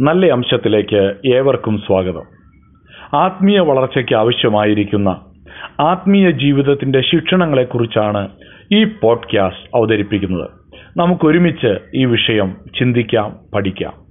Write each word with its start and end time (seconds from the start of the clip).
നല്ല 0.00 0.26
അംശത്തിലേക്ക് 0.26 1.14
ഏവർക്കും 1.34 1.78
സ്വാഗതം. 1.78 2.22
ആത്മീയ 3.14 3.60
വളർച്ചയ്ക്ക് 3.60 4.14
ആവശ്യമായിരിക്കുന്ന 4.14 5.20
ആത്മീയ 5.80 6.30
ജീവിതത്തിന്റെ 6.30 7.00
ശിക്ഷണങ്ങളെക്കുറിച്ചാണ് 7.00 8.28
ഈ 8.72 8.84
പോഡ്കാസ്റ്റ് 8.84 9.76
അവതരിപ്പിക്കുന്നത്. 9.76 10.50
നമുക്കൊരുമിച്ച് 10.96 11.78
ഈ 11.94 12.04
വിഷയം 12.04 12.56
ചിന്തിക്കാം 12.78 13.36
പഠിക്കാം. 13.54 14.05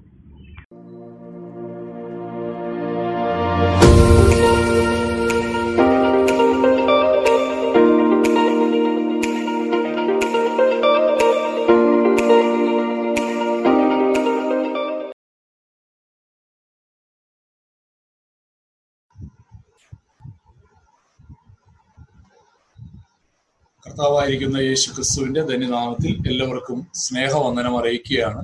കർത്താവായിരിക്കുന്ന 23.96 24.58
യേശു 24.68 24.88
ക്രിസ്തുവിന്റെ 24.96 25.42
ധന്യനാമത്തിൽ 25.50 26.14
എല്ലാവർക്കും 26.30 26.80
സ്നേഹവന്ദനം 27.02 27.74
അറിയിക്കുകയാണ്. 27.80 28.42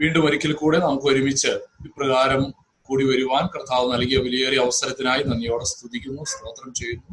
വീണ്ടും 0.00 0.22
ഒരിക്കൽ 0.26 0.52
കൂടെ 0.60 0.78
നമുക്ക് 0.84 1.06
ഒരുമിച്ച് 1.12 1.52
ഇപ്രകാരം 1.86 2.42
കൂടി 2.88 3.04
വരുവാൻ 3.08 3.44
കർത്താവ് 3.54 3.86
നൽകിയ 3.94 4.18
വലിയേറിയ 4.26 4.60
അവസരത്തിനായി 4.66 5.24
നന്ദിയോടെ 5.30 5.66
സ്തുതിക്കുന്നു 5.72 6.22
സ്തോത്രം 6.32 6.70
ചെയ്യുന്നു. 6.80 7.10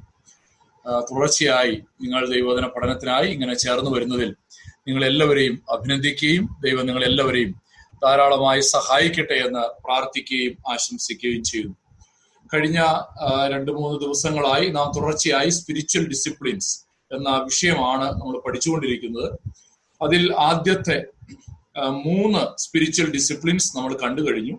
തുടർച്ചയായി 1.09 1.75
നിങ്ങൾ 2.03 2.21
ദൈവോധന 2.35 2.67
പഠനത്തിനായി 2.75 3.29
ഇങ്ങനെ 3.37 3.57
ചേർന്ന് 3.65 3.93
വരുന്നതിൽ 3.95 4.29
നിങ്ങൾ 4.87 5.03
എല്ലാവരെയും 5.11 5.57
അഭിനന്ദിക്കുകയും 5.77 6.45
ദൈവം 6.67 6.85
നിങ്ങൾ 6.91 7.05
എല്ലാവരെയും 7.09 7.51
ധാരാളമായി 8.05 8.63
സഹായിക്കട്ടെ 8.75 9.39
എന്ന് 9.47 9.65
പ്രാർത്ഥിക്കുകയും 9.85 10.55
ആശംസിക്കുകയും 10.75 11.43
ചെയ്യുന്നു. 11.51 11.77
കഴിഞ്ഞ 12.53 12.79
രണ്ട് 13.55 13.73
മൂന്ന് 13.81 13.99
ദിവസങ്ങളായി 14.05 14.67
നാം 14.79 14.89
തുടർച്ചയായി 14.97 15.51
സ്പിരിച്വൽ 15.59 16.05
ഡിസിപ്ലിൻസ് 16.15 16.73
എന്ന 17.11 17.29
വിഷയമാണ് 17.49 18.05
നമ്മൾ 18.19 18.37
പഠിച്ചുകൊണ്ടിരിക്കുന്നത്. 18.45 19.29
അതിൽ 20.01 20.33
ആദ്യത്തെ 20.49 20.97
മൂന്ന് 22.07 22.41
സ്പിരിച്വൽ 22.63 23.11
ഡിസിപ്ലിൻസ് 23.11 23.77
നമ്മൾ 23.77 23.93
കണ്ടു 24.03 24.21
കഴിഞ്ഞു. 24.21 24.55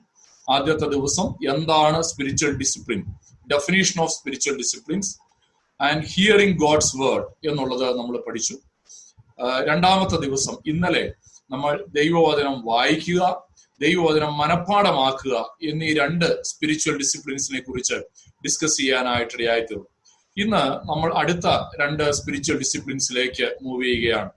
ആദ്യത്തെ 0.50 0.86
ദിവസം 0.96 1.26
എന്താണ് 1.54 2.02
spiritual 2.02 2.52
discipline 2.62 3.00
definition 3.52 3.96
of 4.02 4.12
spiritual 4.16 4.56
disciplines 4.62 5.10
and 5.80 6.04
hearing 6.12 6.58
God's 6.64 6.96
word 7.00 7.26
എന്നുള്ളത് 7.48 7.86
നമ്മൾ 7.98 8.16
പഠിച്ചു. 8.26 8.54
രണ്ടാമത്തെ 9.68 10.16
ദിവസം 10.26 10.54
ഇന്നലെ 10.66 11.04
നമ്മൾ 11.50 11.72
ദൈവവചനം 11.98 12.54
വായിക്കുക 12.66 13.22
ദൈവവചനം 13.80 14.32
മനഃപ്പാടമാക്കുക 14.38 15.34
എന്നീ 15.70 15.88
രണ്ട് 15.94 16.28
സ്പിരിച്വൽ 16.50 16.96
ഡിസിപ്ലിൻസിനെ 17.02 17.60
കുറിച്ച് 17.60 17.96
ഡിസ്കസ് 18.44 18.76
ചെയ്യാനായിട്ടിടയായി 18.76 19.60
തീർന്നു 19.60 19.90
ഇന്ന് 20.42 20.64
നമ്മൾ 20.88 21.10
അടുത്ത 21.18 21.46
രണ്ട് 21.80 22.12
സ്പിരിച്വൽ 22.12 22.56
ഡിസിപ്ലിൻസിലേക്ക് 22.58 23.46
മൂവ് 23.62 23.84
ചെയ്യുകയാണ്. 23.84 24.30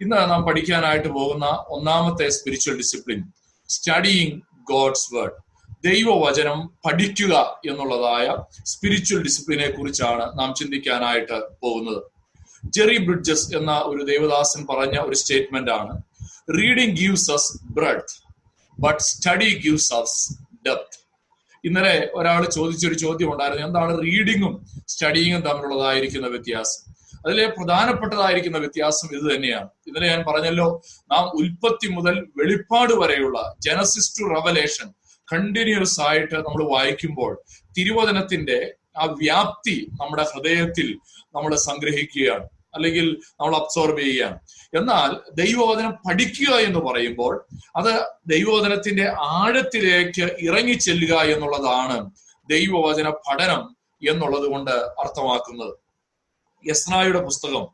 ഇന്ന് 0.00 0.20
നാം 0.30 0.40
പഠിക്കാനായിട്ട് 0.46 1.08
പോകുന്ന 1.08 1.46
ഒന്നാമത്തെ 1.68 2.28
spiritual 2.28 2.76
discipline 2.82 3.20
studying 3.68 4.40
God's 4.70 5.14
word 5.14 5.38
ദൈവവചനം 5.84 6.58
പഠിക്കുക 6.86 7.34
എന്നുള്ളതായ 7.70 8.26
സ്പിരിച്വൽ 8.72 9.22
ഡിസിപ്ലിനെ 9.22 9.68
കുറിച്ചാണ് 9.70 10.38
നാം 10.38 10.54
ചിന്തിക്കാനായിട്ട് 10.54 11.38
പോകുന്നത്. 11.62 12.02
ജെറി 12.76 12.98
ബ്രിഡ്ജസ് 13.06 13.56
എന്ന 13.56 13.72
ഒരു 13.90 14.02
ദേവദാസൻ 14.04 14.66
പറഞ്ഞ 14.70 14.98
ഒരു 14.98 15.16
സ്റ്റേറ്റ്മെന്റ് 15.16 15.70
ആണ് 15.70 15.94
reading 16.58 16.96
gives 17.00 17.30
us 17.36 17.50
bread 17.76 18.14
but 18.78 19.02
study 19.02 19.50
gives 19.64 19.94
us 19.94 20.18
depth 20.68 21.05
ഇന്നലെ 21.64 22.10
ഒരാൾ 22.14 22.48
ചോദിച്ചൊരു 22.48 22.94
ചോദ്യം 22.94 23.32
ഉണ്ടായിരുന്നു 23.32 23.66
എന്താണ് 23.66 24.02
റീഡിങ്ങും 24.02 24.66
സ്റ്റഡിയിങ്ങും 24.88 25.40
തമ്മിലുള്ളതായിരിക്കുന്ന 25.40 26.26
വ്യത്യാസം? 26.26 26.92
അതിലെ 27.26 27.46
പ്രധാനപ്പെട്ടതായിരിക്കുന്ന 27.46 28.58
വ്യത്യാസം 28.58 29.16
ഇത് 29.16 29.36
തന്നെയാണ്. 29.36 29.68
ഇന്നലെ 29.86 30.08
ഞാൻ 30.08 30.24
പറഞ്ഞല്ലോ 30.28 30.82
നാം 31.12 31.24
ഉൽപ്പത്തി 31.24 31.88
മുതൽ 31.88 32.26
വെളിപ്പാട് 32.36 32.92
വരെയുള്ള 32.92 33.56
ജനസിസ് 33.60 34.20
ടു 34.20 34.24
റവലേഷൻ 34.24 34.94
കണ്ടിന്യൂസ് 35.32 36.00
ആയിട്ട് 36.00 36.34
നമ്മൾ 36.34 36.72
വായിക്കുമ്പോൾ 36.72 37.42
തിരുവചനത്തിന്റെ 37.78 38.74
ആ 38.98 39.04
വ്യാപ്തി 39.04 39.86
നമ്മുടെ 39.90 40.22
ഹൃദയത്തിൽ 40.22 40.98
നമ്മൾ 41.34 41.54
സംഗ്രഹിക്കുകയാണ്. 41.54 42.48
അല്ലെങ്കിൽ 42.74 43.16
നമ്മൾ 43.40 43.56
അബ്സോർബ് 43.56 43.98
ചെയ്യുകയാണ്. 43.98 44.38
എന്നാൽ 44.76 45.10
ദൈവവചനം 45.34 45.90
പഠിക്കുക 45.90 46.54
എന്ന് 46.54 46.78
പറയുമ്പോൾ 46.78 47.46
അത് 47.76 48.06
ദൈവവചനത്തിന്റെ 48.26 49.12
ആഴത്തിലേക്ക് 49.18 50.36
ഇറങ്ങി 50.40 50.72
ചെല്ലുക 50.72 51.14
എന്നുള്ളതാണ് 51.18 52.10
ദൈവവചന 52.50 53.10
പഠനം 53.10 53.62
എന്നുള്ളത് 54.08 54.50
കൊണ്ട് 54.52 54.70
അർത്ഥമാക്കുന്നത്. 54.70 55.74
യസ്നായുടെ 56.68 57.20
പുസ്തകം 57.22 57.66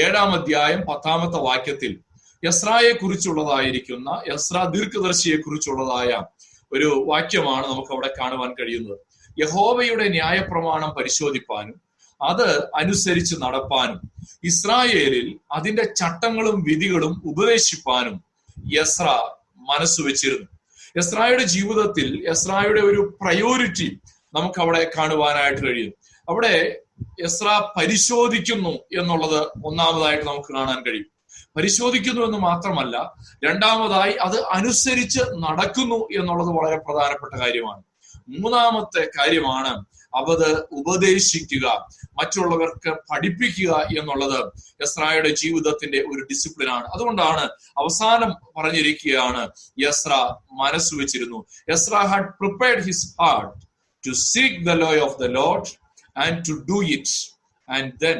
ഏഴാം 0.00 0.30
അധ്യായം 0.32 0.80
പത്താമത്തെ 0.80 1.38
വാക്യത്തിൽ 1.38 2.00
യസ്രായെ 2.44 2.92
കുറിച്ചുള്ളതായിരിക്കുന്ന 2.92 4.22
യസ്ര 4.32 4.64
ദീർഘദർശിയെ 4.64 5.36
കുറിച്ചുള്ളതായ 5.36 6.22
ഒരു 6.72 7.04
വാക്യമാണ് 7.06 7.66
നമുക്ക് 7.66 7.92
അവിടെ 7.92 8.10
കാണുവാൻ 8.20 8.54
കഴിയുന്നത്. 8.60 8.98
യഹോവയുടെ 9.38 10.08
ന്യായപ്രമാണം 10.08 10.90
പരിശോധിപ്പാനും 10.90 11.85
അത് 12.22 12.70
അനുസരിച്ച് 12.74 13.36
നടപ്പാനും. 13.42 14.00
ഇസ്രായേലിൽ 14.44 15.38
അതിന്റെ 15.52 15.84
ചട്ടങ്ങളും 15.84 16.62
വിധികളും 16.62 17.22
ഉപദേശിപ്പാനും 17.24 18.24
യസ്ര 18.74 19.04
മനസ്സ് 19.56 20.00
വെച്ചിരുന്നു. 20.00 20.48
യസ്രായുടെ 20.96 21.44
ജീവിതത്തിൽ 21.44 22.24
യസ്രായുടെ 22.28 22.80
ഒരു 22.80 23.18
പ്രയോറിറ്റി 23.20 24.00
നമുക്ക് 24.34 24.60
അവിടെ 24.60 24.90
കാണുവാനായിട്ട് 24.98 25.66
കഴിയും. 25.66 25.92
അവിടെ 26.28 26.76
യസ്ര 27.22 27.62
പരിശോധിക്കുന്നു 27.76 28.70
എന്നുള്ളത് 28.70 29.48
ഒന്നാമതായിട്ട് 29.64 30.24
നമുക്ക് 30.24 30.54
കാണാൻ 30.54 30.84
കഴിയും. 30.84 31.06
പരിശോധിക്കുന്നു 31.56 32.26
എന്ന് 32.26 32.38
മാത്രമല്ല 32.38 33.14
രണ്ടാമതായി 33.44 34.12
അത് 34.12 34.44
അനുസരിച്ച് 34.44 35.20
നടക്കുന്നു 35.20 35.94
എന്നുള്ളത് 35.94 36.48
വളരെ 36.48 36.76
പ്രധാനപ്പെട്ട 36.76 37.42
കാര്യമാണ്. 37.42 37.82
മൂന്നാമത്തെ 38.28 39.10
കാര്യമാണ് 39.18 39.84
അവത് 40.16 40.48
ഉപദേശിക്കുക 40.80 41.66
മറ്റുള്ളവർക്ക് 42.18 42.90
പഠിപ്പിക്കുക 43.10 43.70
എന്നുള്ളത് 43.98 44.38
യസ്രായുടെ 44.82 45.30
ജീവിതത്തിന്റെ 45.42 46.00
ഒരു 46.10 46.22
ഡിസിപ്ലിനാണ് 46.30 46.86
അതുകൊണ്ടാണ് 46.94 47.44
അവസാനം 47.76 48.30
പറഞ്ഞിരിക്കുകയാണ് 48.56 49.42
യസ്ര 49.84 50.12
മനസ്സ് 50.60 50.92
വെച്ചിരുന്നു. 51.00 51.38
Ezra 51.70 51.94
had 52.10 52.30
prepared 52.40 52.84
his 52.88 53.06
heart 53.20 53.52
to 54.04 54.14
seek 54.24 54.58
the 54.66 54.74
law 54.82 54.90
of 55.06 55.16
the 55.18 55.28
Lord 55.38 55.70
and 56.16 56.38
to 56.48 56.56
do 56.70 56.78
it 56.96 57.14
and 57.68 57.92
then 58.04 58.18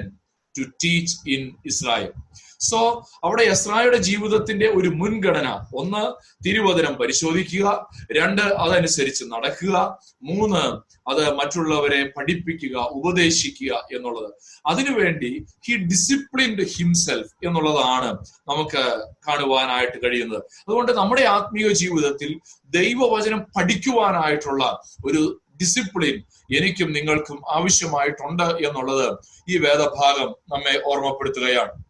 to 0.54 0.64
teach 0.84 1.14
in 1.34 1.42
Israel 1.72 2.12
so 2.60 3.08
അവിടെ 3.24 3.42
യസ്രായുടെ 3.42 3.96
ജീവിതത്തിന്റെ 3.96 4.68
ഒരു 4.68 4.88
മുൻഗണന. 4.88 5.66
ഒന്ന് 5.74 6.12
തിരുവചനം 6.44 6.94
പരിശോധിക്കുക. 6.94 7.88
രണ്ട് 8.12 8.42
അതനുസരിച്ച് 8.42 9.24
നടക്കുക. 9.24 9.98
മൂന്ന് 10.22 10.86
അത് 11.10 11.34
മറ്റുള്ളവരെ 11.34 12.12
പഠിപ്പിക്കുക 12.16 12.76
ഉപദേശിക്കുക 12.76 13.96
എന്നുള്ളത്. 13.96 14.32
അതിനുവേണ്ടി 14.66 15.46
ഹി 15.68 15.76
ഡിസിപ്ലിൻഡ് 15.76 16.66
ഹിംസെൽഫ് 16.66 17.46
എന്നുള്ളതാണ് 17.46 18.12
നമുക്ക് 18.48 19.04
കാണുവാനായിട്ട് 19.28 20.04
കഴിയുന്നത്. 20.04 20.42
അതുകൊണ്ട് 20.42 20.92
നമ്മുടെ 20.92 21.22
ആത്മീയ 21.22 21.72
ജീവിതത്തിൽ 21.72 22.40
ദൈവവചനം 22.70 23.38
പഠിക്കുവാനായിട്ടുള്ള 23.38 24.82
ഒരു 25.06 25.40
ഡിസിപ്ലിൻ 25.60 26.22
എനിക്കും 26.56 26.92
നിങ്ങൾക്കും 26.92 27.38
ആവശ്യമായിട്ടുണ്ട് 27.50 28.44
എന്നുള്ളത് 28.44 29.18
ഈ 29.48 29.58
വേദഭാഗം 29.58 30.34
നമ്മെ 30.52 30.82
ഓർമ്മപ്പെടുത്തുകയാണ്. 30.86 31.85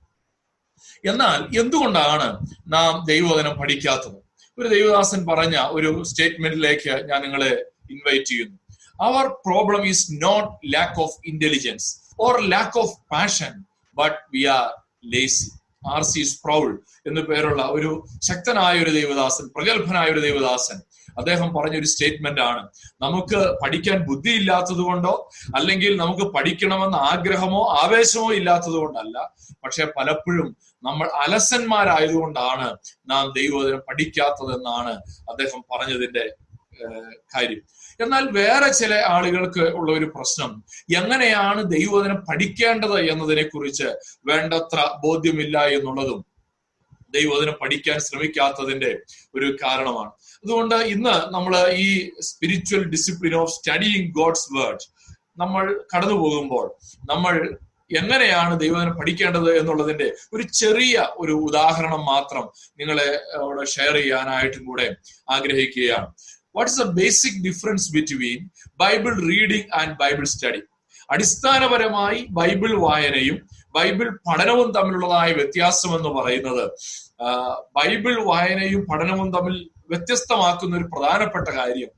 എന്നാൽ 1.05 1.59
എന്തുകൊണ്ടാണ് 1.61 2.29
നാം 2.69 3.05
ദൈവവചനം 3.07 3.59
പഠിക്കാത്തത്? 3.59 4.19
ഒരു 4.59 4.69
ദൈവദാസൻ 4.69 5.27
പറഞ്ഞ 5.27 5.57
ഒരു 5.71 6.05
സ്റ്റേറ്റ്മെന്റിലേക്ക് 6.05 7.09
ഞാൻ 7.09 7.23
നിങ്ങളെ 7.23 7.51
ഇൻവൈറ്റ് 7.91 8.25
ചെയ്യുന്നു. 8.25 8.57
Our 9.01 9.27
problem 9.47 9.87
is 9.87 10.13
not 10.23 10.73
lack 10.75 11.01
of 11.01 11.17
intelligence 11.27 11.89
or 12.21 12.41
lack 12.49 12.79
of 12.79 12.97
passion 13.13 13.53
but 13.97 14.17
we 14.33 14.45
are 14.45 14.67
lazy 15.05 15.49
R 15.89 16.03
C 16.03 16.23
Sproul 16.45 16.67
എന്നു 17.07 17.21
പേരുള്ള 17.21 17.63
ഒരു 17.63 17.91
ശക്തനായ 18.23 18.83
ഒരു 18.83 18.91
ദൈവദാസൻ 18.91 19.49
പ്രഗത്ഭനായ 19.49 20.07
ഒരു 20.11 20.21
ദൈവദാസൻ 20.21 20.79
അദ്ദേഹം 21.19 21.55
പറഞ്ഞ 21.55 21.79
ഒരു 21.79 21.87
സ്റ്റേറ്റ്മെന്റ് 21.87 22.41
ആണ്. 22.41 22.69
നമുക്ക് 23.03 23.41
പഠിക്കാൻ 23.63 23.99
ബുദ്ധിയില്ലാത്തത് 24.07 24.83
കൊണ്ടോ 24.83 25.31
അല്ലെങ്കിൽ 25.57 25.97
നമുക്ക് 25.97 26.27
പഠിക്കണമെന്ന 26.33 26.97
ആഗ്രഹമോ 26.97 27.63
ആവേശമോ 27.83 28.33
ഇല്ലാത്തത് 28.33 28.77
കൊണ്ടല്ല. 28.77 29.19
പക്ഷെ 29.65 29.85
പലപ്പോഴും 29.97 30.57
നമ്മൾ 30.85 31.07
അലസന്മാരായതുകൊണ്ടാണ് 31.09 32.77
നാം 33.11 33.33
ദൈവവചനം 33.37 33.83
പഠിക്കാത്തതെന്നാണ് 33.89 34.93
അദ്ദേഹം 35.31 35.65
പറഞ്ഞതിന്റെ 35.73 36.25
കാര്യം. 37.35 37.63
എന്നാൽ 38.01 38.25
വേറെ 38.31 38.73
ചില 38.73 38.95
ആളുകൾക്ക് 39.09 39.61
ഉള്ള 39.61 39.93
ഒരു 39.99 40.05
പ്രശ്നം 40.05 40.51
എങ്ങനെയാണ് 40.97 41.61
ദൈവവചനം 41.65 42.19
പഠിക്കേണ്ടത് 42.31 42.99
എന്നതിനെ 43.01 43.43
കുറിച്ച് 43.43 43.89
വേണ്ടത്ര 44.27 44.81
ബോധ്യമില്ല 45.05 45.59
എന്നുള്ളതും 45.67 46.21
ദൈവവചനം 47.15 47.57
പഠിക്കാൻ 47.63 47.99
ശ്രമിക്കാത്തതിന്റെ 47.99 48.99
ഒരു 49.35 49.57
കാരണമാണ്. 49.63 50.11
അതുകൊണ്ട് 50.47 50.75
ഇന്ന് 50.87 51.15
നമ്മൾ 51.33 51.53
ഈ 51.77 51.87
spiritual 52.21 52.83
discipline 52.85 53.35
of 53.35 53.53
studying 53.53 54.11
God's 54.13 54.49
word 54.57 54.85
നമ്മൾ 55.39 55.65
കടന്നു 55.93 56.15
പോകുമ്പോൾ 56.15 56.67
നമ്മൾ 57.11 57.35
എങ്ങനെയാണ് 57.91 58.61
ദൈവവചനം 58.61 58.95
പഠിക്കേണ്ടത് 58.99 59.51
എന്നുള്ളതിന്റെ 59.59 60.07
ഒരു 60.33 60.43
ചെറിയ 60.43 60.95
ഒരു 61.19 61.33
ഉദാഹരണം 61.33 62.03
മാത്രം 62.05 62.45
നിങ്ങളെ 62.81 63.09
അവിടെ 63.35 63.65
ഷെയർ 63.67 63.95
ചെയ്യാനായിട്ടും 63.95 64.63
കൂടെ 64.65 64.87
ആഗ്രഹിക്കുകയാണ്. 65.31 66.09
What 66.57 66.71
is 66.73 66.81
the 66.81 66.87
basic 66.93 67.39
difference 67.45 67.93
between 67.93 68.41
Bible 68.81 69.13
reading 69.31 69.69
and 69.75 69.97
Bible 69.99 70.25
study 70.25 70.63
അടിസ്ഥാനപരമായി 71.11 72.27
ബൈബിൾ 72.31 72.73
വായനയും 72.81 73.39
ബൈബിൾ 73.75 74.07
പഠനവും 74.29 74.69
തമ്മിലുള്ളതായ 74.73 75.33
വ്യത്യാസം 75.33 75.91
എന്ന് 75.97 76.09
പറയുന്നത് 76.09 76.65
ബൈബിൾ 77.79 78.15
വായനയും 78.25 78.87
പഠനവും 78.91 79.29
തമ്മിൽ 79.33 79.57
വ്യത്യസ്തമാക്കുന്ന 79.91 80.77
ഒരു 80.77 80.85
പ്രധാനപ്പെട്ട 80.85 81.49
കാര്യം. 81.49 81.89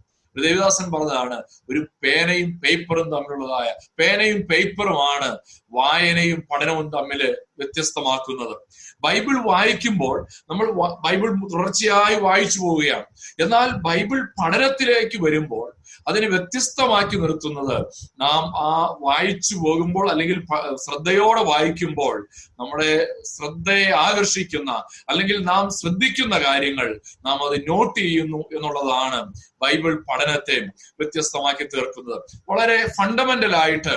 ദേവിദാസൻ 0.42 0.90
പറഞ്ഞതാണ് 0.92 1.42
ഒരു 1.70 1.86
പേനയും 2.02 2.58
പേപ്പറും 2.58 3.10
തമ്മിലുള്ളതായ 3.10 3.74
പേനയും 3.98 4.40
പേപ്പറുമാണ് 4.40 5.38
വായനയും 5.72 6.42
പഠനവും 6.50 6.90
തമ്മിൽ 6.90 7.36
വ്യത്യസ്തമാക്കുന്നത്. 7.58 8.56
ബൈബിൾ 9.00 9.42
വായിക്കുമ്പോൾ 9.46 10.26
നമ്മൾ 10.50 10.70
ബൈബിൾ 11.06 11.34
തുടർച്ചയായി 11.54 12.20
വായിച്ചു 12.20 12.60
പോവുകയാണ്. 12.60 13.04
എന്നാൽ 13.40 13.70
ബൈബിൾ 13.70 14.24
പഠനത്തിലേക്ക് 14.24 15.22
വരുമ്പോൾ 15.22 15.77
അതിനെ 16.08 16.28
വ്യത്യസ്തമാക്കി 16.28 17.16
നിർത്തുന്നത്. 17.16 17.76
നാം 18.20 18.42
ആ 18.66 18.96
വായിച്ചു 19.00 19.54
പോകുമ്പോൾ 19.56 20.10
അല്ലെങ്കിൽ 20.10 20.38
ശ്രദ്ധയോടെ 20.74 21.42
വായിക്കുമ്പോൾ 21.44 22.28
നമ്മുടെ 22.60 22.90
ശ്രദ്ധയെ 23.24 23.90
ആകർഷിക്കുന്ന 23.90 24.70
അല്ലെങ്കിൽ 25.08 25.38
നാം 25.44 25.70
ശ്രദ്ധിക്കുന്ന 25.70 26.38
കാര്യങ്ങൾ 26.38 27.00
നാം 27.26 27.38
അത് 27.48 27.56
നോട്ട് 27.68 28.00
ചെയ്യുന്നു 28.00 28.38
എന്നുള്ളതാണ് 28.56 29.20
ബൈബിൾ 29.62 29.94
പഠനത്തെ 30.10 30.58
വ്യത്യസ്തമാക്കി 31.00 31.64
തീർക്കുന്നത്. 31.64 32.22
വളരെ 32.50 32.78
ഫണ്ടമെന്റൽ 32.98 33.56
ആയിട്ട് 33.56 33.96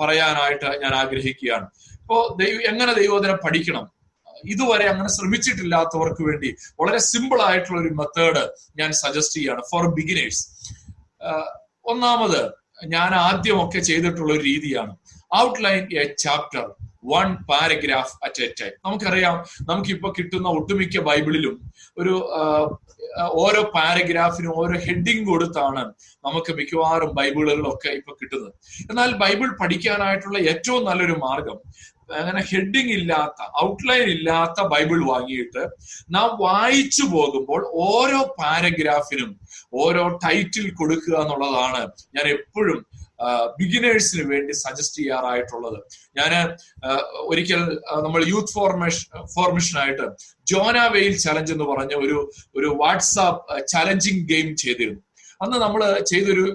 പറയാനായിട്ട് 0.00 0.70
ഞാൻ 0.82 0.94
ആഗ്രഹിക്കുകയാണ്. 0.94 1.68
ഇപ്പോ 2.00 2.36
ദൈവം 2.40 2.60
എങ്ങനെ 2.62 2.92
ദൈവോധനം 2.92 3.38
പഠിക്കണം? 3.44 3.86
ഇതുവരെ 4.44 4.84
അങ്ങനെ 4.88 5.08
ശ്രമിച്ചിട്ടില്ലാത്തവർക്ക് 5.08 6.22
വേണ്ടി 6.22 6.48
വളരെ 6.80 6.98
സിമ്പിൾ 6.98 7.42
ആയിട്ടുള്ള 7.42 7.80
ഒരു 7.80 7.88
മെത്തേഡ് 7.88 8.42
ഞാൻ 8.80 8.90
സജസ്റ്റ് 8.92 9.40
ചെയ്യാണ് 9.40 9.62
ഫോർ 9.70 9.84
ബിഗിനേഴ്സ് 9.94 10.42
ഒന്നാമത് 11.90 12.40
ഞാൻ 12.84 13.14
ആദ്യമൊക്കെ 13.28 13.80
ചെയ്തിട്ടുള്ള 13.80 14.30
ഒരു 14.32 14.42
രീതിയാണ്. 14.42 14.92
Outline 15.36 15.82
a 16.02 16.04
chapter 16.24 16.64
one 17.12 17.28
paragraph 17.50 18.14
at 18.26 18.42
a 18.42 18.48
time 18.60 18.72
നമുക്കറിയാം 18.84 19.36
നമുക്കിപ്പോ 19.68 20.08
കിട്ടുന്ന 20.18 20.48
ഒട്ടുമിക്ക 20.58 21.02
ബൈബിളിലും 21.08 21.54
ഒരു 21.98 22.14
ഓരോ 23.44 23.60
പാരഗ്രാഫിനും 23.76 24.52
ഓരോ 24.60 24.78
ഹെഡിങ് 24.86 25.26
കൊടുത്താണ് 25.26 25.82
നമുക്ക് 26.26 26.52
മിക്കവാറും 26.52 27.10
ബൈബിളുകളൊക്കെ 27.18 27.90
ഇപ്പൊ 27.98 28.12
കിട്ടുന്നത്. 28.12 28.52
എന്നാൽ 28.90 29.12
ബൈബിൾ 29.22 29.48
പഠിക്കാനായിട്ടുള്ള 29.60 30.38
ഏറ്റവും 30.52 30.84
നല്ലൊരു 30.84 31.16
മാർഗം 31.26 31.58
അങ്ങനെ 32.16 32.42
ഹെഡിങ് 32.50 32.92
ഇല്ലാത്ത 32.98 33.48
ഔട്ട്ലൈൻ 33.64 34.06
ഇല്ലാത്ത 34.16 34.66
ബൈബിൾ 34.74 35.00
വാങ്ങിയിട്ട് 35.12 35.64
നാം 36.16 36.28
വായിച്ചു 36.46 37.04
പോകുമ്പോൾ 37.14 37.62
ഓരോ 37.88 38.20
പാരഗ്രാഫിനും 38.40 39.32
ഓരോ 39.84 40.04
ടൈറ്റിൽ 40.26 40.68
കൊടുക്കുക 40.80 41.16
എന്നുള്ളതാണ് 41.24 41.82
ഞാൻ 42.18 42.28
എപ്പോഴും 42.36 42.80
ബിഗിനേഴ്സിന് 43.60 44.24
വേണ്ടി 44.32 44.52
സജസ്റ്റ് 44.64 44.98
ചെയ്യാറായിട്ടുള്ളത്. 44.98 45.78
ഞാൻ 46.18 46.32
ഒരിക്കൽ 47.30 47.62
നമ്മൾ 48.04 48.20
യൂത്ത് 48.32 48.54
ഫോർമേഷൻ 48.56 49.06
ഫോർമേഷനായിട്ട് 49.34 50.06
ജോന 50.52 50.78
വെയിൽ 50.94 51.14
ചലഞ്ച് 51.24 51.52
എന്ന് 51.54 51.66
പറഞ്ഞ 51.72 51.94
ഒരു 52.04 52.18
ഒരു 52.58 52.68
വാട്സാപ്പ് 52.82 53.66
ചലഞ്ചിങ് 53.74 54.24
ഗെയിം 54.32 54.50
ചെയ്തിരുന്നു. 54.62 55.02
അന്ന് 55.40 55.56
നമ്മൾ 55.64 55.82
ചെയ്തൊരു 56.10 56.46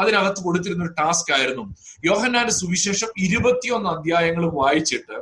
അതിനകത്ത് 0.00 0.40
കൊടുത്തിരുന്ന 0.42 0.82
ഒരു 0.84 0.94
ടാസ്ക് 1.00 1.32
ആയിരുന്നു. 1.38 1.64
യോഹന്നാന്റെ 2.04 2.54
സുവിശേഷം 2.60 3.10
ഇരുപത്തിയൊന്ന് 3.26 3.90
അധ്യായങ്ങൾ 3.94 4.44
വായിച്ചിട്ട് 4.60 5.16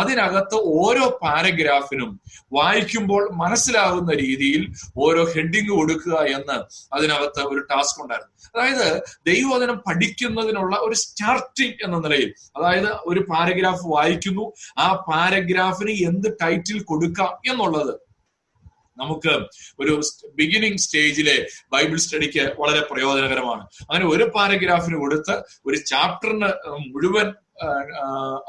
അതിനകത്ത് 0.00 0.56
ഓരോ 0.80 1.04
പാരഗ്രാഫിനും 1.22 2.10
വായിക്കുമ്പോൾ 2.56 3.22
മനസ്സിലാകുന്ന 3.42 4.12
രീതിയിൽ 4.22 4.62
ഓരോ 5.04 5.22
ഹെഡിങ് 5.32 5.72
കൊടുക്കുക 5.78 6.16
എന്ന് 6.36 6.56
അതിനകത്ത് 6.96 7.42
ഒരു 7.52 7.60
ടാസ്ക് 7.70 8.00
ഉണ്ടായിരുന്നു. 8.02 8.30
അതായത് 8.54 8.86
ദൈവവചനം 9.30 9.76
പഠിക്കുന്നതിനുള്ള 9.86 10.76
ഒരു 10.86 10.96
സ്റ്റാർട്ടിംഗ് 11.02 11.76
എന്ന 11.84 11.98
നിലയിൽ 12.04 12.30
അതായത് 12.56 12.90
ഒരു 13.10 13.20
പാരഗ്രാഫ് 13.30 13.84
വായിക്കുന്നു 13.94 14.46
ആ 14.78 14.88
പാരഗ്രാഫിന് 15.10 15.94
എന്ത് 16.10 16.28
ടൈറ്റിൽ 16.42 16.80
കൊടുക്കാം 16.82 17.32
എന്നുള്ളത് 17.52 17.94
നമുക്ക് 19.02 19.34
ഒരു 19.80 19.92
ബിഗിനിങ് 20.40 20.82
സ്റ്റേജിലെ 20.84 21.36
ബൈബിൾ 21.72 21.98
സ്റ്റഡിക്ക് 22.06 22.44
വളരെ 22.62 22.82
പ്രയോജനകരമാണ്. 22.90 23.62
അങ്ങനെ 23.90 24.06
ഒരു 24.14 24.26
പാരഗ്രാഫിന് 24.36 24.98
കൊടുത്ത് 25.04 25.36
ഒരു 25.66 25.78
ചാപ്റ്ററിന് 25.92 26.50
മുഴുവൻ 26.92 27.28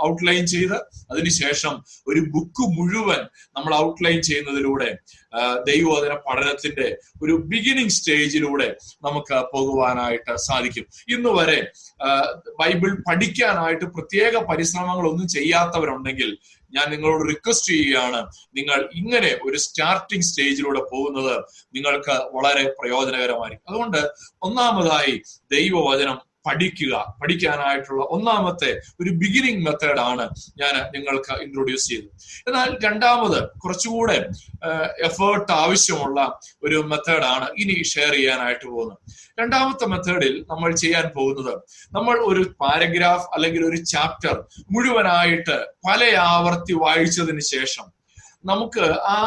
ഔട്ട്ലൈൻ 0.05 0.44
ചെയ്ത് 0.51 0.75
അതിനുശേഷം 1.11 1.73
ഒരു 2.09 2.19
ബുക്ക് 2.33 2.63
മുഴുവൻ 2.77 3.21
നമ്മൾ 3.55 3.71
ഔട്ട്ലൈൻ 3.75 4.19
ചെയ്യുന്നതിലൂടെ 4.21 4.88
ദൈവോധന 5.69 6.13
പഠനത്തിന്റെ 6.27 6.88
ഒരു 7.23 7.33
ബിഗിനിങ് 7.51 7.94
സ്റ്റേജിലൂടെ 7.97 8.67
നമുക്ക് 9.05 9.38
പോകുവാനായിട്ട് 9.53 10.33
സാധിക്കും. 10.47 10.85
ഇന്ന് 11.15 11.31
വരെ 11.38 11.59
ബൈബിൾ 12.61 12.91
പഠിക്കാനായിട്ട് 13.07 13.85
പ്രത്യേക 13.97 14.44
പരിശ്രമങ്ങളൊന്നും 14.50 15.27
ചെയ്യാത്തവരുണ്ടെങ്കിൽ 15.35 16.31
ഞാൻ 16.75 16.89
നിങ്ങളോട് 16.89 17.29
റിക്വസ്റ്റ് 17.29 17.73
ചെയ്യുകയാണ്. 17.73 18.27
നിങ്ങൾ 18.55 18.89
ഇങ്ങനെ 18.95 19.39
ഒരു 19.43 19.57
സ്റ്റാർട്ടിംഗ് 19.57 20.23
സ്റ്റേജിലൂടെ 20.23 20.79
പോകുന്നത് 20.91 21.45
നിങ്ങൾക്ക് 21.75 22.35
വളരെ 22.35 22.75
പ്രയോജനകരമായിരിക്കും. 22.79 23.69
അതുകൊണ്ട് 23.69 24.07
ഒന്നാമതായി 24.41 25.21
ദൈവവചനം 25.51 26.32
പഠിക്കുക 26.45 26.93
പഠിക്കാനായിട്ടുള്ള 27.21 28.03
ഒന്നാമത്തെ 28.15 28.71
ഒരു 29.01 29.11
ബിഗിനിങ് 29.21 29.63
മെത്തേഡാണ് 29.67 30.25
ഞാൻ 30.61 30.75
നിങ്ങൾക്ക് 30.95 31.33
ഇൻട്രൊഡ്യൂസ് 31.45 31.87
ചെയ്തത്. 31.91 32.11
എന്നാൽ 32.47 32.69
രണ്ടാമത് 32.85 33.39
കുറച്ചുകൂടെ 33.63 34.17
എഫേർട്ട് 35.09 35.51
ആവശ്യമുള്ള 35.61 36.19
ഒരു 36.65 36.79
മെത്തേഡാണ് 36.91 37.47
ഇനി 37.61 37.75
ഷെയർ 37.93 38.13
ചെയ്യാനായിട്ട് 38.19 38.65
പോകുന്നത്. 38.73 38.99
രണ്ടാമത്തെ 39.39 39.85
മെത്തേഡിൽ 39.93 40.35
നമ്മൾ 40.51 40.69
ചെയ്യാൻ 40.83 41.05
പോകുന്നത് 41.15 41.53
നമ്മൾ 41.97 42.15
ഒരു 42.31 42.43
പാരഗ്രാഫ് 42.63 43.27
അല്ലെങ്കിൽ 43.35 43.63
ഒരു 43.69 43.79
ചാപ്റ്റർ 43.93 44.35
മുഴുവനായിട്ട് 44.75 45.57
പല 45.87 46.03
ആവർത്തി 46.33 46.75
വായിച്ചതിന് 46.83 47.43
ശേഷം 47.53 47.87
നമുക്ക് 48.51 48.85
ആ 49.15 49.17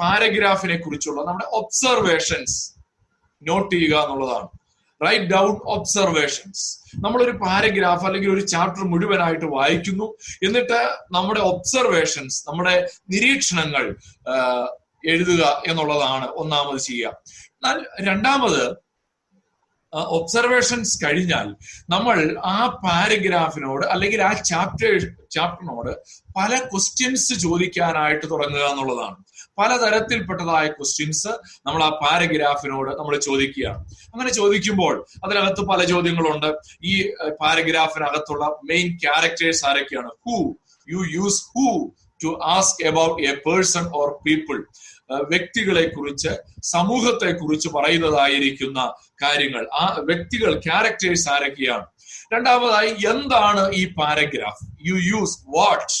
പാരഗ്രാഫിനെ 0.00 0.76
കുറിച്ചുള്ള 0.84 1.20
നമ്മുടെ 1.28 1.46
ഒബ്സർവേഷൻസ് 1.58 2.56
നോട്ട് 3.42 3.70
ചെയ്യുക 3.74 3.96
എന്നുള്ളതാണ്. 4.04 4.48
റൈറ്റ് 5.04 5.28
ഡൗൺ 5.34 5.52
ഒബ്സർവേഷൻസ് 5.76 6.64
നമ്മളൊരു 7.04 7.34
പാരഗ്രാഫ് 7.44 8.06
അല്ലെങ്കിൽ 8.06 8.30
ഒരു 8.30 8.42
ചാപ്റ്റർ 8.52 8.84
മുഴുവനായിട്ട് 8.92 9.46
വായിക്കുന്നു. 9.56 10.06
എന്നിട്ട് 10.46 10.80
നമ്മുടെ 11.16 11.40
ഒബ്സർവേഷൻസ് 11.40 12.38
നമ്മുടെ 12.48 12.74
നിരീക്ഷണങ്ങൾ 13.14 13.84
എഴുതുക 15.12 15.42
എന്നുള്ളതാണ് 15.66 16.26
ഒന്നാമത് 16.42 16.80
ചെയ്യുക. 16.88 17.16
എന്നാൽ 17.56 17.78
രണ്ടാമത് 18.08 18.62
ഒബ്സർവേഷൻസ് 20.16 21.04
കഴിഞ്ഞാൽ 21.04 21.46
നമ്മൾ 21.90 22.18
ആ 22.44 22.58
പാരഗ്രാഫിനോട് 22.84 23.84
അല്ലെങ്കിൽ 23.86 24.20
ആ 24.22 24.32
ചാപ്റ്റർ 24.50 24.92
ചാപ്റ്ററിനോട് 25.34 25.90
പല 26.36 26.52
ക്വസ്റ്റ്യൻസ് 26.72 27.32
ചോദിക്കാനായിട്ട് 27.44 28.26
തുടങ്ങുക 28.32 28.64
എന്നുള്ളതാണ്. 28.72 29.16
പലതരത്തിൽപ്പെട്ടതായ 29.60 30.66
ക്വസ്റ്റ്യൻസ് 30.66 31.28
നമ്മൾ 31.66 31.82
ആ 31.84 31.88
പാരഗ്രാഫിനോട് 31.88 32.98
നമ്മൾ 32.98 33.18
ചോദിക്കുകയാണ്. 33.18 33.78
അങ്ങനെ 34.12 34.32
ചോദിക്കുമ്പോൾ 34.32 35.06
അതിനകത്ത് 35.24 35.60
പല 35.60 35.84
ചോദ്യങ്ങളുണ്ട്. 35.84 36.56
ഈ 36.84 37.10
പാരഗ്രാഫിനകത്തുള്ള 37.40 38.46
മെയിൻ 38.64 38.96
ക്യാരക്ടേഴ്സ് 38.96 39.66
ആരൊക്കെയാണ്? 39.66 40.08
Who 40.08 40.54
you 40.88 41.00
use 41.10 41.42
who 41.46 41.90
to 42.24 42.40
ask 42.44 42.86
about 42.86 43.28
a 43.28 43.34
person 43.34 43.84
or 43.96 44.08
people 44.26 44.66
വ്യക്തികളെ 45.12 45.86
കുറിച്ച് 45.86 46.28
സമൂഹത്തെ 46.62 47.30
കുറിച്ച് 47.32 47.68
പറയുന്നതായിരിക്കുന്ന 47.68 48.92
കാര്യങ്ങൾ. 49.22 49.68
ആ 49.74 49.96
വ്യക്തികൾ 50.00 50.58
ക്യാരക്ടേഴ്സ് 50.58 51.28
ആരൊക്കെയാണ്? 51.28 51.86
രണ്ടാമതായി 52.34 52.90
എന്താണ് 52.90 53.72
ഈ 53.72 53.92
paragraph 53.94 54.88
you 54.88 54.94
use 54.94 55.38
what 55.48 55.96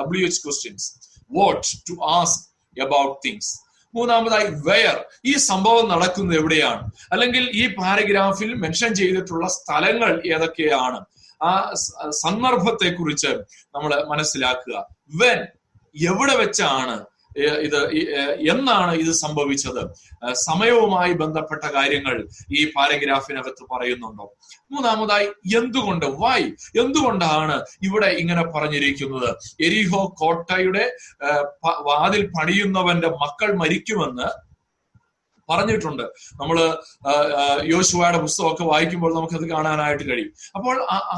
W 0.00 0.26
H 0.26 0.42
questions 0.44 0.92
what 1.30 1.66
to 1.88 1.94
ask 2.04 2.49
about 2.82 3.28
things 3.28 3.70
മൂന്നാമതായി 3.94 4.44
വെയർ 4.44 5.04
ഈ 5.24 5.36
സംഭവം 5.36 5.88
നടക്കുന്നത് 5.88 6.38
എവിടെയാണ്? 6.38 6.90
അല്ലെങ്കിൽ 7.12 7.50
ഈ 7.54 7.74
പാരഗ്രാഫിൽ 7.74 8.54
മെൻഷൻ 8.54 8.94
ചെയ്തിട്ടുള്ള 8.94 9.48
സ്ഥലങ്ങൾ 9.48 10.22
ഏതൊക്കെയാണ്? 10.26 11.04
ആ 11.42 11.74
സന്ദർഭത്തെ 12.10 12.90
കുറിച്ച് 12.94 13.26
നമ്മൾ 13.74 14.04
മനസ്സിലാക്കുക. 14.04 14.86
വെൻ 15.14 15.40
എവിടെ 16.06 16.34
വെച്ചാണ്? 16.34 17.09
ഇത് 17.66 17.80
എന്നാണ് 18.52 18.92
ഇത് 19.02 19.12
സംഭവിച്ചത്? 19.12 19.82
സമയവുമായി 20.48 21.12
ബന്ധപ്പെട്ട 21.12 21.64
കാര്യങ്ങൾ 21.76 22.16
ഈ 22.50 22.62
പാരഗ്രാഫിനകത്ത് 22.76 23.64
പറയുന്നുണ്ടോ? 23.72 24.26
മൂന്നാമതായി 24.72 25.28
എന്തുകൊണ്ട്? 25.60 26.06
വൈ 26.22 26.42
എന്തുകൊണ്ടാണ് 26.82 27.56
ഇവിടെ 27.82 28.10
ഇങ്ങനെ 28.22 28.44
പറഞ്ഞിരിക്കുന്നത്? 28.54 29.30
എരിഹോ 29.68 30.02
കോട്ടയുടെ 30.20 30.84
വാതിൽ 31.90 32.24
പണിയുന്നവന്റെ 32.36 33.10
മക്കൾ 33.24 33.52
മരിക്കുമെന്ന് 33.62 34.28
പറഞ്ഞിട്ടുണ്ട്. 35.50 36.02
നമ്മൾ 36.40 36.58
യോശുവയുടെ 37.72 38.18
പുസ്തകമൊക്കെ 38.24 38.64
വായിക്കുമ്പോൾ 38.64 39.14
നമുക്കത് 39.14 39.46
കാണാനായിട്ട് 39.48 40.04
കഴിയും. 40.10 40.32
അപ്പോൾ 40.56 40.76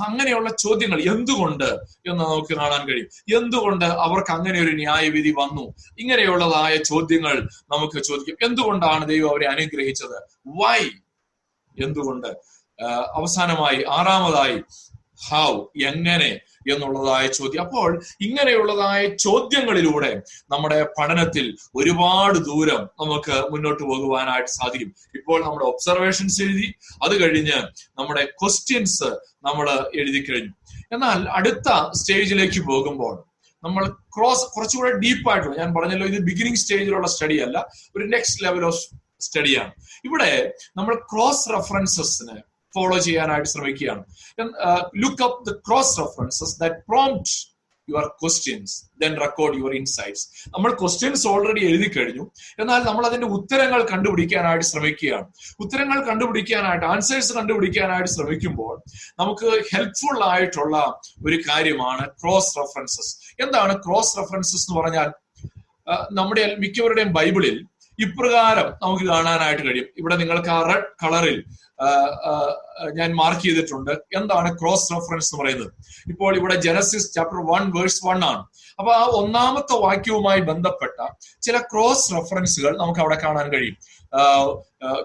അങ്ങനെയുള്ള 0.09 0.51
ചോദ്യങ്ങൾ 0.65 1.01
എന്തുകൊണ്ട് 1.15 1.69
എന്ന് 2.11 2.21
നമുക്ക് 2.25 2.55
കാണാൻ 2.61 2.83
കഴിയും. 2.89 3.11
എന്തുകൊണ്ട് 3.39 3.87
അവർക്ക് 4.07 4.33
അങ്ങനെ 4.37 4.59
ഒരു 4.65 4.73
ന്യായവിധി 4.83 5.35
വന്നു? 5.39 5.67
ഇങ്ങനെയുള്ളതായ 5.99 6.77
ചോദ്യങ്ങൾ 6.91 7.37
നമുക്ക് 7.75 7.99
ചോദിക്കും. 8.09 8.39
എന്തുകൊണ്ടാണ് 8.49 9.03
ദൈവം 9.09 9.31
അവരെ 9.31 9.49
അനുഗ്രഹിച്ചത്? 9.55 10.19
വൈ 10.61 10.81
എന്തുകൊണ്ട്? 11.79 12.31
അവസാനമായി 13.19 13.81
ആറാമതായി 13.99 14.57
ഹൗ 15.29 15.51
എങ്ങനെ 15.91 16.31
എന്നുള്ളതായ 16.73 17.27
ചോദ്യം. 17.39 17.63
അപ്പോൾ 17.67 17.89
ഇങ്ങനെയുള്ളതായ 18.21 19.01
ചോദ്യങ്ങളിലൂടെ 19.27 20.13
നമ്മുടെ 20.53 20.87
പഠനത്തിൽ 20.99 21.47
ഒരുപാട് 21.75 22.39
ദൂരം 22.51 22.83
നമുക്ക് 23.03 23.37
മുന്നോട്ട് 23.53 23.83
പോകുവാനായിട്ട് 23.83 24.51
സാധിക്കും. 24.51 24.93
ഇപ്പോൾ 25.15 25.39
നമ്മുടെ 25.45 25.65
ഒബ്സർവേഷൻസ് 25.65 26.43
എഴുതി 26.43 26.69
അത് 27.03 27.15
കഴിഞ്ഞ് 27.23 27.59
നമ്മുടെ 27.99 28.25
ക്വസ്റ്റ്യൻസ് 28.43 29.11
നമ്മൾ 29.47 29.69
എഴുതി 30.01 30.23
കഴിഞ്ഞു. 30.31 30.55
എന്നാൽ 30.93 31.21
അടുത്ത 31.39 31.69
സ്റ്റേജിലേക്ക് 31.93 32.61
പോകുമ്പോൾ 32.71 33.15
നമ്മൾ 33.65 33.83
ക്രോസ് 34.17 34.47
കുറച്ചുകൂടെ 34.55 34.91
ഡീപ്പായിട്ടുള്ള 35.03 35.57
ഞാൻ 35.57 35.71
പറഞ്ഞല്ലോ 35.75 36.07
ഇത് 36.07 36.19
ബിഗിനിങ് 36.29 36.57
സ്റ്റേജിലുള്ള 36.57 37.07
സ്റ്റഡി 37.07 37.37
അല്ല 37.41 37.59
ഒരു 37.97 38.05
നെക്സ്റ്റ് 38.05 38.45
ലെവൽ 38.45 38.65
ഓഫ് 38.65 38.81
സ്റ്റഡിയാണ് 39.21 39.73
ഇവിടെ 40.05 40.31
നമ്മൾ 40.77 40.95
ക്രോസ് 41.13 41.51
റെഫറൻസസിന് 41.51 42.37
ഫോളോ 42.75 42.99
ചെയ്യാനായിട്ട് 43.07 43.51
ശ്രമിക്കുകയാണ്. 43.55 44.05
Look 45.05 45.25
up 45.29 45.41
the 45.49 45.55
cross 45.69 45.95
references 46.03 46.55
that 46.63 46.79
prompt 46.91 47.35
your 47.89 48.05
questions 48.21 48.75
then 49.03 49.13
record 49.23 49.57
your 49.61 49.73
insights 49.79 50.25
നമ്മൾ 50.55 50.71
ക്വസ്റ്റ്യൻസ് 50.81 51.25
ഓൾറെഡി 51.31 51.63
എഴുതി 51.71 51.89
കഴിഞ്ഞു. 51.97 52.25
എന്നാൽ 52.63 52.81
നമ്മൾ 52.89 53.05
അതിന്റെ 53.09 53.29
ഉത്തരങ്ങൾ 53.37 53.81
കണ്ടുപിടിക്കാനായിട്ട് 53.93 54.67
ശ്രമിക്കുകയാണ്. 54.73 55.27
ഉത്തരങ്ങൾ 55.65 55.99
കണ്ടുപിടിക്കാനായിട്ട് 56.11 56.87
ആൻസേഴ്സ് 56.93 57.33
കണ്ടുപിടിക്കാനായിട്ട് 57.39 58.13
ശ്രമിക്കുമ്പോൾ 58.17 58.77
നമുക്ക് 59.23 59.51
ഹെൽപ്ഫുൾ 59.73 60.21
ആയിട്ടുള്ള 60.31 60.77
ഒരു 61.27 61.39
കാര്യമാണ് 61.49 62.07
ക്രോസ് 62.23 62.53
റെഫറൻസസ് 62.61 63.13
എന്താണ് 63.47 63.75
ക്രോസ് 63.87 64.15
റെഫറൻസസ് 64.21 64.65
എന്ന് 64.67 64.79
പറഞ്ഞാൽ 64.81 65.11
നമ്മുടെ 66.21 66.47
മിക്കവരുടെയും 66.63 67.13
ബൈബിളിൽ 67.19 67.57
ഇപ്രകാരം 67.99 68.69
നമുക്ക് 68.83 69.05
കാണാനായിട്ട് 69.05 69.63
കഴിയും. 69.69 69.89
ഇവിടെ 69.99 70.17
നിങ്ങൾക്ക് 70.17 70.49
ആ 70.49 70.61
റെഡ് 70.71 70.89
കളറിൽ 71.03 71.45
ഞാൻ 72.99 73.15
മാർക്ക് 73.15 73.41
ചെയ്തിട്ടുണ്ട്. 73.41 73.91
എന്താണ് 73.91 74.59
ക്രോസ് 74.59 74.93
റെഫറൻസ് 74.93 75.35
എന്ന് 75.35 75.45
പറയുന്നത്? 75.45 75.73
ഇപ്പോൾ 76.09 76.37
ഇവിടെ 76.37 76.55
Genesis 76.55 77.15
chapter 77.15 77.41
one 77.53 77.63
verse 77.77 78.07
one 78.07 78.25
ആണ്. 78.25 78.43
അപ്പൊ 78.79 78.93
ആ 78.93 79.05
ഒന്നാമത്തെ 79.05 79.75
വാക്യവുമായി 79.87 80.41
ബന്ധപ്പെട്ട 80.41 81.09
ചില 81.43 81.59
ക്രോസ് 81.59 82.15
റെഫറൻസുകൾ 82.15 82.77
നമുക്ക് 82.77 83.01
അവിടെ 83.01 83.19
കാണാൻ 83.25 83.49
കഴിയും. 83.53 83.77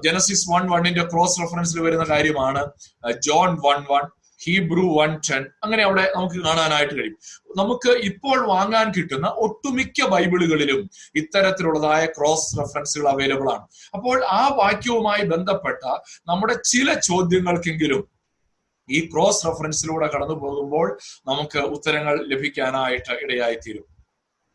ജനസിസ് 0.05 0.51
വൺ 0.51 0.63
വണ്ണിന്റെ 0.71 1.03
ക്രോസ് 1.03 1.41
റെഫറൻസിൽ 1.41 1.81
വരുന്ന 1.81 2.05
കാര്യമാണ് 2.13 2.63
John 3.27 3.49
one 3.65 3.85
one 3.91 4.05
Hebrew 4.45 4.85
one 4.99 5.11
ten 5.27 5.45
അങ്ങനെ 5.63 5.83
അവിടെ 5.83 6.11
നമുക്ക് 6.15 6.35
കാണാനായിട്ട് 6.35 6.93
കഴിയും. 6.93 7.17
നമുക്ക് 7.57 7.91
ഇപ്പോൾ 8.09 8.47
വാങ്ങാൻ 8.47 8.91
കിട്ടുന്ന 8.97 9.27
ഒട്ടുമിക്ക 9.27 10.07
ബൈബിളുകളിലും 10.07 10.89
ഇത്തരത്തിലുള്ളതായ 11.15 12.05
ക്രോസ് 12.05 12.59
റെഫറൻസുകൾ 12.59 13.07
അവൈലബിൾ 13.07 13.49
ആണ്. 13.51 13.65
അപ്പോൾ 13.93 14.25
ആ 14.25 14.47
വാക്യവുമായി 14.61 15.23
ബന്ധപ്പെട്ട 15.23 15.83
നമ്മുടെ 16.27 16.53
ചില 16.53 16.93
ചോദ്യങ്ങൾക്കെങ്കിലും 16.93 18.03
ഈ 18.89 19.09
ക്രോസ് 19.09 19.45
റെഫറൻസിലൂടെ 19.47 20.07
കടന്നു 20.07 20.33
പോകുമ്പോൾ 20.33 20.97
നമുക്ക് 21.27 21.59
ഉത്തരങ്ങൾ 21.59 22.15
ലഭിക്കാനായിട്ട് 22.27 23.13
ഇടയായിത്തീരും. 23.23 23.96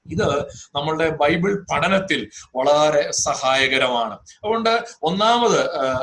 ഇത് 0.06 0.28
നമ്മളുടെ 0.76 1.08
ബൈബിൾ 1.10 1.64
പഠനത്തിൽ 1.72 2.20
വളരെ 2.56 3.10
സഹായകരമാണ്. 3.10 4.12
അതുകൊണ്ട് 4.12 4.84
ഒന്നാമത് 5.02 5.60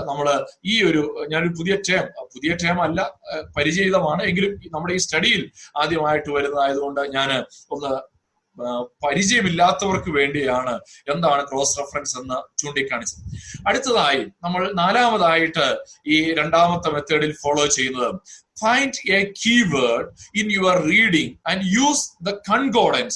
നമ്മൾ 0.08 0.46
ഈ 0.66 0.84
ഒരു 0.84 1.28
ഞാനൊരു 1.30 1.54
പുതിയ 1.60 1.76
ടേം 1.90 2.06
പുതിയ 2.36 2.54
ടേം 2.56 2.82
അല്ല 2.82 3.12
പരിചയിതമാണ് 3.58 4.24
എങ്കിലും 4.24 4.54
നമ്മുടെ 4.74 4.94
ഈ 4.94 4.98
സ്റ്റഡിയിൽ 4.98 5.52
ആദ്യമായിട്ട് 5.78 6.32
വരുന്നതായതുകൊണ്ട് 6.32 7.02
ഞാൻ 7.02 7.32
ഒന്ന് 7.72 7.92
പരിചയമില്ലാത്തവർക്ക് 9.04 10.10
വേണ്ടിയാണ് 10.10 10.80
എന്താണ് 11.14 11.42
ക്രോസ് 11.48 11.80
റെഫറൻസ് 11.80 12.18
എന്ന് 12.20 12.38
ചൂണ്ടിക്കാണിച്ചത്. 12.62 13.22
അടുത്തതായി 13.68 14.26
നമ്മൾ 14.44 14.74
നാലാമതായിട്ട് 14.74 15.78
ഈ 16.08 16.34
രണ്ടാമത്തെ 16.34 16.90
മെത്തേഡിൽ 16.92 17.36
ഫോളോ 17.44 17.66
ചെയ്യുന്നത് 17.66 18.20
find 18.62 19.00
a 19.10 19.20
keyword 19.42 20.06
in 20.36 20.48
your 20.50 20.76
reading 20.84 21.30
and 21.50 21.60
use 21.84 22.02
the 22.22 22.36
concordance 22.52 23.16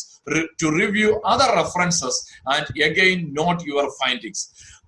to 0.60 0.68
review 0.74 1.10
other 1.24 1.50
references 1.56 2.16
and 2.48 2.68
again 2.82 3.20
note 3.34 3.64
your 3.66 3.88
findings. 4.02 4.42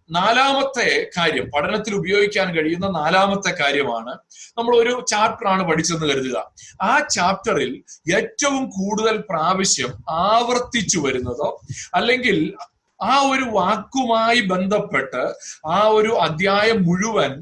നാലാമത്തെ 0.10 0.90
കാര്യം 1.18 1.46
പഠനത്തിൽ 1.54 1.94
ഉപയോഗിക്കാൻ 1.96 2.48
കഴിയുന്ന 2.56 2.88
നാലാമത്തെ 2.98 3.52
കാര്യമാണ് 3.62 4.14
നമ്മൾ 4.58 4.74
ഒരു 4.76 4.94
ചാപ്റ്റർ 5.12 5.48
ആണ് 5.48 5.64
പഠിച്ചെന്ന് 5.64 6.08
കരുതുക 6.10 6.38
ആ 6.82 6.94
ചാപ്റ്ററിൽ 7.16 7.72
ഏറ്റവും 8.12 8.64
കൂടുതൽ 8.70 9.18
പ്രാവശ്യം 9.32 9.94
ആവർത്തിച്ചു 10.26 11.00
വരുന്നതോ 11.00 11.50
അല്ലെങ്കിൽ 11.96 12.38
ആ 13.00 13.16
ഒരു 13.32 13.46
വാക്കുമായി 13.52 14.42
ബന്ധപ്പെട്ട് 14.52 15.24
ആ 15.70 15.80
ഒരു 15.98 16.12
അധ്യായം 16.28 16.78
മുഴുവൻ 16.84 17.34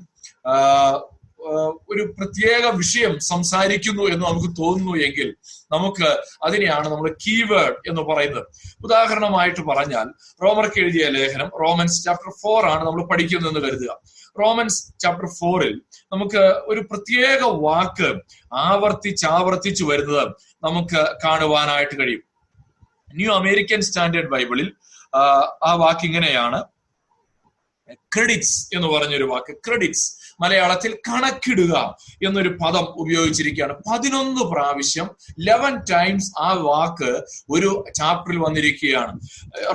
ഒരു 1.89 2.15
പ്രത്യേക 2.17 2.65
വിഷയം 2.65 3.19
സംസാരിക്കുന്നു 3.19 4.03
എന്ന് 4.03 4.25
നമുക്ക് 4.25 4.55
തോന്നുന്നു 4.57 5.03
എങ്കിൽ 5.03 5.35
നമുക്ക് 5.71 6.23
അതിനെയാണ് 6.43 6.89
നമ്മൾ 6.89 7.15
കീവേഡ് 7.27 7.73
എന്ന് 7.87 8.01
പറയുന്നത്. 8.01 8.47
ഉദാഹരണമായിട്ട് 8.83 9.61
പറഞ്ഞാൽ 9.61 10.35
റോമർക്ക് 10.43 10.79
എഴുതിയ 10.79 11.09
ലേഖനം 11.09 11.51
റോമൻസ് 11.61 12.03
ചാപ്റ്റർ 12.03 12.33
ഫോർ 12.43 12.65
ആണ് 12.65 12.85
നമ്മൾ 12.85 13.05
പഠിക്കുന്നതെന്ന് 13.05 13.59
കരുതുക. 13.59 13.99
റോമൻസ് 14.39 14.93
ചാപ്റ്റർ 14.99 15.29
ഫോറിൽ 15.39 15.81
നമുക്ക് 16.13 16.61
ഒരു 16.65 16.79
പ്രത്യേക 16.79 17.39
വാക്ക് 17.43 18.13
ആവർത്തിച്ചാവർത്തിച്ചു 18.53 19.83
വരുന്നത് 19.83 20.27
നമുക്ക് 20.63 21.07
കാണുവാനായിട്ട് 21.23 21.99
കഴിയും. 21.99 22.23
ന്യൂ 23.15 23.33
അമേരിക്കൻ 23.33 23.81
സ്റ്റാൻഡേർഡ് 23.81 24.29
ബൈബിളിൽ 24.29 24.73
ആ, 25.15 25.73
വാക്ക് 25.73 26.05
ഇങ്ങനെയാണ്. 26.05 26.63
ക്രെഡിറ്റ്സ് 27.93 28.75
എന്ന് 28.75 28.87
പറഞ്ഞൊരു 28.87 29.23
വാക്ക്. 29.23 29.55
ക്രെഡിറ്റ്സ് 29.67 30.22
മലയാളത്തിൽ 30.41 30.97
കണക്കിടുക 31.07 31.97
എന്നൊരു 32.25 32.49
പദം 32.49 32.85
ഉപയോഗിച്ചിരിക്കുകയാണ്. 32.95 33.73
പതിനൊന്ന് 33.73 34.41
പ്രാവശ്യം 34.41 35.09
ലെവൻ 35.39 35.83
ടൈംസ് 35.91 36.33
ആ 36.39 36.53
വാക്ക് 36.53 37.21
ഒരു 37.49 37.85
ചാപ്റ്ററിൽ 37.95 38.37
വന്നിരിക്കുകയാണ്. 38.37 39.19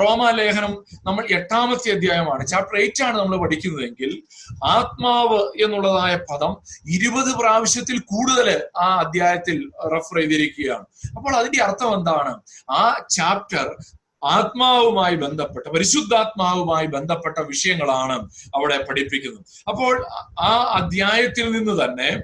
റോമാലേഖനം 0.00 0.85
നമ്മൾ 1.05 1.27
എട്ടാമത്തെ 1.31 1.91
അധ്യായമാണ്. 1.91 2.47
ചാപ്റ്റർ 2.47 2.81
എയ്റ്റ് 2.81 3.05
ആണ് 3.05 3.19
നമ്മൾ 3.19 3.37
പഠിക്കുന്നതെങ്കിൽ 3.37 4.23
ആത്മാവ് 4.65 5.38
എന്നുള്ളതായ 5.65 6.17
പദം 6.17 6.57
ഇരുപത് 6.91 7.35
പ്രാവശ്യത്തിൽ 7.35 7.99
കൂടുതൽ 7.99 8.62
ആ 8.81 8.95
അധ്യായത്തിൽ 8.95 9.71
റെഫർ 9.95 10.17
ചെയ്തിരിക്കുകയാണ്. 10.21 10.85
അപ്പോൾ 11.17 11.37
അതിന്റെ 11.37 11.62
അർത്ഥം 11.62 11.95
എന്താണ്? 11.95 12.41
ആ 12.71 13.07
ചാപ്റ്റർ 13.11 13.77
ആത്മാവുമായി 14.23 15.15
ബന്ധപ്പെട്ട 15.15 15.69
പരിശുദ്ധാത്മാവുമായി 15.69 16.87
ബന്ധപ്പെട്ട 16.87 17.41
വിഷയങ്ങളാണ് 17.41 18.31
അവിടെ 18.55 18.79
പഠിപ്പിക്കുന്നത്. 18.79 19.45
അപ്പോൾ 19.69 20.07
ആ 20.41 20.81
അധ്യായത്തിൽ 20.83 21.53
നിന്ന് 21.53 21.85
തന്നെ 21.85 22.23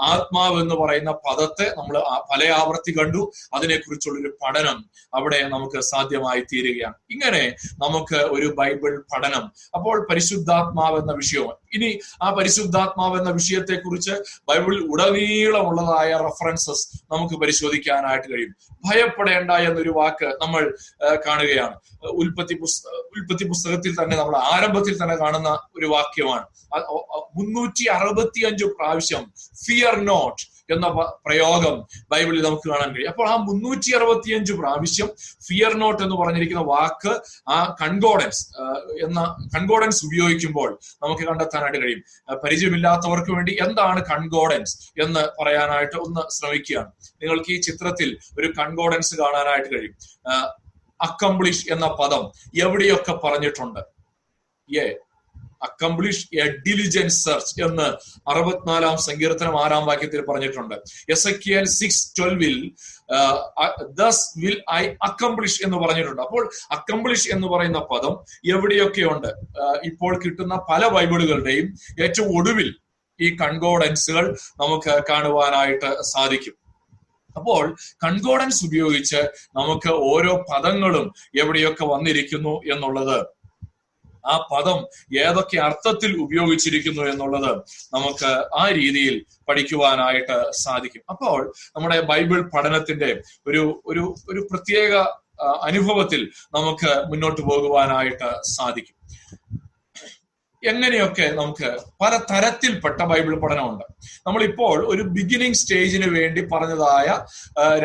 ആത്മാവ് 0.00 0.60
എന്ന് 0.60 0.74
പറയുന്ന 0.74 1.10
പദത്തെ 1.10 1.74
നമ്മൾ 1.78 1.98
പല 2.32 2.50
ആവർത്തി 2.50 2.98
കണ്ടു. 2.98 3.32
അതിനെക്കുറിച്ചുള്ളൊരു 3.54 4.38
പഠനം 4.42 4.90
അവിടെ 5.14 5.42
നമുക്ക് 5.42 5.80
സാധ്യമായി 5.80 6.40
തീരുകയാണ്. 6.40 6.94
ഇങ്ങനെ 7.10 7.56
നമുക്ക് 7.72 8.16
ഒരു 8.16 8.54
ബൈബിൾ 8.58 9.02
പഠനം. 9.14 9.52
അപ്പോൾ 9.74 10.06
പരിശുദ്ധാത്മാവ് 10.10 10.98
എന്ന 10.98 11.12
വിഷയവും 11.12 11.56
ഇനി 11.74 11.98
ആ 12.22 12.30
പരിശുദ്ധാത്മാവ് 12.30 13.18
എന്ന 13.18 13.30
വിഷയത്തെക്കുറിച്ച് 13.30 14.10
ബൈബിളിൽ 14.48 14.82
ഉടനീളമുള്ളതായ 14.84 16.12
റെഫറൻസസ് 16.12 16.98
നമുക്ക് 17.12 17.34
പരിശോധിക്കാനായിട്ട് 17.34 18.32
കഴിയും. 18.32 18.54
ഭയപ്പെടേണ്ട 18.86 19.50
എന്നൊരു 19.50 19.90
വാക്ക് 19.90 20.24
നമ്മൾ 20.24 20.76
കാണുകയാണ്. 21.28 21.76
ഉൽപ്പത്തി 22.22 22.54
ഉൽപ്പത്തി 23.16 23.44
പുസ്തകത്തിൽ 23.52 23.92
തന്നെ 24.00 24.16
നമ്മൾ 24.16 24.36
ആരംഭത്തിൽ 24.54 24.96
തന്നെ 25.02 25.16
കാണുന്ന 25.22 25.52
ഒരു 25.78 25.86
വാക്യമാണ്. 25.94 26.44
മുന്നൂറ്റി 27.38 27.84
അറുപത്തി 27.96 28.40
അഞ്ച് 28.48 28.66
പ്രാവശ്യം 28.78 29.24
ഫിയർ 29.64 29.96
നോട്ട് 30.10 30.56
എന്ന 30.74 30.86
പ്രയോഗം 31.26 31.74
ബൈബിളിൽ 32.12 32.40
നമുക്ക് 32.46 32.68
കാണാൻ 32.70 32.88
കഴിയും. 32.94 33.10
അപ്പോൾ 33.10 33.26
ആ 33.32 33.34
മുന്നൂറ്റി 33.48 33.90
അറുപത്തിയഞ്ച് 33.96 34.52
പ്രാവശ്യം 34.60 35.08
ഫിയർ 35.48 35.72
നോട്ട് 35.82 36.00
എന്ന് 36.06 36.16
പറഞ്ഞിരിക്കുന്ന 36.20 36.62
വാക്ക് 36.72 37.12
ആ 37.56 37.58
കൺകോഡൻസ് 37.82 38.42
എന്ന 39.06 39.20
കൺകോഡൻസ് 39.54 40.00
ഉപയോഗിക്കുമ്പോൾ 40.08 40.70
നമുക്ക് 41.04 41.24
കണ്ടെത്താനായിട്ട് 41.28 41.80
കഴിയും. 41.84 42.02
പരിചയമില്ലാത്തവർക്ക് 42.44 43.32
വേണ്ടി 43.36 43.54
എന്താണ് 43.66 44.02
കൺകോഡൻസ് 44.12 44.76
എന്ന് 45.04 45.24
പറയാനായിട്ട് 45.40 45.96
ഒന്ന് 46.06 46.24
ശ്രമിക്കുകയാണ്. 46.36 46.92
നിങ്ങൾക്ക് 47.22 47.50
ഈ 47.56 47.60
ചിത്രത്തിൽ 47.68 48.10
ഒരു 48.38 48.50
കൺകോഡൻസ് 48.60 49.14
കാണാനായിട്ട് 49.22 49.70
കഴിയും. 49.76 49.96
അക്കംപ്ലിഷ് 51.00 51.72
എന്ന 51.72 51.86
പദം 51.86 52.30
എവിടെയൊക്കെ 52.60 53.12
പറഞ്ഞിട്ടുണ്ട്? 53.24 53.80
ഏ 54.74 54.94
അക്കംപ്ലിഷ് 55.62 56.36
എ 56.36 56.44
ഡിലിജൻസ് 56.46 57.24
സെർച്ച് 57.24 57.62
എന്ന് 57.62 57.86
അറുപത്തിനാലാം 58.30 58.98
സങ്കീർത്തനം 58.98 59.64
ആറാം 59.64 59.86
വാക്യത്തിൽ 59.86 60.20
പറഞ്ഞിട്ടുണ്ട്. 60.20 60.74
എസ് 61.08 61.28
എ 61.28 61.32
കെ 61.32 61.64
സിക്സ് 61.64 62.12
ട്വൽവിൽ 62.18 62.72
ദസ് 64.00 64.38
വിൽ 64.38 64.62
ഐ 64.72 64.82
അക്കംപ്ലിഷ് 65.02 65.64
എന്ന് 65.64 65.76
പറഞ്ഞിട്ടുണ്ട്. 65.76 66.22
അപ്പോൾ 66.22 66.50
അക്കംപ്ലിഷ് 66.70 67.30
എന്ന് 67.30 67.46
പറയുന്ന 67.46 67.78
പദം 67.78 68.14
എവിടെയൊക്കെയുണ്ട്? 68.54 69.28
ഇപ്പോൾ 69.84 70.20
കിട്ടുന്ന 70.24 70.60
പല 70.70 70.88
ബൈബിളുകളുടെയും 70.88 71.74
ഏറ്റവും 72.02 72.38
ഒടുവിൽ 72.38 72.74
ഈ 73.20 73.36
കൺകോഡൻസുകൾ 73.36 74.36
നമുക്ക് 74.62 75.04
കാണുവാനായിട്ട് 75.10 76.02
സാധിക്കും. 76.02 76.65
അപ്പോൾ 77.38 77.64
കൺകോഡൻസ് 78.04 78.60
ഉപയോഗിച്ച് 78.66 79.20
നമുക്ക് 79.58 79.92
ഓരോ 80.12 80.34
പദങ്ങളും 80.50 81.06
എവിടെയൊക്കെ 81.42 81.84
വന്നിരിക്കുന്നു 81.94 82.54
എന്നുള്ളത്. 82.74 83.18
ആ 84.32 84.34
പദം 84.52 84.78
ഏതൊക്കെ 85.24 85.58
അർത്ഥത്തിൽ 85.66 86.12
ഉപയോഗിച്ചിരിക്കുന്നു 86.22 87.02
എന്നുള്ളത് 87.10 87.52
നമുക്ക് 87.94 88.30
ആ 88.60 88.64
രീതിയിൽ 88.78 89.16
പഠിക്കുവാനായിട്ട് 89.48 90.36
സാധിക്കും. 90.64 91.02
അപ്പോൾ 91.12 91.38
നമ്മുടെ 91.76 91.98
ബൈബിൾ 92.10 92.40
പഠനത്തിന്റെ 92.54 93.10
ഒരു 93.46 93.62
ഒരു 93.86 94.04
ഒരു 94.30 94.40
പ്രത്യേക 94.50 94.94
അനുഭവത്തിൽ 95.68 96.20
നമുക്ക് 96.56 96.90
മുന്നോട്ട് 97.10 97.40
പോകുവാനായിട്ട് 97.40 98.28
സാധിക്കും. 98.56 98.96
എങ്ങനെയൊക്കെ 100.68 101.26
നമുക്ക് 101.40 101.68
പല 102.00 102.12
തരത്തിൽപ്പെട്ട 102.30 103.00
ബൈബിൾ 103.02 103.34
പഠനമുണ്ട്. 103.40 103.84
നമ്മളിപ്പോൾ 104.26 104.76
ഒരു 104.94 105.02
ബിഗിനിങ് 105.16 105.58
സ്റ്റേജിന് 105.60 106.08
വേണ്ടി 106.18 106.42
പറഞ്ഞതായ 106.52 107.08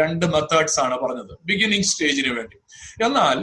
രണ്ട് 0.01 0.25
മെത്തേഡ്സ് 0.25 0.79
ആണ് 0.79 0.97
പറഞ്ഞത്. 0.97 1.33
ബിഗിനിങ് 1.45 1.87
സ്റ്റേജിന് 1.91 2.33
വേണ്ടി. 2.37 2.57
എന്നാൽ 3.05 3.37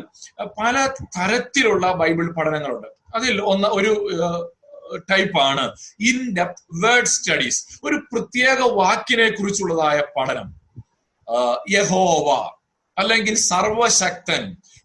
പല 0.60 0.76
തരത്തിലുള്ള 1.18 1.92
ബൈബിൾ 1.92 2.28
പഠനങ്ങളുണ്ട്. 2.34 2.88
അതിൽ 3.14 3.36
ഒന്ന് 3.52 3.68
ഒരു 3.78 3.92
ടൈപ്പാണ് 5.10 5.64
ഇൻ 6.10 6.18
ഡെപ്ത് 6.36 6.62
വേർഡ് 6.84 7.12
സ്റ്റഡീസ് 7.14 7.60
ഒരു 7.84 7.96
പ്രത്യേക 8.12 8.60
വാക്കിനെ 8.80 9.28
കുറിച്ചുള്ളതായ 9.30 9.98
പഠനം. 10.16 10.48
യഹോവ 11.70 12.28
അല്ലെങ്കിൽ 12.98 13.34
സർവശക്തൻ 13.34 14.42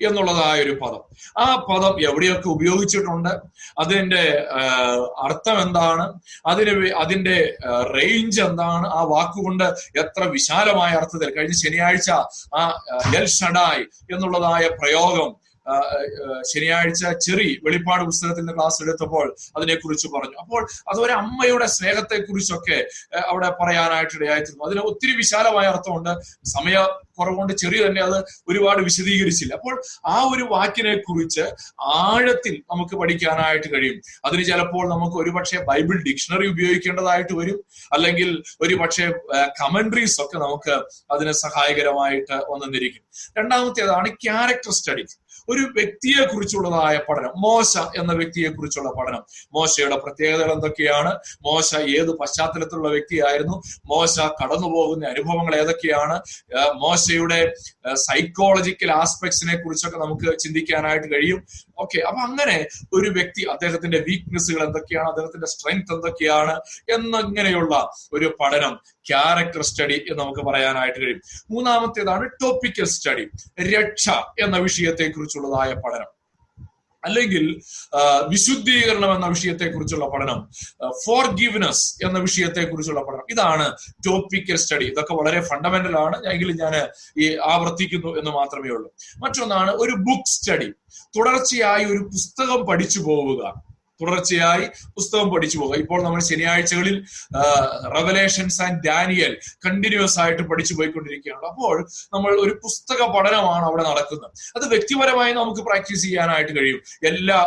എന്നുള്ളതായ 0.08 0.62
ഒരു 0.62 0.72
പദം. 0.72 1.02
ആ 1.38 1.66
പദം 1.70 2.02
എവിടെയൊക്കെ 2.02 2.50
ഉപയോഗിച്ചിട്ടുണ്ട്? 2.50 3.30
അതിന്റെ 3.80 4.48
അർത്ഥം 5.18 5.62
എന്താണ്? 5.62 6.14
അതിന് 6.46 6.90
അതിന്റെ 6.94 7.58
റേഞ്ച് 7.96 8.42
എന്താണ്? 8.42 8.88
ആ 8.88 9.04
വാക്കുകൊണ്ട് 9.04 9.64
എത്ര 10.00 10.24
വിശാലമായ 10.24 10.92
അർത്ഥത്തിൽ 10.92 11.36
കഴിഞ്ഞ 11.36 11.54
ശനിയാഴ്ച 11.54 12.12
ആ 12.56 12.64
എൽ 13.16 13.26
ഷഡായ് 13.26 13.86
എന്നുള്ളതായ 14.14 14.68
പ്രയോഗം 14.68 15.43
ശനിയാഴ്ച 16.54 17.06
ചെറി 17.26 17.60
വെളിപ്പാട് 17.64 18.04
പുസ്തകത്തിന്റെ 18.04 18.54
ക്ലാസ് 18.54 18.84
എടുത്തപ്പോൾ 18.84 19.36
അതിനെക്കുറിച്ച് 19.58 20.08
പറഞ്ഞു. 20.08 20.38
അപ്പോൾ 20.40 20.68
അതൊരു 20.94 21.12
അമ്മയുടെ 21.12 21.66
സ്നേഹത്തെക്കുറിച്ചൊക്കെ 21.66 22.88
അവിടെ 23.28 23.50
പറയാനായിട്ട് 23.62 24.16
ഇടയായിത്തീർന്നു. 24.16 24.66
അതിന് 24.66 24.80
ഒത്തിരി 24.80 25.16
വിശാലമായ 25.16 25.68
അർത്ഥമുണ്ട്. 25.68 26.14
സമയ 26.46 26.88
കുറവുകൊണ്ട് 27.20 27.54
ചെറിയ 27.54 27.86
തന്നെ 27.86 28.02
അത് 28.02 28.26
ഒരുപാട് 28.48 28.82
വിശദീകരിച്ചില്ല. 28.82 29.54
അപ്പോൾ 29.54 29.82
ആ 30.06 30.24
ഒരു 30.36 30.44
വാക്കിനെ 30.44 30.98
കുറിച്ച് 30.98 31.42
ആഴത്തിൽ 31.82 32.64
നമുക്ക് 32.72 32.96
പഠിക്കാനായിട്ട് 32.96 33.74
കഴിയും. 33.74 34.02
അതിന് 34.26 34.44
ചിലപ്പോൾ 34.44 34.90
നമുക്ക് 34.90 35.16
ഒരുപക്ഷെ 35.16 35.60
ബൈബിൾ 35.60 36.04
ഡിക്ഷണറി 36.04 36.48
ഉപയോഗിക്കേണ്ടതായിട്ട് 36.48 37.34
വരും. 37.34 37.60
അല്ലെങ്കിൽ 37.94 38.44
ഒരു 38.62 38.76
പക്ഷേ 38.76 39.06
കമൻട്രീസ് 39.62 40.22
ഒക്കെ 40.22 40.38
നമുക്ക് 40.38 40.84
അതിന് 41.14 41.32
സഹായകരമായിട്ട് 41.32 42.34
വന്നിരിക്കും. 42.34 43.04
രണ്ടാമത്തേതാണ് 43.38 44.10
ക്യാരക്ടർ 44.10 44.72
സ്റ്റഡി. 44.72 45.06
ഒരു 45.50 45.60
വ്യക്തിയെ 45.60 46.26
കുറിച്ചുള്ളതായ 46.26 47.00
പഠനം. 47.10 47.34
മോശ 47.38 47.78
എന്ന 47.78 48.14
വ്യക്തിയെ 48.14 48.50
കുറിച്ചുള്ള 48.50 48.90
പഠനം. 48.90 49.24
മോശയുടെ 49.54 49.96
പ്രത്യേകതകൾ 49.96 50.52
എന്തൊക്കെയാണ്? 50.52 51.12
മോശ 51.42 51.76
ഏത് 51.76 52.12
പശ്ചാത്തലത്തിലുള്ള 52.18 52.90
വ്യക്തിയായിരുന്നു? 52.90 53.62
മോശ 53.86 54.20
കടന്നു 54.20 54.68
പോകുന്ന 54.68 55.08
അനുഭവങ്ങൾ 55.08 55.56
ഏതൊക്കെയാണ്? 55.56 56.22
മോശയുടെ 56.74 57.54
സൈക്കോളജിക്കൽ 57.94 58.92
ആസ്പെക്ട്സിനെ 58.92 59.56
കുറിച്ചൊക്കെ 59.58 59.98
നമുക്ക് 59.98 60.40
ചിന്തിക്കാനായിട്ട് 60.40 61.08
കഴിയും. 61.14 61.46
ഓക്കെ 61.80 62.00
അപ്പൊ 62.08 62.22
അങ്ങനെ 62.22 62.68
ഒരു 62.94 63.10
വ്യക്തി 63.10 63.42
അദ്ദേഹത്തിന്റെ 63.52 64.00
വീക്ക്നെസ്സുകൾ 64.08 64.64
എന്തൊക്കെയാണ്? 64.66 65.08
അദ്ദേഹത്തിന്റെ 65.10 65.48
സ്ട്രെങ്ത് 65.48 65.94
എന്തൊക്കെയാണ്? 65.94 66.56
എന്നിങ്ങനെയുള്ള 66.94 67.90
ഒരു 68.14 68.38
പഠനം 68.40 68.80
ക്യാരക്ടർ 69.10 69.62
സ്റ്റഡി 69.62 69.94
എന്ന് 69.94 70.24
നമുക്ക് 70.24 70.40
പറയാനായിട്ട് 70.40 71.00
കഴിയും. 71.02 71.22
മൂന്നാമത്തേതാണ് 71.52 72.30
ടോപ്പിക്കൽ 72.44 72.86
സ്റ്റഡി 72.86 73.26
രക്ഷ 73.76 74.10
എന്ന 74.40 74.58
വിഷയത്തെ 74.58 75.08
കുറിച്ചുള്ളതായ 75.10 75.74
പഠനം. 75.74 76.12
അല്ലെങ്കിൽ 77.06 77.62
വിശുദ്ധീകരണം 78.28 79.16
എന്ന 79.16 79.28
വിഷയത്തെ 79.28 79.66
കുറിച്ചുള്ള 79.70 80.06
പഠനം 80.10 80.50
ഫോർ 81.06 81.36
ഗിവ്നെസ് 81.36 82.06
എന്ന 82.06 82.20
വിഷയത്തെ 82.20 82.64
കുറിച്ചുള്ള 82.64 83.02
പഠനം. 83.04 83.26
ഇതാണ് 83.30 83.66
ടോപ്പിക്കൽ 84.08 84.56
സ്റ്റഡി 84.56 84.86
ഇതൊക്കെ 84.86 85.14
വളരെ 85.14 85.42
ഫണ്ടമെന്റൽ 85.42 85.98
ആണ്. 86.00 86.28
എങ്കിലും 86.28 86.56
ഞാൻ 86.62 86.74
ഈ 87.22 87.38
ആവർത്തിക്കുന്നു 87.38 88.18
എന്ന് 88.20 88.32
മാത്രമേ 88.32 88.70
ഉള്ളൂ. 88.70 88.94
മറ്റൊന്നാണ് 89.18 89.72
ഒരു 89.72 89.92
ബുക്ക് 89.92 90.30
സ്റ്റഡി 90.30 90.70
തുടർച്ചയായി 91.18 91.86
ഒരു 91.86 92.04
പുസ്തകം 92.04 92.66
പഠിച്ചു 92.66 93.00
പോവുക. 93.00 93.73
തുടർച്ചയായി 94.04 94.66
പുസ്തകം 94.98 95.30
പഠിച്ചു 95.34 95.58
പോകുക 95.58 95.76
ഇപ്പോൾ 95.76 96.04
നമ്മൾ 96.04 96.22
ശനിയാഴ്ചകളിൽ 96.22 96.96
റവലേഷൻസ് 97.98 98.62
ആൻഡ് 98.62 98.80
ഡാനിയൽ 98.88 99.38
കണ്ടിന്യൂസ് 99.66 100.20
ആയിട്ട് 100.20 100.44
പഠിച്ചു 100.44 100.74
പോയിക്കൊണ്ടിരിക്കുകയാണ്. 100.74 101.46
അപ്പോൾ 101.52 101.76
നമ്മൾ 102.14 102.32
ഒരു 102.46 102.60
പുസ്തക 102.64 103.02
പഠനമാണ് 103.16 103.66
അവിടെ 103.66 103.84
നടക്കുന്നത്. 103.84 104.32
അത് 104.58 104.68
വ്യക്തിപരമായി 104.68 105.34
നമുക്ക് 105.34 105.62
പ്രാക്ടീസ് 105.62 106.04
ചെയ്യാനായിട്ട് 106.04 106.60
കഴിയും. 106.60 106.82
എല്ലാ 107.12 107.40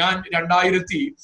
ഞാൻ 0.00 0.22
രണ്ടായിരത്തി 0.34 1.14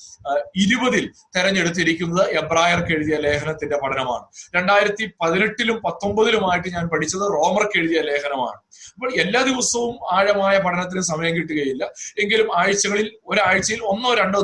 ഇരുപതിൽ 0.57 1.11
തെരഞ്ഞെടുത്തിരിക്കുന്നത് 1.37 2.29
എബ്രായർക്ക് 2.29 2.93
എഴുതിയ 2.93 3.17
ലേഖനത്തിന്റെ 3.17 3.77
പഠനമാണ്. 3.83 4.27
രണ്ടായിരത്തി 4.57 5.11
പതിനെട്ടിലും 5.23 5.83
പത്തൊമ്പതിലുമായിട്ട് 5.87 6.69
ഞാൻ 6.69 6.87
പഠിച്ചത് 6.87 7.23
റോമർക്ക് 7.23 7.79
എഴുതിയ 7.79 8.01
ലേഖനമാണ്. 8.01 8.59
അപ്പോൾ 8.95 9.11
എല്ലാ 9.23 9.43
ദിവസവും 9.43 9.95
ആഴമായ 10.13 10.59
പഠനത്തിന് 10.59 11.01
സമയം 11.01 11.37
കിട്ടുകയില്ല. 11.37 11.85
എങ്കിലും 12.23 12.49
ആഴ്ചകളിൽ 12.59 13.13
ഒരാഴ്ചയിൽ 13.27 13.81
ഒന്നോ 13.83 14.15
രണ്ടോ 14.15 14.41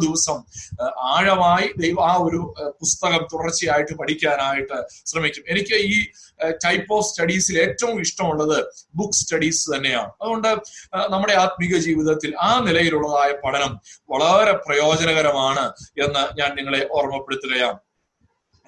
ആഴമായി 0.98 1.66
ദൈവ 1.78 2.02
ആ 2.02 2.14
ഒരു 2.16 2.54
പുസ്തകം 2.80 3.26
തുടർച്ചയായിട്ട് 3.32 3.94
പഠിക്കാനായിട്ട് 3.94 4.78
ശ്രമിക്കും. 5.06 5.44
എനിക്ക് 5.48 5.74
ഈ 5.74 6.06
ടൈപ്പ് 6.64 6.94
ഓഫ് 6.94 7.06
സ്റ്റഡീസിൽ 7.06 7.58
ഏറ്റവും 7.58 8.00
ഇഷ്ടമുള്ളത് 8.00 8.64
ബുക്ക് 8.94 9.12
സ്റ്റഡീസ് 9.12 9.76
തന്നെയാണ്. 9.76 10.10
അതുകൊണ്ട് 10.22 10.50
നമ്മുടെ 11.08 11.32
ആത്മീക 11.32 11.76
ജീവിതത്തിൽ 11.76 12.36
ആ 12.40 12.60
നിലയിലുള്ളതായ 12.60 13.30
പഠനം 13.44 13.80
വളരെ 14.10 14.52
പ്രയോജനകരമാണ് 14.52 15.66
എന്ന് 16.04 16.40
ഞാൻ 16.40 16.56
നിങ്ങളെ 16.56 16.88
ഓർമ്മപ്പെടുത്തുകയാണ്. 16.90 17.78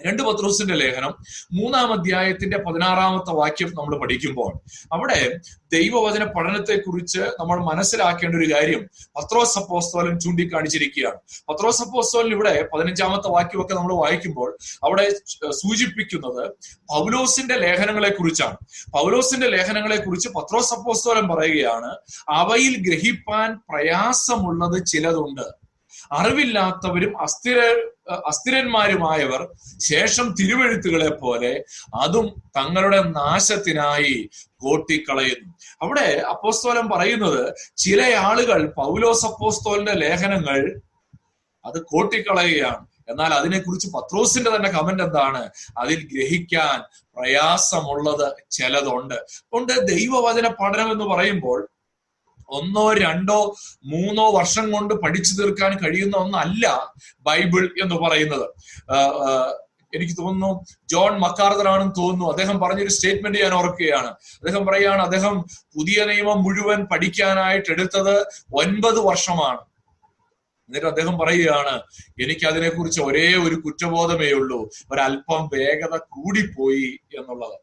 രണ്ട് 0.06 0.22
പത്രോസിന്റെ 0.22 0.74
ലേഖനം 0.74 1.14
മൂന്നാം 1.52 1.92
അധ്യായത്തിന്റെ 1.92 2.58
പതിനാറാമത്തെ 2.58 3.32
വാക്യം 3.34 3.68
നമ്മൾ 3.68 3.98
പഠിക്കുമ്പോൾ 3.98 4.52
അവിടെ 4.92 5.38
ദൈവവചന 5.72 6.24
പഠനത്തെ 6.24 6.74
കുറിച്ച് 6.76 7.18
നമ്മൾ 7.18 7.64
മനസ്സിലാക്കേണ്ട 7.64 8.36
ഒരു 8.36 8.54
കാര്യം 8.54 8.88
പത്രോസ് 9.16 9.58
അപ്പോസ്തോലൻ 9.58 10.18
ചൂണ്ടിക്കാണിച്ചിരിക്കുകയാണ്. 10.20 11.16
പത്രോസ് 11.48 11.82
അപ്പോസ്തോലൻ 11.82 12.30
ഇവിടെ 12.30 12.68
പതിനഞ്ചാമത്തെ 12.74 13.28
വാക്യമൊക്കെ 13.28 13.74
നമ്മൾ 13.74 13.94
വായിക്കുമ്പോൾ 13.94 14.58
അവിടെ 14.84 15.10
സൂചിപ്പിക്കുന്നത് 15.50 16.50
പൗലോസിന്റെ 16.72 17.54
ലേഖനങ്ങളെ 17.54 18.08
കുറിച്ചാണ് 18.08 18.56
പൗലോസിന്റെ 18.90 19.46
ലേഖനങ്ങളെ 19.46 19.96
കുറിച്ച് 19.96 20.28
പത്രോസ് 20.28 20.74
അപ്പോസ്തോലൻ 20.74 21.28
പറയുകയാണ് 21.28 21.96
അവയിൽ 22.28 22.76
ഗ്രഹിപ്പാൻ 22.88 23.60
പ്രയാസമുള്ളത് 23.70 24.86
ചിലതുണ്ട്. 24.86 25.61
അറിവില്ലാത്തവരും 26.12 27.20
അസ്ഥിര 27.20 27.58
അസ്ഥിരന്മാരുമായവർ 28.26 29.48
ശേഷം 29.78 30.34
തിരുവെഴുത്തുകളെ 30.40 31.08
പോലെ 31.08 31.64
അതും 31.94 32.42
തങ്ങളുടെ 32.56 33.02
നാശത്തിനായി 33.02 34.30
കോട്ടിക്കളയുന്നു. 34.56 35.54
അവിടെ 35.82 36.22
അപ്പോസ്തോലം 36.30 36.88
പറയുന്നത് 36.88 37.54
ചില 37.76 38.14
ആളുകൾ 38.16 38.66
പൗലോസ് 38.66 39.26
അപ്പോസ്തോലിന്റെ 39.26 39.92
ലേഖനങ്ങൾ 39.92 40.80
അത് 41.64 41.82
കോട്ടിക്കളയുകയാണ്. 41.82 42.86
എന്നാൽ 43.08 43.34
അതിനെക്കുറിച്ച് 43.34 43.88
പത്രോസിന്റെ 43.88 44.56
തന്നെ 44.56 44.70
കമന്റ് 44.70 45.02
എന്താണ്? 45.02 45.50
അതിൽ 45.78 46.08
ഗ്രഹിക്കാൻ 46.08 47.02
പ്രയാസമുള്ളത് 47.16 48.36
ചിലതുണ്ട്. 48.50 49.14
അതുകൊണ്ട് 49.14 49.72
ദൈവവചന 49.72 50.48
പഠനം 50.48 50.92
എന്ന് 50.92 51.04
പറയുമ്പോൾ 51.04 51.68
ഒന്നോ 52.48 52.92
രണ്ടോ 52.92 53.54
മൂന്നോ 53.84 54.38
വർഷം 54.38 54.72
കൊണ്ട് 54.72 54.94
പഠിച്ചു 54.94 55.42
തീർക്കാൻ 55.42 55.78
കഴിയുന്ന 55.78 56.16
ഒന്നല്ല 56.16 56.92
ബൈബിൾ 57.20 57.70
എന്ന് 57.82 57.94
പറയുന്നത്. 57.94 58.46
എനിക്ക് 59.94 60.12
തോന്നുന്നു 60.12 60.64
ജോൺ 60.86 61.18
മക്കാർദറാണെന്ന് 61.20 61.94
തോന്നുന്നു. 61.98 62.30
അദ്ദേഹം 62.30 62.58
പറഞ്ഞൊരു 62.58 62.88
സ്റ്റേറ്റ്മെന്റ് 62.88 63.42
ഞാൻ 63.42 63.52
ഓർക്കുകയാണ്. 63.52 64.06
അദ്ദേഹം 64.06 64.66
പറയുകയാണ് 64.66 65.02
അദ്ദേഹം 65.02 65.42
പുതിയ 65.42 66.04
നിയമം 66.04 66.42
മുഴുവൻ 66.42 66.84
പഠിക്കാനായിട്ട് 66.84 67.70
എടുത്തത് 67.70 68.20
ഒൻപത് 68.54 68.98
വർഷമാണ്. 68.98 69.58
എന്നിട്ട് 70.68 70.86
അദ്ദേഹം 70.86 71.18
പറയുകയാണ് 71.18 71.82
എനിക്ക് 72.22 72.46
അതിനെക്കുറിച്ച് 72.46 73.00
ഒരേ 73.00 73.34
ഒരു 73.34 73.54
കുറ്റബോധമേ 73.54 74.32
ഉള്ളൂ. 74.32 74.70
ഒരല്പം 74.92 75.50
വേഗത 75.54 75.96
കൂടിപ്പോയി 75.96 76.98
എന്നുള്ളത്. 77.18 77.58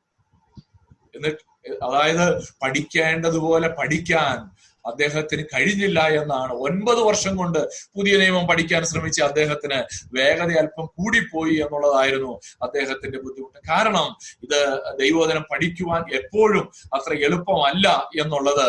എന്നിട്ട് 1.15 1.49
അതായത് 1.83 2.43
പഠിക്കേണ്ടതുപോലെ 2.61 3.67
പഠിക്കാൻ 3.67 4.49
അദ്ദേഹത്തിന് 4.91 5.43
കഴിഞ്ഞില്ല 5.53 5.99
എന്നാണ് 6.21 6.53
ഒൻപത് 6.67 7.01
വർഷം 7.09 7.33
കൊണ്ട് 7.35 7.59
പുതിയ 7.95 8.13
നിയമം 8.17 8.45
പഠിക്കാൻ 8.47 8.83
ശ്രമിച്ച 8.85 9.19
അദ്ദേഹത്തിന് 9.21 9.79
വേഗത 10.13 10.57
അല്പം 10.61 10.85
കൂടിപ്പോയി 10.97 11.55
എന്നുള്ളതായിരുന്നു 11.63 12.33
അദ്ദേഹത്തിന്റെ 12.63 13.19
ബുദ്ധിമുട്ട്. 13.25 13.59
കാരണം 13.69 14.07
ഇത് 14.43 14.59
ദൈവോധനം 14.99 15.45
പഠിക്കുവാൻ 15.51 16.01
എപ്പോഴും 16.13 16.65
അത്ര 16.93 17.13
എളുപ്പമല്ല 17.27 17.87
എന്നുള്ളത് 18.21 18.67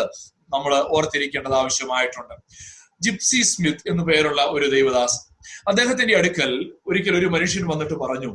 നമ്മൾ 0.53 0.73
ഓർത്തിരിക്കേണ്ടത് 0.97 1.53
ആവശ്യമായിട്ടുണ്ട്. 1.53 2.35
ജിപ്സി 3.01 3.41
സ്മിത്ത് 3.51 3.85
എന്നു 3.91 4.03
പേരുള്ള 4.03 4.41
ഒരു 4.55 4.65
ദൈവദാസ് 4.69 5.19
അദ്ദേഹത്തിന്റെ 5.67 6.13
അടുക്കൽ 6.17 6.51
ഒരിക്കൽ 6.87 7.13
ഒരു 7.15 7.27
മനുഷ്യൻ 7.27 7.63
വന്നിട്ട് 7.67 7.93
പറഞ്ഞു 7.93 8.29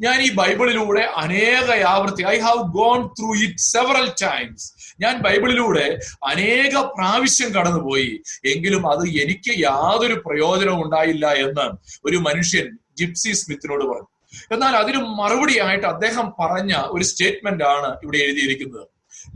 ഞാൻ 0.00 0.18
ഈ 0.22 0.28
ബൈബിളിലൂടെ 0.34 1.02
അനേക 1.22 1.68
ആവർത്തി 1.92 2.22
I 2.24 2.34
have 2.38 2.62
gone 2.78 3.00
through 3.18 3.30
it 3.46 3.64
several 3.72 4.06
times 4.22 4.66
ഞാൻ 5.02 5.14
ബൈബിളിലൂടെ 5.26 5.86
അനേക 6.30 6.74
പ്രാവശ്യം 6.96 7.50
കടന്നുപോയി. 7.54 8.10
എങ്കിലും 8.52 8.82
അത് 8.92 9.04
എനിക്ക് 9.22 9.52
യാതൊരു 9.62 10.16
പ്രയോജനവും 10.26 10.80
ഉണ്ടായില്ല 10.84 11.26
എന്ന് 11.46 11.66
ഒരു 12.04 12.16
മനുഷ്യൻ 12.16 12.66
ജിപ്സി 12.98 13.32
സ്മിത്തിനോട് 13.32 13.84
പറഞ്ഞു. 13.84 14.10
എന്നാൽ 14.52 14.74
അതിന് 14.76 14.98
മറുപടിയായിട്ട് 15.20 15.86
അദ്ദേഹം 15.86 16.26
പറഞ്ഞ 16.40 16.72
ഒരു 16.86 17.04
സ്റ്റേറ്റ്മെന്റ് 17.04 17.64
ആണ് 17.64 17.90
ഇവിടെ 18.02 18.18
എഴുതിയിരിക്കുന്നത്. 18.18 18.86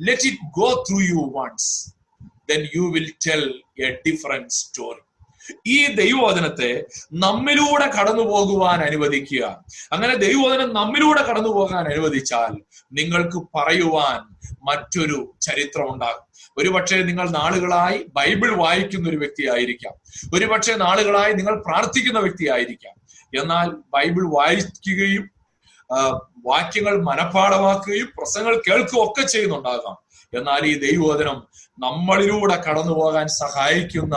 Let 0.08 0.26
it 0.26 0.50
go 0.58 0.68
through 0.90 1.00
you 1.12 1.22
once 1.38 1.70
then 2.52 2.62
you 2.76 2.84
will 2.92 3.10
tell 3.26 3.44
a 3.86 3.90
different 4.06 4.48
story 4.48 5.00
ഈ 5.66 5.78
ദൈവവചനത്തെ 5.94 6.70
നമ്മിലൂടെ 7.12 7.86
കടന്നു 7.96 8.22
പോകുവാൻ 8.22 8.78
അനുവദിക്കുക. 8.80 9.44
അങ്ങനെ 9.92 10.14
ദൈവവചനം 10.16 10.70
നമ്മിലൂടെ 10.74 11.22
കടന്നു 11.22 11.48
പോകാൻ 11.48 11.84
അനുവദിച്ചാൽ 11.92 12.52
നിങ്ങൾക്ക് 12.98 13.38
പറയുവാൻ 13.54 14.20
മറ്റൊരു 14.68 15.18
ചരിത്രം 15.42 15.86
ഉണ്ടാകും. 15.92 16.24
ഒരുപക്ഷെ 16.58 16.96
നിങ്ങൾ 16.96 17.26
നാളുകളായി 17.30 17.98
ബൈബിൾ 18.16 18.50
വായിക്കുന്ന 18.56 19.08
ഒരു 19.08 19.16
വ്യക്തിയായിരിക്കാം 19.16 19.94
ഒരുപക്ഷെ 20.34 20.74
നാളുകളായി 20.74 21.32
നിങ്ങൾ 21.32 21.54
പ്രാർത്ഥിക്കുന്ന 21.66 22.18
വ്യക്തിയായിരിക്കാം 22.18 22.96
എന്നാൽ 23.40 23.68
ബൈബിൾ 23.94 24.24
വായിക്കുകയും 24.36 25.24
വാക്യങ്ങൾ 26.46 26.94
മനഃപ്പാടമാക്കുകയും 27.02 28.08
പ്രസംഗങ്ങൾ 28.18 28.56
കേൾക്കുകയും 28.68 29.02
ഒക്കെ 29.04 29.26
ചെയ്യുന്നുണ്ടാകാം. 29.26 29.96
എന്നാൽ 30.32 30.62
ഈ 30.66 30.74
ദൈവവചനം 30.78 31.38
നമ്മളിലൂടെ 31.78 32.56
കടന്നു 32.56 32.92
പോകാൻ 32.92 33.26
സഹായിക്കുന്ന 33.28 34.16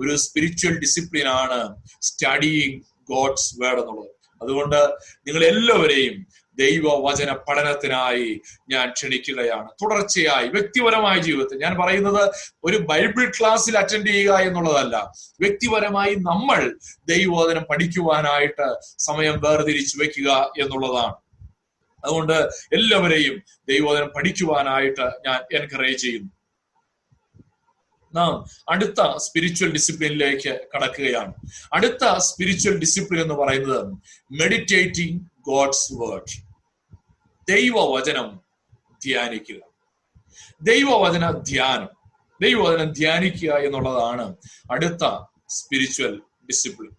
ഒരു 0.00 0.16
സ്പിരിച്വൽ 0.16 0.74
ഡിസിപ്ലിൻ 0.78 1.28
ആണ് 1.28 1.60
സ്റ്റഡിയിങ് 2.00 2.80
ഗോഡ്സ് 3.10 3.54
വേർഡ് 3.60 3.80
എന്നുള്ളത്. 3.80 4.12
അതുകൊണ്ട് 4.42 4.80
നിങ്ങൾ 5.26 5.42
എല്ലാവരെയും 5.44 6.14
ദൈവവചന 6.58 7.32
പഠനത്തിനായി 7.32 8.40
ഞാൻ 8.68 8.90
ക്ഷണിക്കുകയാണ്. 8.90 9.68
തുടർച്ചയായി 9.68 10.48
വ്യക്തിപരമായ 10.48 11.18
ജീവിതത്തിൽ. 11.18 11.58
ഞാൻ 11.58 11.76
പറയുന്നത് 11.80 12.30
ഒരു 12.64 12.76
ബൈബിൾ 12.76 13.32
ക്ലാസ്സിൽ 13.40 13.78
അറ്റൻഡ് 13.78 14.06
ചെയ്യുക 14.06 14.34
എന്നുള്ളതല്ല. 14.34 15.12
വ്യക്തിപരമായി 15.40 16.14
നമ്മൾ 16.14 16.78
ദൈവവചനം 17.08 17.62
പഠിക്കുവാനായിട്ട് 17.62 18.76
സമയം 18.98 19.40
വേർതിരിച്ചു 19.40 19.98
വെക്കുക 19.98 20.52
എന്നുള്ളതാണ്. 20.58 21.14
അതുകൊണ്ട് 22.04 22.48
എല്ലാവരെയും 22.72 23.42
ദൈവവചനം 23.68 24.10
പഠിക്കുവാനായിട്ട് 24.16 25.00
ഞാൻ 25.00 25.62
എൻകറേജ് 25.62 25.98
ചെയ്യുന്നു. 25.98 26.30
നാം 28.14 28.44
അടുത്ത 28.68 29.16
സ്പിരിച്വൽ 29.16 29.72
ഡിസിപ്ലിനിലേക്ക് 29.72 30.60
കടക്കുകയാണ്. 30.76 31.34
അടുത്ത 31.72 32.18
സ്പിരിച്വൽ 32.18 32.78
ഡിസിപ്ലിൻ 32.78 33.22
എന്ന് 33.22 33.34
പറയുന്നത് 33.34 33.94
മെഡിറ്റേറ്റിംഗ് 34.32 35.31
ഗോഡ്സ് 35.46 35.92
വേർഡ്. 35.92 36.32
ദൈവവചനം 37.48 38.40
ധ്യാനിക്കുക. 39.04 39.60
ദൈവവചന 40.62 41.30
ധ്യാനം. 41.30 41.88
ദൈവവചനം 42.42 42.92
ധ്യാനിക്കുക 42.92 43.52
എന്നുള്ളതാണ് 43.54 44.36
അടുത്ത 44.70 45.04
സ്പിരിച്വൽ 45.48 46.22
ഡിസിപ്ലിൻ 46.48 46.92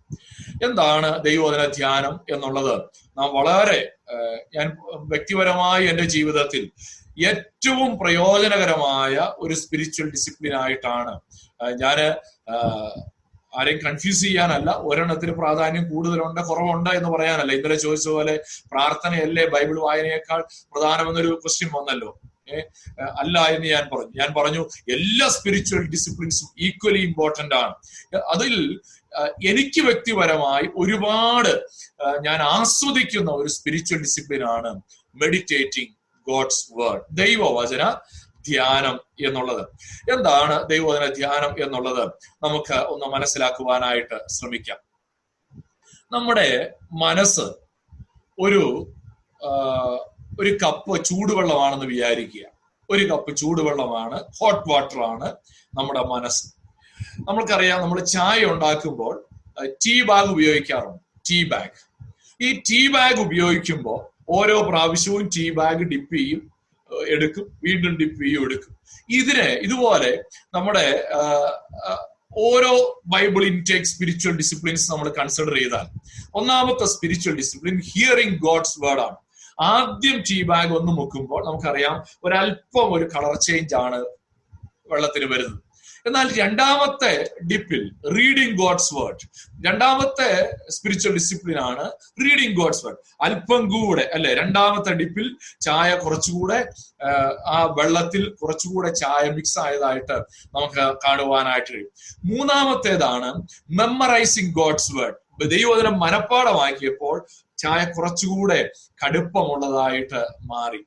എന്താണ് 0.64 1.24
ദൈവവചന 1.24 1.66
ധ്യാനം 1.66 2.20
എന്നുള്ളത്? 2.34 2.76
നാം 3.18 3.34
വളരെ 3.34 3.92
ഞാൻ 4.56 4.78
വ്യക്തിപരമായി 4.96 5.86
എന്റെ 5.88 6.04
ജീവിതത്തിൽ 6.04 6.72
ഏറ്റവും 7.28 7.98
പ്രയോജനകരമായ 7.98 9.16
ഒരു 9.38 9.54
സ്പിരിച്വൽ 9.54 10.10
ഡിസിപ്ലിൻ 10.12 10.56
ആയിട്ടാണ് 10.56 11.14
ഞാൻ 11.82 11.98
ആരെയും 13.60 13.80
കൺഫ്യൂസ് 13.86 14.22
ചെയ്യാനല്ല. 14.22 14.70
ഒരെണ്ണത്തിന് 14.90 15.32
പ്രാധാന്യം 15.32 15.86
കൂടുതലുണ്ട് 15.94 16.42
കുറവുണ്ട് 16.50 16.92
എന്ന് 17.00 17.10
പറയാനല്ല. 17.10 17.52
ഇന്നലെ 17.60 17.76
ചോദിച്ച 17.76 18.08
പോലെ 18.08 18.36
പ്രാർത്ഥനയല്ലേ 18.74 19.46
ബൈബിൾ 19.56 19.80
വായനയേക്കാൾ 19.88 20.42
പ്രധാനമെന്നൊരു 20.74 21.34
ക്വസ്റ്റ്യൻ 21.44 21.72
വന്നല്ലോ. 21.78 22.12
അല്ല 23.22 23.36
എന്ന് 23.56 23.68
ഞാൻ 23.68 23.84
പറഞ്ഞു 23.92 24.14
ഞാൻ 24.22 24.30
പറഞ്ഞു 24.38 24.62
എല്ലാ 24.96 25.28
സ്പിരിച്വൽ 25.36 25.84
ഡിസിപ്ലിൻസും 25.94 26.50
ഈക്വലി 26.60 27.02
ഇമ്പോർട്ടന്റ് 27.10 27.56
ആണ്. 27.56 27.76
അതിൽ 28.34 28.54
എനിക്ക് 29.52 29.82
വ്യക്തിപരമായി 29.82 30.68
ഒരുപാട് 30.76 31.54
ഞാൻ 32.22 32.40
ആസ്വദിക്കുന്ന 32.58 33.32
ഒരു 33.32 33.48
സ്പിരിച്വൽ 33.48 34.00
ഡിസിപ്ലിൻ 34.06 34.44
ആണ് 34.56 34.72
മെഡിറ്റേറ്റിംഗ് 35.22 35.92
ഗോഡ്സ് 36.28 36.66
വേർഡ് 36.80 37.04
ദൈവവചന 37.12 37.84
ധ്യാനം 38.48 39.00
എന്നുള്ളത്. 39.26 39.68
എന്താണ് 40.12 40.70
ദൈവവചന 40.70 41.14
ധ്യാനം 41.14 41.66
എന്നുള്ളത് 41.66 42.08
നമുക്ക് 42.44 42.74
ഒന്ന് 42.74 43.06
മനസ്സിലാക്കുവാനായിട്ട് 43.06 44.28
ശ്രമിക്കാം. 44.28 44.78
നമ്മുടെ 46.12 46.74
മനസ്സ് 46.92 47.42
ഒരു 48.40 48.94
ഒരു 50.40 50.58
കപ്പ് 50.64 51.06
ചൂടുവെള്ളമാണെന്ന് 51.06 51.86
വിചാരിക്കുക. 51.86 52.46
ഒരു 52.90 53.04
കപ്പ് 53.12 53.38
ചൂടുവെള്ളമാണ് 53.38 54.24
ഹോട്ട് 54.40 54.70
വാട്ടർ 54.70 55.04
ആണ് 55.04 55.36
നമ്മുടെ 55.78 56.04
മനസ്സ്. 56.04 56.48
നമ്മൾക്കറിയാം 57.20 57.82
നമ്മൾ 57.82 58.00
ചായ 58.00 58.46
ഉണ്ടാക്കുമ്പോൾ 58.46 59.26
ടീ 59.68 60.02
ബാഗ് 60.02 60.28
ഉപയോഗിക്കാറുണ്ട്. 60.28 61.00
ടീ 61.32 61.50
ബാഗ് 61.50 61.70
ഈ 62.42 62.60
ടീ 62.60 62.88
ബാഗ് 62.88 63.20
ഉപയോഗിക്കുമ്പോൾ 63.20 64.14
ഓരോ 64.30 64.62
പ്രാവശ്യവും 64.62 65.30
ടീ 65.38 65.50
ബാഗ് 65.50 65.84
ഡിപ്പ് 65.84 66.16
ചെയ്യും. 66.16 66.53
എടുക്കും 67.16 67.46
വീണ്ടും 67.66 67.94
ഡിപ്പ് 68.02 68.20
ചെയ്യും 68.24 68.44
എടുക്കും. 68.48 68.74
ഇതിന് 69.20 69.48
ഇതുപോലെ 69.66 70.12
നമ്മുടെ 70.56 70.86
ഓരോ 72.48 72.72
ബൈബിൾ 73.14 73.44
ഇൻടേക്ക് 73.50 73.90
സ്പിരിച്വൽ 73.92 74.36
ഡിസിപ്ലിൻസ് 74.42 74.86
നമ്മൾ 74.92 75.08
കൺസിഡർ 75.18 75.56
ചെയ്താൽ 75.62 75.88
ഒന്നാമത്തെ 76.40 76.86
spiritual 76.94 77.36
discipline 77.42 77.76
hearing 77.90 78.38
God's 78.46 78.80
word 78.84 79.04
ആണ്. 79.08 79.18
ആദ്യം 79.72 80.18
ടീ 80.30 80.38
ബാഗ് 80.52 80.74
ഒന്ന് 80.80 80.92
മുക്കുമ്പോൾ 81.00 81.42
നമുക്കറിയാം 81.50 81.96
ഒരല്പം 82.24 82.88
ഒരു 82.96 83.06
കളർ 83.16 83.36
ചേഞ്ച് 83.48 83.76
ആണ് 83.84 84.00
വെള്ളത്തിന് 84.92 85.28
വരുന്നത്. 85.34 85.60
എന്നാൽ 86.06 86.28
രണ്ടാമത്തെ 86.36 87.12
ഡിപ്പിൽ 87.52 87.92
റീഡിങ് 88.16 88.58
ഗോഡ്സ് 88.58 88.96
വേർഡ് 88.96 89.26
രണ്ടാമത്തെ 89.66 90.30
സ്പിരിച്വൽ 90.70 91.14
ഡിസിപ്ലിൻ 91.14 91.60
ആണ് 91.60 91.86
റീഡിങ് 92.24 92.56
ഗോഡ്സ് 92.56 92.86
വേർഡ് 92.86 92.98
അല്പം 93.22 93.70
കൂടെ 93.70 94.12
അല്ലെ 94.14 94.34
രണ്ടാമത്തെ 94.34 94.94
ഡിപ്പിൽ 94.94 95.38
ചായ 95.62 95.96
കുറച്ചുകൂടെ 95.96 96.60
ആ 97.46 97.64
വെള്ളത്തിൽ 97.78 98.30
കുറച്ചുകൂടെ 98.42 98.94
ചായ 98.94 99.30
മിക്സ് 99.30 99.60
ആയതായിട്ട് 99.60 100.18
നമുക്ക് 100.56 100.96
കാണുവാനായിട്ട് 101.06 101.72
കഴിയും. 101.74 101.92
മൂന്നാമത്തേതാണ് 102.26 103.30
മെമ്മറൈസിങ് 103.70 104.54
ഗോഡ്സ് 104.54 104.92
വേർഡ് 104.96 105.50
ദൈവവചനം 105.50 106.00
മനഃപ്പാടമാക്കിയപ്പോൾ 106.00 107.28
ചായ 107.58 107.86
കുറച്ചുകൂടെ 107.98 108.72
കടുപ്പമുള്ളതായിട്ട് 109.06 110.22
മാറി. 110.42 110.82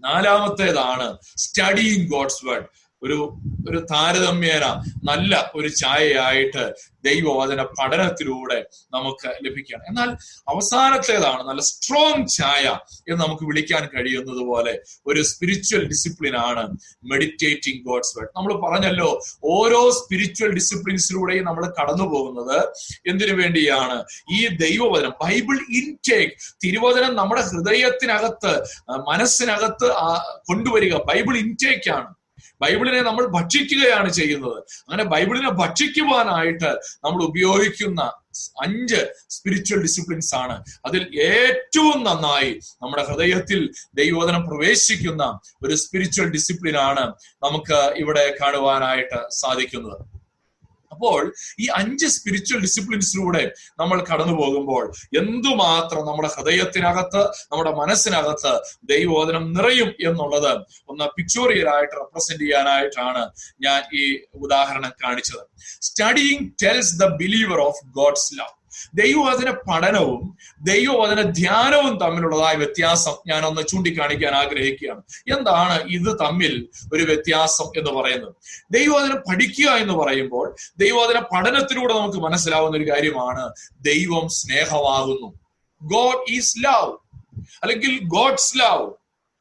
നാലാമത്തേതാണ് 0.00 1.18
സ്റ്റഡിയിങ് 1.36 2.08
ഗോഡ്സ് 2.10 2.46
വേർഡ് 2.46 2.66
ഒരു 3.04 3.18
ഒരു 3.68 3.78
താരതമ്യേന 3.92 4.64
നല്ല 5.08 5.50
ഒരു 5.54 5.68
ചായയായിട്ട് 5.82 6.64
ദൈവവചന 7.04 7.62
പഠനത്തിലൂടെ 7.78 8.58
നമുക്ക് 8.94 9.28
ലഭിക്കണം 9.44 9.84
എന്നാൽ 9.88 10.10
അവസാനത്തേതാണ് 10.48 11.42
നല്ല 11.48 11.62
സ്ട്രോങ് 11.70 12.26
ചായ 12.36 12.64
എന്ന് 13.08 13.18
നമുക്ക് 13.24 13.44
വിളിക്കാൻ 13.44 13.82
കഴിയുന്നത് 13.94 14.42
പോലെ 14.50 14.74
ഒരു 15.06 15.22
സ്പിരിച്വൽ 15.30 15.82
ഡിസിപ്ലിൻ 15.92 16.36
ആണ് 16.48 16.64
മെഡിറ്റേറ്റിംഗ് 17.12 17.82
ഗോഡ്സ് 17.88 18.14
വേർഡ് 18.18 18.32
നമ്മൾ 18.36 18.54
പറഞ്ഞല്ലോ 18.64 19.10
ഓരോ 19.56 19.80
സ്പിരിച്വൽ 20.00 20.50
ഡിസിപ്ലിൻസിലൂടെയും 20.60 21.44
നമ്മൾ 21.44 21.64
കടന്നു 21.80 22.06
പോകുന്നത് 22.14 22.58
എന്തിനു 23.10 23.34
വേണ്ടിയാണ്? 23.42 23.96
ഈ 24.30 24.40
ദൈവവചനം 24.64 25.14
ബൈബിൾ 25.24 25.56
ഇൻടേക്ക് 25.80 26.34
തിരുവചനം 26.64 27.14
നമ്മുടെ 27.20 27.42
ഹൃദയത്തിനകത്ത് 27.50 28.52
മനസ്സിനകത്ത് 29.08 29.88
കൊണ്ടുവരിക 30.50 30.94
ബൈബിൾ 31.10 31.36
ഇൻടേക്ക് 31.44 31.90
ആണ്. 31.98 32.08
ബൈബിളിനെ 32.60 33.02
നമ്മൾ 33.02 33.26
ഭക്ഷിക്കുകയാണ് 33.26 34.12
ചെയ്യുന്നത്. 34.12 34.58
അങ്ങനെ 34.58 35.04
ബൈബിളിനെ 35.04 35.50
ഭക്ഷിക്കുവാനായിട്ട് 35.50 36.80
നമ്മൾ 37.04 37.22
ഉപയോഗിക്കുന്ന 37.22 38.00
അഞ്ച് 38.62 39.12
സ്പിരിച്വൽ 39.30 39.82
ഡിസിപ്ലിൻസ് 39.82 40.34
ആണ്. 40.34 40.64
അതിൽ 40.86 41.20
ഏറ്റവും 41.20 42.04
നന്നായി 42.04 42.60
നമ്മുടെ 42.82 43.02
ഹൃദയത്തിൽ 43.02 43.72
ദൈവോധനം 43.94 44.46
പ്രവേശിക്കുന്ന 44.46 45.40
ഒരു 45.62 45.74
സ്പിരിച്വൽ 45.74 46.30
ഡിസിപ്ലിൻ 46.30 46.76
ആണ് 46.76 47.12
നമുക്ക് 47.42 47.94
ഇവിടെ 47.96 48.36
കാണുവാനായിട്ട് 48.40 49.20
സാധിക്കുന്നത്. 49.30 50.13
അപ്പോൾ 50.94 51.20
ഈ 51.60 51.68
അഞ്ച് 51.80 52.08
സ്പിരിച്വൽ 52.16 52.60
ഡിസിപ്ലിൻസിലൂടെ 52.66 53.44
നമ്മൾ 53.80 53.98
കടന്നു 54.10 54.34
പോകുമ്പോൾ 54.40 54.84
എന്തുമാത്രം 55.22 56.02
നമ്മുടെ 56.08 56.30
ഹൃദയത്തിനകത്ത് 56.36 57.22
നമ്മുടെ 57.52 57.72
മനസ്സിനകത്ത് 57.80 58.52
ദൈവോധനം 58.92 59.44
നിറയും 59.52 59.90
എന്നുള്ളത് 60.08 60.52
ഒന്ന് 60.92 61.06
പിക്ചോറിയലായിട്ട് 61.16 61.94
റെപ്രസെന്റ് 62.00 62.42
ചെയ്യാനായിട്ടാണ് 62.44 63.22
ഞാൻ 63.66 63.80
ഈ 64.00 64.04
ഉദാഹരണം 64.44 64.92
കാണിച്ചത്. 65.04 65.42
Studying 65.88 66.44
tells 66.62 66.94
the 67.02 67.06
believer 67.22 67.60
of 67.68 67.82
God's 67.98 68.30
love 68.38 68.54
ദൈവവചന 68.94 69.50
പഠനവും 69.50 70.38
ദൈവവചന 70.62 71.20
ധ്യാനവും 71.20 71.98
തമ്മിലുള്ളതായ 71.98 72.54
വ്യത്യാസം 72.54 73.12
ഞാൻ 73.26 73.44
ഒന്ന് 73.44 73.62
ചൂണ്ടിക്കാണിക്കാൻ 73.68 74.34
ആഗ്രഹിക്കുകയാണ്. 74.34 75.02
എന്താണ് 75.38 75.82
ഇത് 75.82 76.18
തമ്മിൽ 76.20 76.68
ഒരു 76.94 77.02
വ്യത്യാസം 77.02 77.64
എന്ന് 77.64 77.90
പറയുന്നത്? 77.90 78.34
ദൈവവചനം 78.70 79.16
പഠിക്കുക 79.16 79.70
എന്ന് 79.70 79.94
പറയുമ്പോൾ 79.94 80.56
ദൈവവചന 80.78 81.18
പഠനത്തിലൂടെ 81.20 81.94
നമുക്ക് 81.94 82.18
മനസ്സിലാവുന്ന 82.18 82.76
ഒരു 82.76 82.90
കാര്യമാണ് 82.90 83.52
ദൈവം 83.80 84.28
സ്നേഹമാകുന്നു. 84.28 85.32
ഗോഡ് 85.82 86.32
ഈസ് 86.32 86.58
ലവ് 86.58 86.92
അല്ലെങ്കിൽ 87.62 88.00
ഗോഡ്സ് 88.02 88.58
ലവ് 88.58 88.90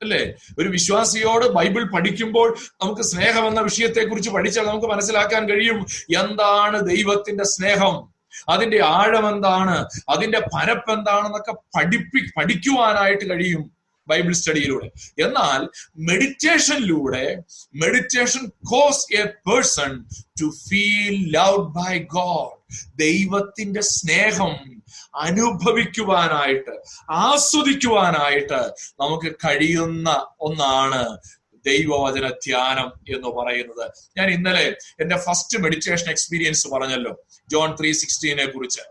അല്ലേ? 0.02 0.34
ഒരു 0.60 0.69
വിശ്വാസിയോട് 0.69 1.46
ബൈബിൾ 1.46 1.84
പഠിക്കുമ്പോൾ 1.84 2.58
നമുക്ക് 2.84 3.02
സ്നേഹം 3.02 3.48
എന്ന 3.48 3.62
വിഷയത്തെ 3.62 4.06
കുറിച്ച് 4.06 4.30
പഠിച്ചാൽ 4.30 4.63
നമുക്ക് 4.63 4.88
മനസ്സിലാക്കാൻ 4.88 5.50
കഴിയും. 5.50 5.86
എന്താണ് 6.22 6.89
ദൈവത്തിന്റെ 6.89 7.43
സ്നേഹം? 7.43 8.12
അതിന്റെ 8.50 8.84
ആഴം 8.84 9.36
എന്താണ്? 9.36 9.86
അതിന്റെ 10.10 10.39
പരപ്പ് 10.39 10.91
എന്താണെന്നൊക്കെ 10.91 11.52
പഠിപ്പി 11.52 12.22
പഠിക്കുവാനായിട്ട് 12.38 13.30
കഴിയും 13.30 13.72
ബൈബിൾ 14.08 14.34
സ്റ്റഡിയിലൂടെ. 14.34 14.88
എന്നാൽ 15.24 15.69
മെഡിറ്റേഷനിലൂടെ 15.98 17.43
meditation 17.76 18.46
cause 18.46 19.15
a 19.15 19.24
person 19.26 20.06
to 20.41 20.50
feel 20.69 21.32
love 21.38 21.58
by 21.58 21.98
God. 21.98 22.58
ദൈവത്തിന്റെ 23.00 23.82
സ്നേഹം 23.82 24.74
അനുഭവിക്കുവാനായിട്ട് 25.15 26.74
ആസ്വദിക്കുവാനായിട്ട് 27.10 28.74
നമുക്ക് 29.00 29.36
കഴിയുന്ന 29.46 30.26
ഒന്നാണ് 30.39 31.17
ദൈവവചന 31.65 32.28
ധ്യാനം 32.30 33.15
എന്ന് 33.15 33.28
പറയുന്നത്. 33.28 33.91
ഞാൻ 34.17 34.30
ഇന്നലെ 34.30 34.76
എന്റെ 34.99 35.17
ഫസ്റ്റ് 35.17 35.58
മെഡിറ്റേഷൻ 35.58 36.10
എക്സ്പീരിയൻസ് 36.10 36.67
പറഞ്ഞല്ലോ 36.67 37.13
ജോൺ 37.52 37.76
ത്രീ 37.80 37.91
സിക്സ്റ്റീനെ 37.91 38.45
കുറിച്ച്. 38.45 38.82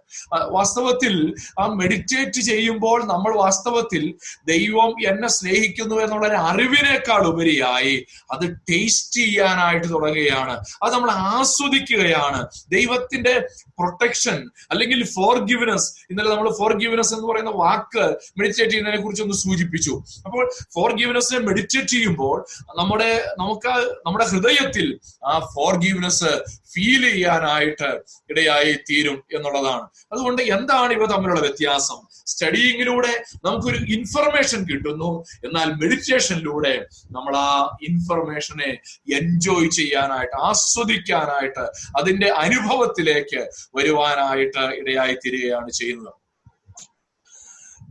വാസ്തവത്തിൽ 0.48 1.35
ആ 1.61 1.66
മെഡിറ്റേറ്റ് 1.66 2.40
ചെയ്യുമ്പോൾ 2.40 3.04
നമ്മൾ 3.04 3.37
വാസ്തവത്തിൽ 3.37 4.14
ദൈവം 4.48 4.94
എന്നെ 5.06 5.28
സ്നേഹിക്കുന്നു 5.28 5.96
എന്നുള്ള 6.00 6.28
ഒരു 6.28 6.37
അറിവിനേക്കാൾ 6.37 7.26
ഉപരിയായി 7.26 8.06
അത് 8.32 8.44
ടേസ്റ്റ് 8.70 9.20
ചെയ്യാനായിട്ട് 9.20 9.87
തുടങ്ങുകയാണ്. 9.87 10.64
അത് 10.82 10.92
നമ്മൾ 10.92 11.11
ആസ്വദിക്കുകയാണ്. 11.11 12.46
ദൈവത്തിന്റെ 12.72 13.35
പ്രൊട്ടക്ഷൻ 13.78 14.50
അല്ലെങ്കിൽ 14.70 15.04
ഫോർ 15.04 15.44
ഗിവനസ് 15.44 15.92
ഇന്നലെ 16.11 16.30
നമ്മൾ 16.30 16.50
ഫോർ 16.58 16.72
ഗിവനസ് 16.78 17.14
എന്ന് 17.14 17.28
പറയുന്ന 17.28 17.50
വാക്ക് 17.50 18.04
മെഡിറ്റേറ്റ് 18.38 18.70
ചെയ്യുന്നതിനെ 18.70 19.02
കുറിച്ച് 19.02 19.22
ഒന്ന് 19.22 19.35
സൂചിപ്പിച്ചു. 19.35 20.02
അപ്പോൾ 20.24 20.50
ഫോർ 20.74 20.92
ഗിവനസിനെ 21.00 21.38
മെഡിറ്റേറ്റ് 21.38 21.88
ചെയ്യുമ്പോൾ 21.88 22.44
നമ്മുടെ 22.79 23.35
നമുക്ക് 23.38 23.75
നമ്മുടെ 24.07 24.25
ഹൃദയത്തിൽ 24.25 25.01
ആ 25.25 25.38
ഫോർ 25.38 25.77
ഗിവനസ് 25.77 26.31
ഫീൽ 26.72 27.03
ചെയ്യാനായിട്ട് 27.11 28.01
ഇടയായി 28.31 28.72
തീരും 28.90 29.25
എന്നുള്ളതാണ്. 29.35 29.88
അതുകൊണ്ട് 30.12 30.42
എന്താണ് 30.42 30.92
ഇവ 30.92 31.07
തമ്മിലുള്ള 31.07 31.40
വ്യത്യാസം? 31.40 31.98
സ്റ്റഡിയിങ്ങിലൂടെ 32.27 33.25
നമുക്കൊരു 33.44 33.77
ഇൻഫർമേഷൻ 33.77 34.64
കിട്ടുന്നു. 34.64 35.25
എന്നാൽ 35.44 35.72
മെഡിറ്റേഷനിലൂടെ 35.72 36.87
നമ്മൾ 37.11 37.37
ആ 37.37 37.77
ഇൻഫർമേഷനെ 37.88 38.79
എൻജോയ് 39.14 39.70
ചെയ്യാനായിട്ട് 39.70 40.37
ആസ്വദിക്കാനായിട്ട് 40.42 41.66
അതിന്റെ 41.98 42.29
അനുഭവത്തിലേക്ക് 42.29 43.51
വരുവാനായിട്ട് 43.77 44.59
ഇടയായി 44.59 45.14
തീരുകയാണ് 45.14 45.70
ചെയ്യുന്നത്. 45.70 46.14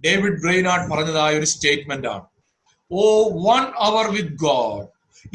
ഡേവിഡ് 0.06 0.42
ബ്രെയിനാർഡ് 0.42 0.92
പറഞ്ഞതായ 0.92 1.38
ഒരു 1.38 1.46
സ്റ്റേറ്റ്മെന്റ് 1.46 2.08
ആണ്. 2.08 2.31
ഓ 2.92 3.06
one 3.48 3.64
hour 3.80 4.08
with 4.08 4.36
God 4.36 4.88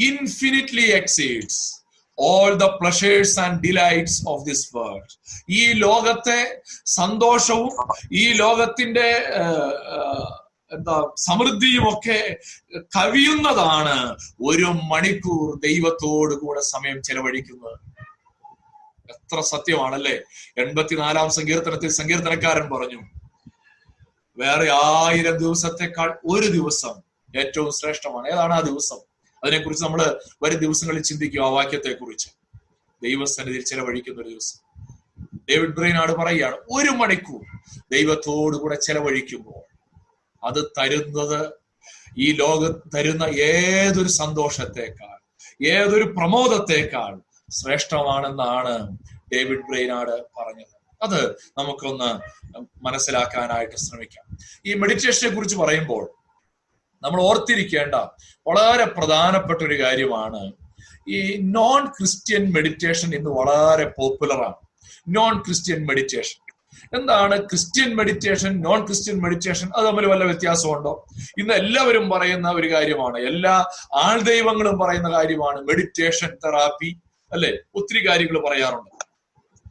infinitely 0.02 0.82
exceeds 0.82 1.60
all 2.18 2.54
the 2.54 2.64
pleasures 2.64 3.40
and 3.40 3.60
delights 3.60 4.28
of 4.28 4.46
this 4.46 4.76
world 4.76 5.12
ഈ 5.50 5.72
ലോകത്തെ 5.72 6.38
സന്തോഷവും 6.84 7.72
ഈ 8.12 8.32
ലോകത്തിന്റെ 8.32 9.08
എന്താ 10.72 10.94
സമൃദ്ധിയും 11.16 11.84
ഒക്കെ 11.88 12.36
കവിയുന്നതാണ് 12.96 13.96
ഒരു 14.40 14.64
മണിക്കൂർ 14.64 15.58
ദൈവത്തോട് 15.58 16.34
കൂടെ 16.34 16.60
സമയം 16.60 17.02
ചെലവഴിക്കുന്നത്. 17.02 17.78
എത്ര 19.08 19.40
സത്യമാണല്ലേ? 19.40 20.16
എൺപത്തിനാലാം 20.56 21.30
സങ്കീർത്തനത്തിൽ 21.30 21.88
സങ്കീർത്തനക്കാരൻ 21.88 22.70
പറഞ്ഞു 22.70 23.00
വേറെ 24.36 24.70
ആയിരം 24.70 25.36
ദിവസത്തെക്കാൾ 25.38 26.18
ഒരു 26.24 26.46
ദിവസം 26.46 26.94
ഏറ്റവും 27.38 27.72
ശ്രേഷ്ഠമാണ്. 27.72 28.28
ഏതാണ് 28.28 28.54
ആ 28.54 28.60
ദിവസം? 28.60 28.98
അതിനെക്കുറിച്ച് 29.44 29.84
നമ്മൾ 29.84 30.20
വരും 30.42 30.58
ദിവസങ്ങളിൽ 30.58 31.02
ചിന്തിക്കും 31.02 31.46
ആ 31.46 31.48
വാക്യത്തെ 31.48 31.92
കുറിച്ച് 31.92 32.28
ദൈവസന്നിധിയിൽ 33.02 33.64
ചെലവഴിക്കുന്ന 33.64 34.22
ഒരു 34.22 34.28
ദിവസം. 34.28 34.66
ഡേവിഡ് 35.50 35.70
ബ്രെയിനാട് 35.70 36.12
പറയുകയാണ് 36.12 36.54
ഒരു 36.54 36.90
മണിക്കൂർ 36.90 37.42
ദൈവത്തോടു 37.92 38.56
കൂടെ 38.56 38.76
ചെലവഴിക്കുമ്പോൾ 38.76 39.76
അത് 40.46 40.64
തരുന്നത് 40.78 41.52
ഈ 42.18 42.32
ലോകം 42.32 42.74
തരുന്ന 42.94 43.24
ഏതൊരു 43.24 44.08
സന്തോഷത്തെക്കാൾ 44.08 45.16
ഏതൊരു 45.66 46.04
പ്രമോദത്തെക്കാൾ 46.04 47.20
ശ്രേഷ്ഠമാണെന്നാണ് 47.50 48.98
ഡേവിഡ് 49.34 49.58
ബ്രെയിനാട് 49.58 50.10
പറഞ്ഞത്. 50.10 50.76
അത് 51.02 51.36
നമുക്കൊന്ന് 51.58 52.10
മനസ്സിലാക്കാനായിട്ട് 52.84 53.76
ശ്രമിക്കാം. 53.76 54.36
ഈ 54.66 54.74
മെഡിറ്റേഷനെ 54.74 55.30
കുറിച്ച് 55.30 55.56
പറയുമ്പോൾ 55.56 56.10
നമ്മൾ 57.06 57.22
ഓർത്തിരിക്കേണ്ട 57.22 57.94
വളരെ 58.46 58.84
പ്രധാനപ്പെട്ട 58.84 59.60
ഒരു 59.62 59.82
കാര്യമാണ് 59.82 60.40
ഈ 61.08 61.20
നോൺ 61.56 61.86
ക്രിസ്ത്യൻ 61.86 62.52
മെഡിറ്റേഷൻ 62.52 63.14
ഇന്ന് 63.14 63.30
വളരെ 63.30 63.84
പോപ്പുലറാണ് 63.98 64.58
നോൺ 65.08 65.42
ക്രിസ്ത്യൻ 65.42 65.86
മെഡിറ്റേഷൻ 65.86 66.38
എന്താണ് 66.94 67.36
Christian 67.48 67.96
meditation 67.96 68.62
non 68.62 68.86
Christian 68.86 69.16
meditation 69.22 69.68
അത് 69.76 69.86
തമ്മിൽ 69.86 70.06
വല്ല 70.06 70.24
വ്യത്യാസമുണ്ടോ? 70.24 70.92
ഇന്ന് 71.38 71.54
എല്ലാവരും 71.54 72.10
പറയുന്ന 72.10 72.50
ഒരു 72.50 72.72
കാര്യമാണ് 72.72 73.18
എല്ലാ 73.18 73.54
ആൾദൈവങ്ങളും 73.94 74.78
പറയുന്ന 74.78 75.10
കാര്യമാണ് 75.10 75.60
മെഡിറ്റേഷൻ 75.60 76.30
തെറാപ്പി 76.44 76.90
അല്ലെ? 77.32 77.52
ഒത്തിരി 77.74 78.08
കാര്യങ്ങൾ 78.08 78.42
പറയാറുണ്ട്. 78.48 78.95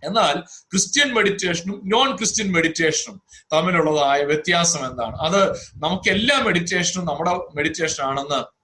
എന്നാൽ 0.04 0.42
ക്രിസ്ത്യൻ 0.72 1.14
മെഡിറ്റേഷനും 1.14 1.82
നോൺ 1.86 2.16
ക്രിസ്ത്യൻ 2.16 2.52
മെഡിറ്റേഷനും 2.52 3.22
തമ്മിലുള്ളതായ 3.54 4.24
വ്യത്യാസം 4.24 4.86
എന്താണ്? 4.90 5.16
അത് 5.16 5.54
നമുക്ക് 5.76 6.10
എല്ലാ 6.10 6.42
മെഡിറ്റേഷനും 6.42 7.06
നമ്മുടെ 7.06 7.32
മെഡിറ്റേഷൻ 7.32 8.04
ആണെന്ന് 8.04 8.56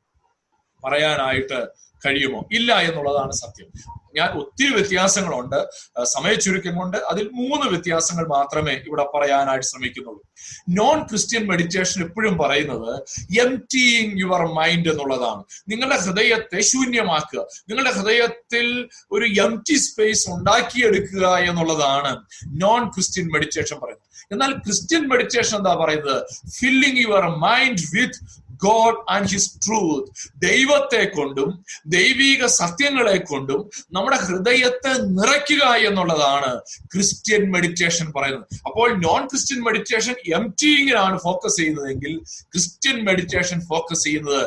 പറയാനായിട്ട് 0.85 1.67
കഴിയുമോ? 2.05 2.45
ഇല്ല 2.51 2.79
എന്നുള്ളതാണ് 2.79 3.31
സത്യം. 3.31 4.00
ഞാൻ 4.15 4.29
ഒത്തിരി 4.29 4.73
വ്യത്യാസങ്ങളുണ്ട്. 4.73 5.67
സമയ 6.03 6.33
ചുരുക്കം 6.33 6.75
കൊണ്ട് 6.75 6.97
അതിൽ 6.97 7.29
മൂന്ന് 7.33 7.65
വ്യത്യാസങ്ങൾ 7.65 8.27
മാത്രമേ 8.27 8.73
ഇവിടെ 8.73 9.05
പറയാനായിട്ട് 9.15 9.65
ശ്രമിക്കുന്നുള്ളൂ. 9.65 10.21
നോൺ 10.69 11.03
ക്രിസ്ത്യൻ 11.03 11.47
മെഡിറ്റേഷൻ 11.47 12.03
എപ്പോഴും 12.03 12.37
പറയുന്നത് 12.37 12.95
എം 13.39 13.51
എംറ്റിങ് 13.51 14.19
യുവർ 14.19 14.41
മൈൻഡ് 14.53 14.89
എന്നുള്ളതാണ്. 14.89 15.43
നിങ്ങളുടെ 15.69 15.97
ഹൃദയത്തെ 15.97 16.61
ശൂന്യമാക്കുക. 16.61 17.39
നിങ്ങളുടെ 17.69 17.91
ഹൃദയത്തിൽ 17.91 18.89
ഒരു 19.11 19.41
എം 19.41 19.63
ടി 19.69 19.75
സ്പേസ് 19.75 20.29
ഉണ്ടാക്കിയെടുക്കുക 20.29 21.27
എന്നുള്ളതാണ് 21.35 22.17
നോൺ 22.47 22.89
ക്രിസ്ത്യൻ 22.89 23.31
മെഡിറ്റേഷൻ 23.31 23.75
പറയുന്നത്. 23.75 24.11
എന്നാൽ 24.31 24.51
ക്രിസ്ത്യൻ 24.53 25.07
മെഡിറ്റേഷൻ 25.07 25.57
എന്താ 25.57 25.73
പറയുന്നത്? 25.73 26.23
Filling 26.49 26.97
your 26.97 27.25
mind 27.25 27.79
with 27.95 28.41
God 28.65 28.99
and 29.13 29.29
his 29.33 29.51
truth 29.65 30.07
ദൈവത്തെ 30.47 31.03
കൊണ്ടും 31.17 31.49
ദൈവീക 31.97 32.45
സത്യങ്ങളെ 32.59 33.17
കൊണ്ടും 33.31 33.61
നമ്മുടെ 33.95 34.17
ഹൃദയത്തെ 34.25 34.93
നിറയ്ക്കുക 35.17 35.63
എന്നുള്ളതാണ് 35.89 36.51
ക്രിസ്ത്യൻ 36.93 37.43
മെഡിറ്റേഷൻ 37.53 38.07
പറയുന്നത്. 38.15 38.45
അപ്പോൾ 38.65 38.87
നോൺ 39.07 39.21
ക്രിസ്ത്യൻ 39.27 39.61
മെഡിറ്റേഷൻ 39.67 40.15
എം 40.37 40.45
ടിയിങ്ങിലാണ് 40.61 41.17
ഫോക്കസ് 41.17 41.57
ചെയ്യുന്നതെങ്കിൽ 41.57 42.13
ക്രിസ്ത്യൻ 42.53 42.99
മെഡിറ്റേഷൻ 43.09 43.59
ഫോക്കസ് 43.71 44.03
ചെയ്യുന്നത് 44.03 44.43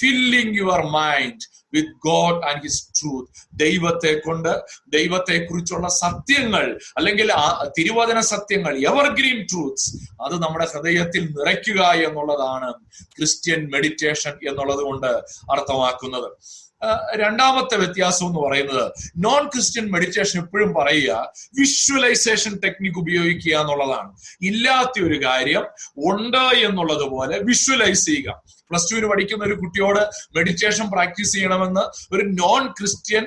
filling 0.00 0.58
your 0.58 0.80
mind 0.80 1.48
with 1.72 1.92
God 2.06 2.44
and 2.44 2.62
his 2.62 2.88
truth 2.88 3.28
ദൈവത്തെ 3.54 4.12
കൊണ്ട് 4.18 4.62
ദൈവത്തെ 4.88 5.46
കുറിച്ചുള്ള 5.50 5.88
സത്യങ്ങൾ 5.88 6.78
അല്ലെങ്കിൽ 6.96 7.30
തിരുവചന 7.78 8.20
സത്യങ്ങൾ 8.20 8.78
എവർഗ്രീൻ 8.78 9.46
ട്രൂത്ത്സ് 9.52 9.90
അത് 10.22 10.42
നമ്മുടെ 10.42 10.66
ഹൃദയത്തിൽ 10.72 11.28
നിറയ്ക്കുക 11.30 11.82
എന്നുള്ളതാണ് 11.82 12.72
ക്രിസ്ത്യൻ 13.16 13.70
മെഡിറ്റേഷൻ 13.70 14.32
എന്നുള്ളത് 14.48 14.82
കൊണ്ട് 14.82 15.10
അർത്ഥമാക്കുന്നത്. 15.50 16.28
രണ്ടാമത്തെ 17.16 17.76
വ്യത്യാസം 17.76 18.26
എന്ന് 18.26 18.40
പറയുന്നത് 18.46 18.92
നോൺ 19.16 19.42
ക്രിസ്ത്യൻ 19.48 19.84
മെഡിറ്റേഷൻ 19.92 20.40
എപ്പോഴും 20.40 20.74
പറയുക 20.74 21.32
വിഷ്വലൈസേഷൻ 21.58 22.60
ടെക്നിക് 22.64 22.98
ഉപയോഗിക്കുക 23.02 23.54
എന്നുള്ളതാണ്. 23.60 24.10
ഇല്ലാത്ത 24.42 25.04
ഒരു 25.08 25.24
കാര്യം 25.24 25.64
ഉണ്ട് 26.10 26.44
എന്നുള്ളത് 26.68 27.06
പോലെ 27.10 27.38
വിഷ്വലൈസ് 27.50 28.04
ചെയ്യുക. 28.06 28.42
പ്ലസ് 28.70 28.90
ടുവിന് 28.92 29.06
പഠിക്കുന്ന 29.06 29.44
ഒരു 29.44 29.54
കുട്ടിയോട് 29.54 30.02
മെഡിറ്റേഷൻ 30.36 30.90
പ്രാക്ടീസ് 30.90 31.32
ചെയ്യണമെന്ന് 31.32 31.84
ഒരു 32.14 32.24
non 32.42 32.66
Christian 32.80 33.26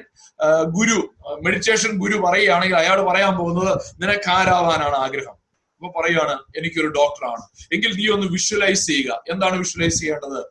guru 0.77 0.97
meditation 1.41 1.91
guru 1.97 2.17
പറയുകയാണെങ്കിൽ 2.17 2.77
അയാൾ 2.77 3.01
പറയാൻ 3.09 3.33
പോകുന്നത് 3.37 3.73
നിനക്ക് 4.01 4.29
ആരാവാനാണ് 4.37 4.97
ആഗ്രഹം. 5.05 5.35
അപ്പൊ 5.77 6.01
പറയുകയാണ് 6.01 6.35
എനിക്കൊരു 6.57 6.87
ഡോക്ടറാണ് 6.87 7.43
എങ്കിൽ 7.75 7.91
നീ 7.97 8.05
ഒന്ന് 8.15 8.27
വിഷ്വലൈസ് 8.27 8.85
ചെയ്യുക. 8.87 9.23
എന്താണ് 9.33 9.55
വിഷ്വലൈസ് 9.57 9.99
ചെയ്യേണ്ടത്? 9.99 10.41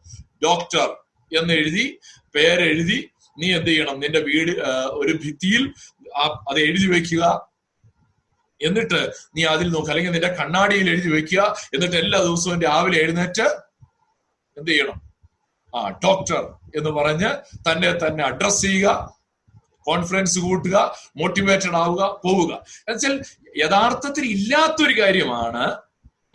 ഡോക്ടർ 0.47 0.89
എന്ന് 1.39 1.53
എഴുതി 1.55 1.99
പേരെഴുതി 2.35 2.99
നീ 3.39 3.47
എന്ത് 3.57 3.71
ചെയ്യണം? 3.71 3.97
നിന്റെ 4.01 4.21
വീട് 4.29 4.53
ഒരു 5.01 5.13
ഭിത്തിയിൽ 5.23 5.63
അത് 6.51 6.59
എഴുതി 6.59 6.87
വെക്കുക 6.95 7.25
എന്നിട്ട് 8.61 9.01
നീ 9.37 9.43
അതിൽ 9.45 9.69
നോക്കുക 9.75 9.91
അല്ലെങ്കിൽ 9.93 10.13
നിന്റെ 10.17 10.31
കണ്ണാടിയിൽ 10.41 10.91
എഴുതി 10.91 11.11
വെക്കുക 11.15 11.43
എന്നിട്ട് 11.75 11.97
എല്ലാ 11.97 12.19
ദിവസവും 12.23 12.63
രാവിലെ 12.63 12.99
എഴുന്നേറ്റ് 13.05 13.47
എന്ത് 14.59 14.71
ചെയ്യണം? 14.71 14.99
ആ 15.77 15.81
ഡോക്ടർ 16.05 16.43
എന്ന് 16.79 16.91
പറഞ്ഞ് 16.91 17.31
തന്നെ 17.69 17.91
തന്നെ 18.03 18.25
അഡ്രസ് 18.25 18.63
ചെയ്യുക 18.63 18.89
കോൺഫിഡൻസ് 19.89 20.39
കൂട്ടുക 20.39 20.77
മോട്ടിവേറ്റഡ് 21.17 21.77
ആവുക 21.77 22.03
പോവുക. 22.25 22.53
എന്നുവെച്ചാൽ 22.89 23.15
യഥാർത്ഥത്തിൽ 23.57 24.25
ഇല്ലാത്തൊരു 24.37 24.95
കാര്യമാണ്. 25.01 25.65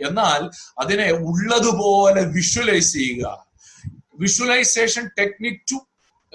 എന്നാൽ 0.08 0.42
അതിനെ 0.80 1.08
ഉള്ളതുപോലെ 1.30 2.22
വിഷ്വലൈസ് 2.38 2.94
ചെയ്യുക. 2.94 3.26
Visualisation 4.20 5.10
technique 5.20 5.62
to 5.72 5.78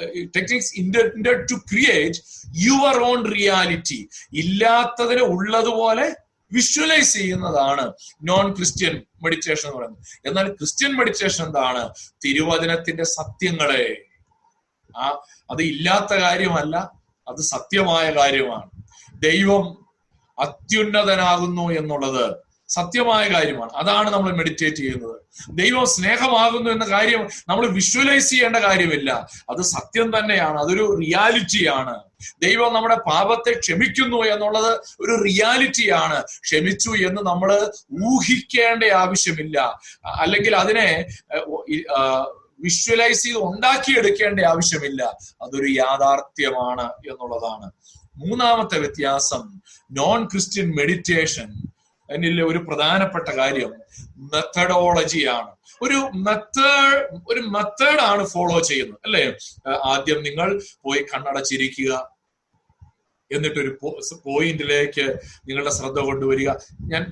techniques 0.03 0.75
intend 0.77 1.47
to 1.51 1.55
create 1.55 2.19
your 2.57 3.03
own 3.03 3.35
reality 3.35 4.09
ഇല്ലാത്തതിനെ 4.33 5.23
ഉള്ളതുപോലെ 5.23 6.17
വിഷ്വലൈസ് 6.53 7.13
ചെയ്യുന്നതാണ് 7.13 7.93
നോൺ 8.23 8.53
ക്രിസ്ത്യൻ 8.53 9.03
മെഡിറ്റേഷൻ 9.23 9.69
എന്ന് 9.69 9.79
പറയുന്നത്. 9.79 10.29
എന്നാൽ 10.29 10.53
ക്രിസ്ത്യൻ 10.53 10.97
മെഡിറ്റേഷൻ 10.97 11.45
എന്താണ്? 11.45 11.95
തിരുവചനത്തിന്റെ 12.25 13.05
സത്യങ്ങളെ. 13.05 13.97
ആ 14.97 15.09
അത് 15.51 15.63
ഇല്ലാത്ത 15.63 16.15
കാര്യമല്ല 16.15 16.77
അത് 17.29 17.41
സത്യമായ 17.41 18.11
കാര്യമാണ്. 18.11 18.71
ദൈവം 19.23 19.85
അത്യുന്നതനാകുന്നു 20.39 21.73
എന്നുള്ളത് 21.73 22.37
സത്യമായ 22.69 23.29
കാര്യമാണ്. 23.29 23.71
അതാണ് 23.71 24.11
നമ്മൾ 24.11 24.33
മെഡിറ്റേറ്റ് 24.37 24.77
ചെയ്യുന്നത്. 24.77 25.17
ദൈവം 25.51 25.87
സ്നേഹമാകുന്നു 25.87 26.71
എന്ന 26.71 26.85
കാര്യം 26.85 27.29
നമ്മൾ 27.49 27.67
വിഷ്വലൈസ് 27.67 28.31
ചെയ്യേണ്ട 28.31 28.57
കാര്യമില്ല. 28.57 29.29
അത് 29.51 29.63
സത്യം 29.63 30.19
തന്നെയാണ്. 30.19 30.61
അതൊരു 30.61 30.99
റിയാലിറ്റിയാണ് 31.01 32.01
ദൈവം 32.43 32.75
നമ്മുടെ 32.75 32.95
പാപത്തെ 32.95 33.59
ക്ഷമിക്കുന്നു 33.59 34.17
എന്നുള്ളത് 34.17 34.73
ഒരു 35.01 35.23
റിയാലിറ്റിയാണ് 35.23 36.23
ക്ഷമിച്ചു 36.23 36.91
എന്ന് 36.91 37.23
നമ്മൾ 37.23 37.71
ഊഹിക്കേണ്ട 38.05 38.85
ആവശ്യമില്ല. 38.85 39.81
അല്ലെങ്കിൽ 40.07 40.57
അതിനെ 40.57 41.07
വിഷ്വലൈസ് 42.61 43.23
ചെയ്ത് 43.23 43.39
ഉണ്ടാക്കിയെടുക്കേണ്ട 43.39 44.41
ആവശ്യമില്ല. 44.41 45.03
അതൊരു 45.43 45.69
യാഥാർത്ഥ്യമാണ് 45.73 46.83
എന്നുള്ളതാണ്. 46.83 47.71
മൂന്നാമത്തെ 48.17 48.79
വ്യത്യാസം 48.79 49.61
നോൺ 49.93 50.25
ക്രിസ്ത്യൻ 50.25 50.77
മെഡിറ്റേഷൻ 50.77 51.55
എന്നിലെ 52.15 52.43
ഒരു 52.45 52.59
പ്രധാനപ്പെട്ട 52.59 53.29
കാര്യം 53.29 53.73
മെത്തഡോളജിയാണ് 54.33 55.51
ഒരു 55.83 55.99
മെത്തേഡ് 56.27 57.01
ഒരു 57.29 57.41
മെത്തേഡാണ് 57.41 58.25
ഫോളോ 58.25 58.59
ചെയ്യുന്നത്. 58.61 59.01
അല്ലേ? 59.05 59.25
ആദ്യം 59.85 60.23
നിങ്ങൾ 60.23 60.61
പോയി 60.85 61.05
കണ്ണടച്ചിരിക്കുക. 61.15 62.14
എന്നിട്ടൊരു 63.35 63.79
പോയിന്റിലേക്ക് 64.25 65.07
നിങ്ങളുടെ 65.49 65.71
ശ്രദ്ധ 65.71 65.99
കൊണ്ടുവരിക. 66.01 66.51
ഞാൻ 66.81 67.03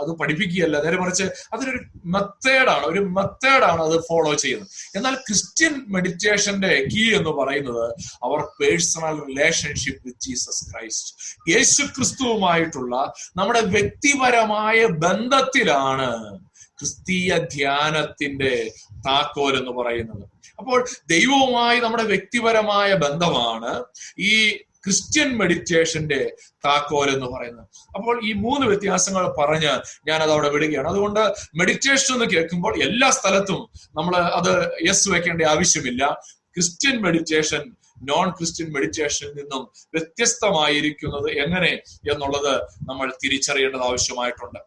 അത് 0.00 0.16
പഠിപ്പിക്കുകയല്ല. 0.16 0.82
നേരെ 0.82 0.96
മറിച്ച് 1.00 1.24
അതിനൊരു 1.52 1.80
മെത്തേഡാണ് 2.04 2.84
ഒരു 2.84 3.00
മെത്തേഡാണ് 3.00 3.82
അത് 3.82 4.00
ഫോളോ 4.08 4.34
ചെയ്യുന്നത്. 4.34 4.68
എന്നാൽ 4.96 5.14
ക്രിസ്ത്യൻ 5.14 5.84
മെഡിറ്റേഷന്റെ 5.88 6.86
കീ 6.94 7.16
എന്ന് 7.16 7.30
പറയുന്നത് 7.30 7.84
our 8.24 8.40
personal 8.60 9.16
relationship 9.28 10.02
with 10.06 10.20
Jesus 10.20 10.64
Christ. 10.70 11.14
യേശു 11.54 11.82
ക്രിസ്തുവുമായിട്ടുള്ള 11.82 13.12
നമ്മുടെ 13.36 13.60
വ്യക്തിപരമായ 13.60 14.86
ബന്ധത്തിലാണ് 14.86 16.38
ക്രിസ്തീയ 16.78 17.38
ധ്യാനത്തിന്റെ 17.38 18.70
താക്കോൽ 19.08 19.58
എന്ന് 19.58 19.70
പറയുന്നത്. 19.70 20.24
അപ്പോൾ 20.58 20.86
ദൈവവുമായി 21.10 21.80
നമ്മുടെ 21.80 22.02
വ്യക്തിപരമായ 22.02 22.94
ബന്ധമാണ് 22.94 23.84
ഈ 24.18 24.58
ക്രിസ്ത്യൻ 24.86 25.38
മെഡിറ്റേഷന്റെ 25.38 26.36
താക്കോൽ 26.64 27.10
എന്ന് 27.10 27.26
പറയുന്നത്. 27.26 27.66
അപ്പോൾ 27.96 28.24
ഈ 28.24 28.32
മൂന്ന് 28.32 28.66
വ്യത്യാസങ്ങൾ 28.66 29.34
പറഞ്ഞ് 29.38 29.72
ഞാൻ 30.08 30.22
അത് 30.22 30.30
അവിടെ 30.30 30.48
വിടുകയാണ്. 30.48 30.88
അതുകൊണ്ട് 30.88 31.20
മെഡിറ്റേഷൻ 31.54 32.14
എന്ന് 32.14 32.26
കേൾക്കുമ്പോൾ 32.26 32.82
എല്ലാ 32.82 33.10
സ്ഥലത്തും 33.10 33.70
നമ്മൾ 33.94 34.16
അത് 34.16 34.70
യെസ് 34.88 35.08
വെക്കേണ്ട 35.08 35.42
ആവശ്യമില്ല. 35.42 36.20
ക്രിസ്ത്യൻ 36.38 37.02
മെഡിറ്റേഷൻ 37.02 37.72
നോൺ 38.02 38.30
ക്രിസ്ത്യൻ 38.30 38.72
മെഡിറ്റേഷനിൽ 38.72 39.32
നിന്നും 39.32 39.62
വ്യത്യസ്തമായിരിക്കുന്നത് 39.94 41.30
എങ്ങനെ 41.30 41.72
എന്നുള്ളത് 42.12 42.62
നമ്മൾ 42.88 43.12
തിരിച്ചറിയേണ്ടത് 43.24 43.80
ആവശ്യമായിട്ടുണ്ട്. 43.80 44.58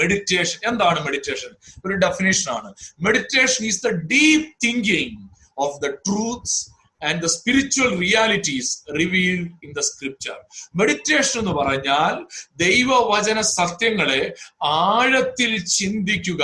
മെഡിറ്റേഷൻ 0.00 0.70
എന്താണ് 0.70 1.04
മെഡിറ്റേഷൻ? 1.04 1.48
ഒരു 1.86 1.94
ഡെഫിനേഷൻ 1.94 2.52
ആണ്. 2.52 2.74
Meditation 3.00 3.64
is 3.64 3.86
the 3.86 3.90
deep 3.90 4.46
thinking 4.64 5.28
of 5.58 5.80
the 5.80 5.90
truths 5.90 6.75
and 7.04 7.22
the 7.22 7.26
spiritual 7.26 7.98
realities 7.98 8.84
revealed 8.98 9.50
in 9.64 9.72
the 9.72 9.80
scripture 9.80 10.36
meditation 10.76 11.40
എന്ന് 11.40 11.52
പറഞ്ഞാൽ 11.52 12.26
ദൈവവചന 12.56 13.40
സത്യങ്ങളെ 13.40 14.34
ആഴത്തിൽ 14.64 15.64
ചിന്തിക്കുക. 15.64 16.42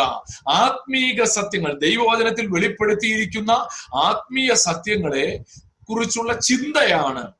ആത്മീക 0.49 1.23
സത്യങ്ങൾ 1.23 1.79
ദൈവവചനത്തിൽ 1.79 2.47
വെളിപ്പെടുത്തിയിരിക്കുന്ന 2.47 3.51
ആത്മീയ 3.95 4.55
സത്യങ്ങളെ 4.55 5.45
കുറിച്ചുള്ള 5.91 6.41
ചിന്തയാണ് 6.41 7.33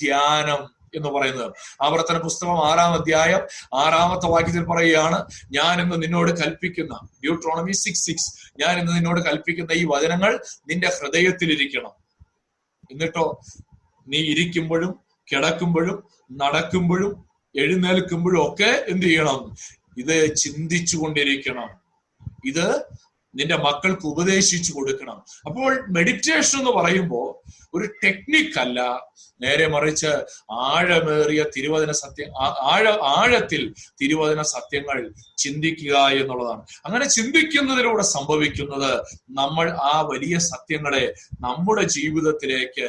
ധ്യാനം 0.00 0.78
എന്ന് 0.94 1.08
പറയുന്നത്. 1.08 1.52
ആവർത്തന 1.82 2.18
പുസ്തകം 2.18 2.70
ആറാം 2.70 2.92
അധ്യായം 2.92 3.40
ആറാമത്തെ 3.74 4.26
വാക്യത്തിൽ 4.26 4.64
പറയുകയാണ് 4.64 5.26
ഞാൻ 5.50 5.80
ഇന്ന് 5.80 6.02
നിന്നോട് 6.02 6.30
കൽപ്പിക്കുന്ന 6.38 6.94
ഡ്യൂട്രോണമി 6.94 7.72
സിക്സ് 7.72 8.04
സിക്സ് 8.04 8.30
ഞാൻ 8.60 8.78
ഇന്ന് 8.78 8.96
നിന്നോട് 8.96 9.20
കൽപ്പിക്കുന്ന 9.20 9.72
ഈ 9.72 9.84
വചനങ്ങൾ 9.84 10.44
നിന്റെ 10.68 10.92
ഹൃദയത്തിലിരിക്കണം. 11.02 12.07
എന്നിട്ടോ 12.90 13.24
നീ 14.06 14.18
ഇരിക്കുമ്പോഴും 14.32 14.92
കിടക്കുമ്പോഴും 15.28 15.96
നടക്കുമ്പോഴും 16.32 17.12
എഴുന്നേൽക്കുമ്പോഴും 17.54 18.40
ഒക്കെ 18.46 18.70
എന്ത് 18.88 19.06
ചെയ്യണം? 19.06 19.40
ഇത് 19.96 20.16
ചിന്തിച്ചു 20.36 20.96
കൊണ്ടിരിക്കണം 20.96 21.68
ഇത് 22.44 22.66
നിന്റെ 23.34 23.56
മക്കൾക്ക് 23.56 24.06
ഉപദേശിച്ചു 24.06 24.72
കൊടുക്കണം. 24.72 25.18
അപ്പോൾ 25.46 25.70
മെഡിറ്റേഷൻ 25.90 26.58
എന്ന് 26.58 26.70
പറയുമ്പോൾ 26.70 27.28
ഒരു 27.74 27.86
ടെക്നിക് 28.04 28.58
അല്ല. 28.60 28.80
നേരെ 29.40 29.66
മറിച്ച് 29.66 30.10
ആഴമേറിയ 30.50 31.44
തിരുവചന 31.56 31.92
സത്യം 31.92 32.30
ആഴ 32.42 32.88
ആഴത്തിൽ 32.88 33.74
തിരുവചന 34.02 34.42
സത്യങ്ങൾ 34.42 35.12
ചിന്തിക്കുക 35.38 35.96
എന്നുള്ളതാണ്. 35.96 36.62
അങ്ങനെ 36.84 37.08
ചിന്തിക്കുന്നതിലൂടെ 37.08 38.02
സംഭവിക്കുന്നത് 38.02 38.92
നമ്മൾ 39.30 39.70
ആ 39.70 40.00
വലിയ 40.00 40.38
സത്യങ്ങളെ 40.38 41.14
നമ്മുടെ 41.40 41.82
ജീവിതത്തിലേക്ക് 41.82 42.88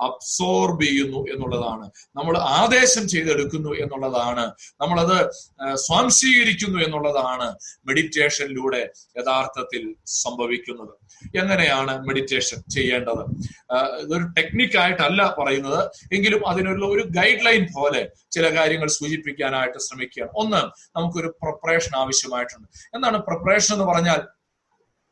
അബ്സോർബ് 0.00 0.82
ചെയ്യുന്നു 0.84 1.18
എന്നുള്ളതാണ്. 1.18 1.90
നമ്മൾ 2.16 2.38
ആദേശം 2.38 3.08
ചെയ്തെടുക്കുന്നു 3.08 3.72
എന്നുള്ളതാണ്. 3.72 4.52
നമ്മളത് 4.80 5.18
സ്വാംശീകരിക്കുന്നു 5.74 6.78
എന്നുള്ളതാണ് 6.80 7.48
മെഡിറ്റേഷനിലൂടെ 7.86 8.90
യഥാർത്ഥത്തിൽ 9.18 9.73
സംഭവിക്കുന്നത്. 10.06 10.94
എങ്ങനെയാണ് 11.40 12.06
മെഡിറ്റേഷൻ 12.08 12.58
ചെയ്യേണ്ടത്? 12.76 13.22
ഇതൊരു 14.02 14.26
ടെക്നിക്കായിട്ടല്ല 14.38 15.34
പറയുന്നത്. 15.38 15.80
എങ്കിലും 16.14 16.48
അതിനുള്ള 16.48 16.84
ഒരു 16.86 17.04
ഗൈഡ് 17.18 17.44
ലൈൻ 17.46 17.66
പോലെ 17.76 18.02
ചില 18.30 18.56
കാര്യങ്ങൾ 18.56 18.88
സൂചിപ്പിക്കാനായിട്ട് 18.88 19.78
ശ്രമിക്കുകയാണ്. 19.78 20.32
ഒന്ന് 20.34 20.62
നമുക്കൊരു 20.98 21.28
പ്രിപ്പറേഷൻ 21.42 21.98
ആവശ്യമായിട്ടുണ്ട്. 22.02 22.68
എന്താണ് 22.94 23.18
പ്രിപ്പറേഷൻ 23.18 23.74
എന്ന് 23.74 23.88
പറഞ്ഞാൽ? 23.92 24.22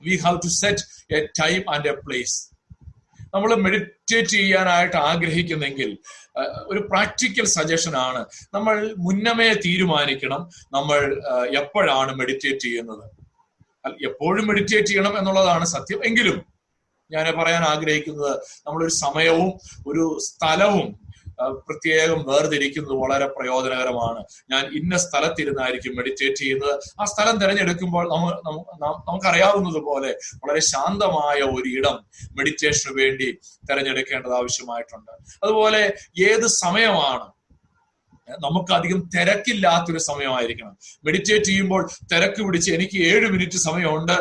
We 0.02 0.16
have 0.16 0.38
to 0.46 0.50
set 0.62 1.14
a 1.14 1.20
time 1.42 1.62
and 1.74 1.88
a 1.88 1.96
place 2.06 2.38
നമ്മൾ 3.34 3.50
മെഡിറ്റേറ്റ് 3.54 4.28
ചെയ്യാനായിട്ട് 4.28 4.96
ആഗ്രഹിക്കുന്നെങ്കിൽ 4.96 5.90
ഒരു 6.70 6.80
പ്രാക്ടിക്കൽ 6.90 7.44
സജഷൻ 7.44 7.94
ആണ്. 7.96 8.26
നമ്മൾ 8.54 8.94
മുന്നമേ 8.98 9.54
തീരുമാനിക്കണം 9.66 10.42
നമ്മൾ 10.72 10.98
എപ്പോഴാണ് 11.60 12.12
മെഡിറ്റേറ്റ് 12.20 12.58
ചെയ്യുന്നത്. 12.58 13.04
എപ്പോഴും 13.86 14.46
മെഡിറ്റേറ്റ് 14.46 14.88
ചെയ്യണം 14.88 15.18
എന്നുള്ളതാണ് 15.18 15.64
സത്യം. 15.64 16.04
എങ്കിലും 16.04 16.38
ഞാൻ 17.10 17.26
പറയാൻ 17.38 17.62
ആഗ്രഹിക്കുന്നത് 17.62 18.34
നമ്മളൊരു 18.66 18.92
സമയവും 18.92 19.48
ഒരു 19.86 20.18
സ്ഥലവും 20.20 21.02
പ്രത്യേകം 21.66 22.24
വേർതിരിക്കുന്നത് 22.28 22.92
വളരെ 22.92 23.26
പ്രയോജനകരമാണ്. 23.26 24.24
ഞാൻ 24.50 24.64
ഇന്ന 24.66 24.96
സ്ഥലത്തിരുന്നായിരിക്കും 24.96 25.96
മെഡിറ്റേറ്റ് 25.96 26.36
ചെയ്യുന്നത്. 26.36 26.74
ആ 27.00 27.04
സ്ഥലം 27.04 27.36
തിരഞ്ഞെടുക്കുമ്പോൾ 27.38 28.08
നമുക്കറിയാവുന്നത് 29.08 29.80
പോലെ 29.82 30.10
വളരെ 30.44 30.60
ശാന്തമായ 30.60 31.40
ഒരു 31.40 31.92
മെഡിറ്റേഷന് 32.38 32.94
വേണ്ടി 33.00 33.38
തിരഞ്ഞെടുക്കേണ്ടത് 33.70 34.34
ആവശ്യമായിട്ടുണ്ട്. 34.34 35.12
അതുപോലെ 35.42 35.82
ഏത് 36.30 36.46
സമയമാണ് 36.46 37.26
നമുക്ക് 38.40 38.72
അധികം 38.72 39.10
തിരക്കില്ലാത്തൊരു 39.18 39.98
സമയമായിരിക്കണം. 39.98 40.76
മെഡിറ്റേറ്റ് 41.04 41.44
ചെയ്യുമ്പോൾ 41.44 41.90
തിരക്ക് 42.12 42.42
പിടിച്ച് 42.42 42.72
എനിക്ക് 42.72 42.98
ഏഴ് 43.04 43.26
മിനിറ്റ് 43.26 43.56
സമയമുണ്ട്. 43.56 44.16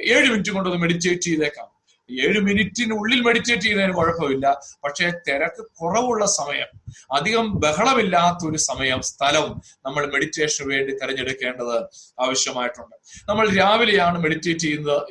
ഏഴ് 0.00 0.28
മിനിറ്റ് 0.28 0.50
കൊണ്ടൊന്ന് 0.50 0.78
മെഡിറ്റേറ്റ് 0.78 1.20
ചെയ്തേക്കാം. 1.20 1.76
ഏഴ് 2.10 2.40
മിനിറ്റിനുള്ളിൽ 2.40 3.20
മെഡിറ്റേറ്റ് 3.20 3.62
ചെയ്യുന്നതിന് 3.62 3.94
കുഴപ്പമില്ല. 3.94 4.60
പക്ഷേ 4.84 5.12
തിരക്ക് 5.28 5.66
കുറവുള്ള 5.80 6.26
സമയം 6.26 6.66
അധികം 7.12 7.60
ബഹളമില്ലാത്ത 7.60 8.48
ഒരു 8.50 8.56
സമയം 8.56 9.02
സ്ഥലം 9.02 9.62
നമ്മൾ 9.86 10.06
മെഡിറ്റേഷന് 10.06 10.68
വേണ്ടി 10.72 10.92
തിരഞ്ഞെടുക്കേണ്ടത് 10.92 11.76
ആവശ്യമായിട്ടുണ്ട്. 12.20 12.96
നമ്മൾ 13.28 13.54
രാവിലെയാണ് 13.54 14.18
മെഡിറ്റേറ്റ് 14.18 14.60
ചെയ്യുന്നത് 14.60 15.02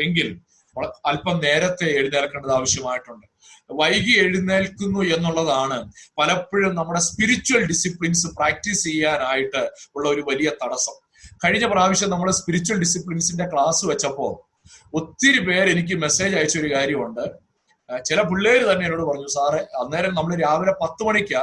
എങ്കിൽ 0.00 0.40
അല്പം 1.06 1.40
നേരത്തെ 1.40 1.84
എഴുന്നേൽക്കേണ്ടത് 1.84 2.52
ആവശ്യമായിട്ടുണ്ട്. 2.52 3.31
വൈകി 3.80 4.14
എഴുന്നേൽക്കുന്നു 4.24 5.00
എന്നുള്ളതാണ് 5.14 5.78
പലപ്പോഴും 6.18 6.72
നമ്മുടെ 6.78 7.00
സ്പിരിച്വൽ 7.00 7.62
ഡിസിപ്ലിൻസ് 7.72 8.26
പ്രാക്ടീസ് 8.38 8.84
ചെയ്യാനായിട്ട് 8.88 9.62
ഉള്ള 9.96 10.06
ഒരു 10.08 10.24
വലിയ 10.28 10.50
തടസ്സം. 10.62 10.96
കഴിഞ്ഞ 11.44 11.66
പ്രാവശ്യം 11.72 12.10
നമ്മൾ 12.10 12.30
സ്പിരിച്വൽ 12.30 12.78
ഡിസിപ്ലിൻസിന്റെ 12.84 13.46
ക്ലാസ് 13.52 13.82
വെച്ചപ്പോൾ 13.86 14.32
ഒത്തിരി 14.98 15.40
പേര് 15.46 15.68
എനിക്ക് 15.74 15.94
മെസ്സേജ് 16.04 16.36
അയച്ച 16.36 16.56
ഒരു 16.58 16.70
കാര്യമുണ്ട് 16.74 17.24
ചില 18.08 18.20
പിള്ളേര് 18.22 18.64
തന്നെ 18.72 18.84
എന്നോട് 18.86 19.04
പറഞ്ഞു 19.08 19.30
സാറ് 19.36 19.60
അന്നേരം 19.80 20.12
നമ്മൾ 20.14 20.32
രാവിലെ 20.44 20.72
പത്ത് 20.82 21.02
മണിക്കാ 21.08 21.42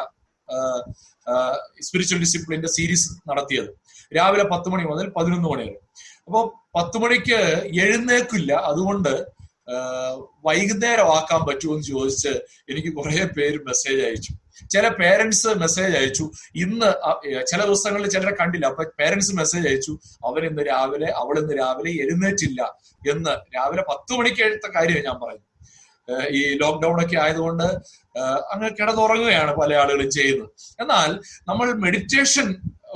സ്പിരിച്വൽ 1.87 2.19
ഡിസിപ്ലിന്റെ 2.19 2.69
സീരീസ് 2.75 3.09
നടത്തിയത്. 3.29 3.69
രാവിലെ 4.17 4.43
പത്ത് 4.43 4.69
മണി 4.69 4.83
മുതൽ 4.83 5.07
പതിനൊന്ന് 5.17 5.49
മണി 5.49 5.63
വരെ. 5.67 5.79
അപ്പോൾ 6.27 6.43
പത്ത് 6.77 6.97
മണിക്ക് 6.97 7.39
എഴുന്നേക്കില്ല. 7.83 8.51
അതുകൊണ്ട് 8.71 9.11
വൈകുന്നേരം 10.45 11.07
ആക്കാൻ 11.15 11.41
പറ്റുമോ 11.47 11.73
എന്ന് 11.73 11.87
ചോദിച്ച് 11.87 12.31
എനിക്ക് 12.69 12.91
കുറെ 12.95 13.25
പേര് 13.37 13.59
മെസ്സേജ് 13.67 14.01
അയച്ചു. 14.05 14.31
ചില 14.71 14.87
പേരൻസ് 14.87 15.47
മെസ്സേജ് 15.47 15.97
അയച്ചു. 15.97 16.25
ഇന്ന് 16.55 16.89
ചില 17.47 17.59
ദിവസങ്ങളിൽ 17.65 18.09
ചിലരെ 18.09 18.33
കണ്ടില്ല. 18.41 18.65
അപ്പൊ 18.65 18.83
പേരൻസ് 18.99 19.35
മെസ്സേജ് 19.35 19.67
അയച്ചു. 19.67 19.93
അവൻ 20.25 20.45
ഇന്ന് 20.45 20.63
രാവിലെ 20.67 21.11
അവൾ 21.11 21.39
ഇന്ന് 21.39 21.53
രാവിലെ 21.59 21.91
എഴുന്നേറ്റില്ല 22.03 22.61
എന്ന് 23.11 23.35
രാവിലെ 23.55 23.85
പത്ത് 23.89 24.17
മണിക്ക് 24.19 24.41
എഴുത്ത 24.41 24.67
കാര്യം 24.75 25.03
ഞാൻ 25.05 25.19
പറഞ്ഞു 25.23 25.45
ഈ 26.29 26.39
ലോക്ക്ഡൌൺ 26.57 27.05
ഒക്കെ 27.05 27.17
ആയതുകൊണ്ട് 27.19 27.67
അങ്ങ് 28.53 28.69
കിടന്നുറങ്ങുകയാണ് 28.69 29.51
പല 29.55 29.73
ആളുകളും 29.75 30.11
ചെയ്യുന്നത്. 30.11 30.49
എന്നാൽ 30.79 31.09
നമ്മൾ 31.47 31.73
മെഡിറ്റേഷൻ 31.73 32.47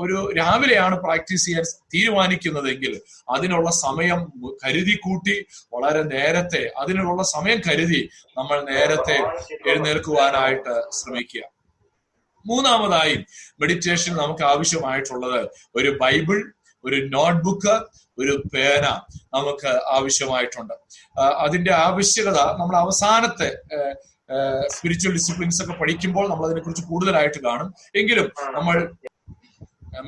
ഒരു 0.02 0.18
രാവിലെയാണ് 0.38 0.96
പ്രാക്ടീസ് 1.04 1.46
ചെയ്യാൻ 1.46 1.66
തീരുമാനിക്കുന്നതെങ്കിൽ 1.94 2.94
അതിനുള്ള 3.36 3.70
സമയം 3.86 4.20
കരുതി 4.64 4.96
കൂട്ടി 5.06 5.36
വളരെ 5.74 6.04
നേരത്തെ 6.14 6.64
അതിനുള്ള 6.82 7.24
സമയം 7.36 7.60
കരുതി 7.68 8.02
നമ്മൾ 8.38 8.58
നേരത്തെ 8.72 9.18
എഴുന്നേൽക്കുവാനായിട്ട് 9.70 10.76
ശ്രമിക്കുക. 11.00 11.44
മൂന്നാമതായി 12.46 13.16
മെഡിറ്റേഷൻ 13.62 14.14
നമുക്ക് 14.22 14.44
ആവശ്യമായിട്ടുള്ളത് 14.44 15.41
ഒരു 15.76 15.91
ബൈബിൾ 16.02 16.39
ഒരു 16.84 16.98
നോട്ട്ബുക്ക് 17.16 17.76
ഒരു 18.22 18.34
പേന 18.54 18.86
നമുക്ക് 19.36 19.72
ആവശ്യമായിട്ടുണ്ട്. 19.98 20.74
അതിന്റെ 21.46 21.74
ആവശ്യകത 21.86 22.39
നമ്മൾ 22.60 22.76
അവസാനത്തെ 22.78 23.50
സ്പിരിച്വൽ 24.76 25.14
ഡിസിപ്ലിൻസ് 25.18 25.60
ഒക്കെ 25.64 25.74
പഠിക്കുമ്പോൾ 25.80 26.26
നമ്മൾ 26.30 26.46
അതിനെക്കുറിച്ച് 26.48 26.84
കൂടുതലായിട്ട് 26.91 27.39
കാണും. 27.48 27.70
എങ്കിലും 28.02 28.28
നമ്മൾ 28.58 28.76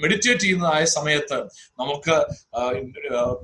മെഡിറ്റേറ്റ് 0.03 0.43
ചെയ്യുന്നതായ 0.43 0.83
സമയത്ത് 0.97 1.37
നമുക്ക് 1.81 2.15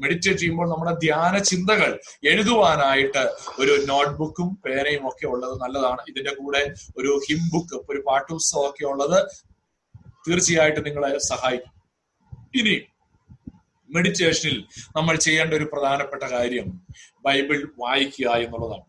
മെഡിറ്റേറ്റ് 0.03 0.39
ചെയ്യുമ്പോൾ 0.41 0.67
നമ്മുടെ 0.73 0.93
ധ്യാന 1.05 1.35
ചിന്തകൾ 1.51 1.91
എഴുതുവാനായിട്ട് 2.31 3.23
ഒരു 3.63 3.73
നോട്ട്ബുക്കും 3.89 4.49
പേനയും 4.65 5.05
ഒക്കെ 5.11 5.27
ഉള്ളത് 5.33 5.55
നല്ലതാണ്. 5.63 6.01
ഇതിന്റെ 6.11 6.33
കൂടെ 6.39 6.63
ഒരു 7.01 7.13
ഹിം 7.27 7.43
ബുക്ക് 7.53 7.77
ഒരു 7.91 8.01
പാട്ടുത്സവം 8.07 8.67
ഒക്കെ 8.69 8.85
ഉള്ളത് 8.93 9.19
തീർച്ചയായിട്ടും 10.27 10.85
നിങ്ങളെ 10.89 11.11
സഹായിക്കും. 11.31 11.73
ഇനി 12.59 12.75
മെഡിറ്റേഷനിൽ 13.89 14.57
നമ്മൾ 14.97 15.15
ചെയ്യേണ്ട 15.25 15.53
ഒരു 15.59 15.65
പ്രധാനപ്പെട്ട 15.71 16.23
കാര്യം 16.33 16.67
ബൈബിൾ 17.25 17.57
വായിക്കുക 17.83 18.29
എന്നുള്ളതാണ്. 18.43 18.85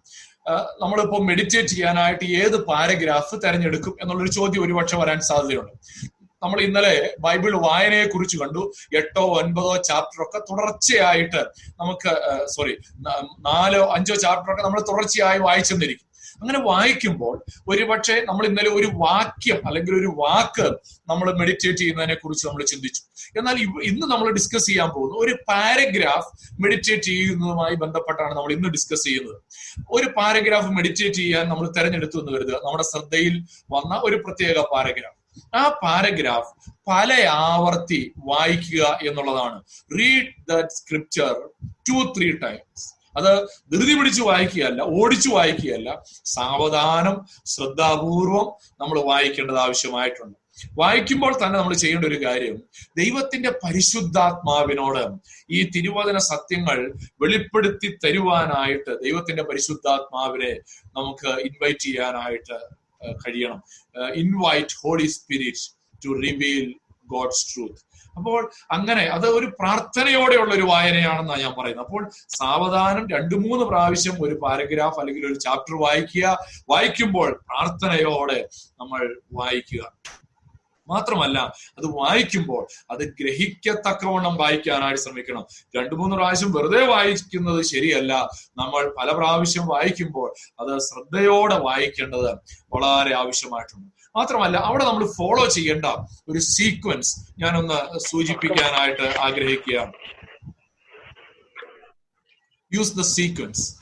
നമ്മളിപ്പോൾ 0.83 1.21
മെഡിറ്റേറ്റ് 1.29 1.73
ചെയ്യാനായിട്ട് 1.73 2.27
ഏത് 2.43 2.57
പാരഗ്രാഫ് 2.69 3.35
തെരഞ്ഞെടുക്കും 3.45 3.95
എന്നുള്ളൊരു 4.03 4.33
ചോദ്യം 4.37 4.63
ഒരുപക്ഷെ 4.65 4.97
വരാൻ 5.01 5.19
സാധ്യതയുണ്ട്. 5.29 5.75
നമ്മൾ 6.45 6.59
ഇന്നലെ 6.67 6.95
ബൈബിൾ 7.27 7.53
വായനയെ 7.67 8.07
കുറിച്ച് 8.15 8.37
കണ്ടു. 8.43 8.63
എട്ടോ 9.01 9.25
ഒൻപതോ 9.41 9.75
ചാപ്റ്റർ 9.91 10.23
ഒക്കെ 10.27 10.41
തുടർച്ചയായിട്ട് 10.53 11.43
നമുക്ക് 11.83 12.13
സോറി 12.55 12.75
നാലോ 13.51 13.83
അഞ്ചോ 13.99 14.17
ചാപ്റ്റർ 14.25 14.53
ഒക്കെ 14.55 14.65
നമ്മൾ 14.69 14.81
തുടർച്ചയായി 14.93 15.41
വായിച്ചെന്നിരിക്കും. 15.49 16.09
അങ്ങനെ 16.43 16.61
വായിക്കുമ്പോൾ 16.69 17.35
ഒരുപക്ഷെ 17.73 18.15
നമ്മൾ 18.29 18.45
ഇന്നലെ 18.49 18.71
ഒരു 18.79 18.89
വാക്യം 19.03 19.59
അല്ലെങ്കിൽ 19.69 19.93
ഒരു 19.99 20.11
വാക്ക് 20.21 20.67
നമ്മൾ 21.11 21.27
മെഡിറ്റേറ്റ് 21.41 21.81
ചെയ്യുന്നതിനെ 21.81 22.17
കുറിച്ച് 22.23 22.45
നമ്മൾ 22.49 22.63
ചിന്തിച്ചു. 22.73 23.03
എന്നാൽ 23.39 23.57
ഇന്ന് 23.91 24.07
നമ്മൾ 24.13 24.27
ഡിസ്കസ് 24.39 24.67
ചെയ്യാൻ 24.71 24.89
പോകുന്നു 24.95 25.17
ഒരു 25.25 25.35
പാരഗ്രാഫ് 25.51 26.31
മെഡിറ്റേറ്റ് 26.65 27.07
ചെയ്യുന്നതുമായി 27.11 27.77
ബന്ധപ്പെട്ടാണ് 27.83 28.35
നമ്മൾ 28.39 28.53
ഇന്ന് 28.57 28.71
ഡിസ്കസ് 28.77 29.05
ചെയ്യുന്നത്. 29.09 29.39
ഒരു 29.97 30.09
പാരഗ്രാഫ് 30.19 30.71
മെഡിറ്റേറ്റ് 30.79 31.19
ചെയ്യാൻ 31.23 31.45
നമ്മൾ 31.53 31.67
തെരഞ്ഞെടുത്തു 31.79 32.19
എന്ന് 32.23 32.33
കരുതുക. 32.37 32.59
നമ്മുടെ 32.67 32.87
ശ്രദ്ധയിൽ 32.93 33.37
വന്ന 33.77 34.01
ഒരു 34.09 34.19
പ്രത്യേക 34.27 34.59
പാരഗ്രാഫ് 34.75 35.19
ആ 35.55 35.63
പാരഗ്രാഫ് 35.83 36.53
പല 36.89 37.13
ആവർത്തി 37.51 38.01
വായിക്കുക 38.31 38.85
എന്നുള്ളതാണ്. 39.09 39.59
Read 39.99 40.33
that 40.51 40.75
scripture 40.81 41.33
two 41.89 41.99
three 42.17 42.29
times 42.45 42.87
അത് 43.19 43.33
ധൃതി 43.73 43.95
പിടിച്ച് 43.99 44.23
വായിക്കുകയല്ല 44.23 44.83
ഓടിച്ചു 44.99 45.31
വായിക്കുകയല്ല. 45.39 45.91
സാവധാനം 46.37 47.17
ശ്രദ്ധാപൂർവം 47.55 48.47
നമ്മൾ 48.81 48.99
വായിക്കേണ്ടത് 49.11 49.59
ആവശ്യമായിട്ടുണ്ട്. 49.59 50.37
വായിക്കുമ്പോൾ 50.81 51.33
തന്നെ 51.43 51.57
നമ്മൾ 51.59 51.75
ചെയ്യേണ്ട 51.83 52.05
ഒരു 52.05 52.19
കാര്യം 52.25 52.57
ദൈവത്തിന്റെ 53.01 53.51
പരിശുദ്ധാത്മാവിനോട് 53.65 55.05
ഈ 55.57 55.61
തിരുവചന 55.75 56.19
സത്യങ്ങൾ 56.33 56.79
വെളിപ്പെടുത്തി 57.23 57.89
തരുവാനായിട്ട് 58.05 58.93
ദൈവത്തിന്റെ 59.05 59.43
പരിശുദ്ധാത്മാവിനെ 59.51 60.53
നമുക്ക് 60.99 61.31
ഇൻവൈറ്റ് 61.49 61.85
ചെയ്യാനായിട്ട് 61.87 62.59
കഴിയണം. 63.23 63.61
Invite 64.23 64.77
Holy 64.83 65.07
Spirit 65.07 65.65
to 66.05 66.13
reveal 66.27 66.75
God's 67.15 67.45
truth 67.51 67.81
അപ്പോൾ 68.17 68.41
അങ്ങനെ 68.71 69.05
അത് 69.17 69.27
ഒരു 69.27 69.47
പ്രാർത്ഥനയോടെയുള്ള 69.59 70.55
ഒരു 70.55 70.63
വായനയാണെന്നാണ് 70.63 71.41
ഞാൻ 71.41 71.55
പറയുന്നത്. 71.59 71.85
അപ്പോൾ 71.87 72.03
സാവധാനം 72.29 73.05
രണ്ടു 73.09 73.35
മൂന്ന് 73.35 73.65
പ്രാവശ്യം 73.65 74.17
ഒരു 74.25 74.35
പാരഗ്രാഫ് 74.43 75.01
അല്ലെങ്കിൽ 75.01 75.27
ഒരു 75.27 75.39
ചാപ്റ്റർ 75.45 75.77
വായിക്കുക. 75.85 76.39
വായിക്കുമ്പോൾ 76.69 77.31
പ്രാർത്ഥനയോടെ 77.51 78.49
നമ്മൾ 78.81 79.21
വായിക്കുക. 79.33 79.83
മാത്രമല്ല 80.89 81.39
അത് 81.79 81.87
വായിക്കുമ്പോൾ 81.87 82.67
അത് 82.91 83.15
ഗ്രഹിക്കത്തക്കവണ്ണം 83.21 84.37
വായിക്കാനായിട്ട് 84.37 85.01
ശ്രമിക്കണം. 85.01 85.47
രണ്ടു 85.77 85.95
മൂന്ന് 85.95 86.17
പ്രാവശ്യം 86.17 86.53
വെറുതെ 86.53 86.87
വായിക്കുന്നത് 86.87 87.65
ശരിയല്ല. 87.65 88.29
നമ്മൾ 88.57 88.95
പല 88.99 89.13
പ്രാവശ്യം 89.13 89.67
വായിക്കുമ്പോൾ 89.67 90.35
അത് 90.61 90.79
ശ്രദ്ധയോടെ 90.79 91.59
വായിക്കേണ്ടത് 91.59 92.31
വളരെ 92.75 93.15
ആവശ്യമായിട്ടുണ്ട്. 93.15 93.93
മാത്രമല്ല 94.17 94.57
അവിടെ 94.57 94.85
നമ്മൾ 94.85 95.07
ഫോളോ 95.19 95.47
ചെയ്യേണ്ട 95.47 95.87
ഒരു 96.29 96.39
സീക്വൻസ് 96.39 97.21
ഞാനൊന്ന് 97.39 97.99
സൂചിപ്പിക്കാനായിട്ട് 97.99 99.15
ആഗ്രഹിക്കുകയാണ്. 99.19 99.93
യൂസ് 102.73 102.99
ദ 102.99 103.01
സീക്വൻസ് 103.01 103.82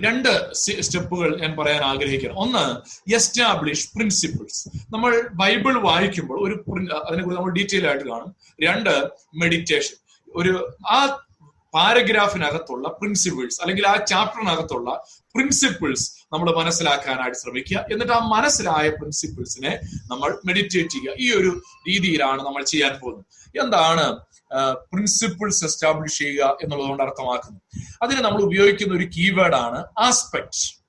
രണ്ട് 0.00 0.54
സ്റ്റെപ്പുകൾ 0.54 1.40
ഞാൻ 1.40 1.56
പറയാൻ 1.56 1.82
ആഗ്രഹിക്കുന്നു. 1.82 2.36
ഒന്ന് 2.40 2.64
എസ്റ്റാബ്ലിഷ് 3.14 3.88
പ്രിൻസിപ്പിൾസ് 3.96 4.68
നമ്മൾ 4.94 5.28
ബൈബിൾ 5.34 5.78
വായിക്കുമ്പോൾ 5.78 6.38
ഒരു 6.48 6.54
അതിനെക്കുറിച്ച് 6.94 7.36
നമ്മൾ 7.36 7.52
ഡീറ്റെയിൽ 7.52 7.88
ആയിട്ട് 7.88 8.04
കാണും. 8.08 8.36
രണ്ട് 8.64 9.08
മെഡിറ്റേഷൻ 9.36 9.96
ഒരു 10.34 10.76
ആ 10.90 11.18
പാരഗ്രാഫിനകത്തുള്ള 11.74 12.88
പ്രിൻസിപ്പിൾസ് 12.88 13.60
അല്ലെങ്കിൽ 13.60 13.86
ആ 13.86 14.04
ചാപ്റ്ററിനകത്തുള്ള 14.04 15.04
പ്രിൻസിപ്പിൾസ് 15.34 16.12
നമ്മൾ 16.32 16.56
മനസ്സിലാക്കാനായിട്ട് 16.56 17.38
ശ്രമിക്കുക. 17.38 17.84
എന്നിട്ട് 17.92 18.12
ആ 18.12 18.18
മനസ്സിലായ 18.18 18.88
പ്രിൻസിപ്പിൾസിനെ 18.88 19.80
നമ്മൾ 20.10 20.38
മെഡിറ്റേറ്റ് 20.46 20.90
ചെയ്യുക. 20.90 21.14
ഈ 21.20 21.32
ഒരു 21.32 21.60
രീതിയിലാണ് 21.88 22.42
നമ്മൾ 22.42 22.64
ചെയ്യാൻ 22.64 22.98
പോകുന്നത്. 23.02 23.24
എന്താണ്? 23.64 24.18
പ്രിൻസിപ്പിൾസ് 24.92 25.64
എസ്റ്റാബ്ലിഷ് 25.64 26.18
ചെയ്യുക 26.18 26.56
എന്നുള്ളതുകൊണ്ട് 26.62 27.02
അർത്ഥമാക്കുന്നു. 27.02 27.60
അതിന് 28.02 28.20
നമ്മൾ 28.20 28.42
ഉപയോഗിക്കുന്ന 28.42 28.94
ഒരു 28.94 29.08
കീവേഡ് 29.16 29.54
ആണ് 29.54 29.84
ആസ്പെക്ട് 29.98 30.86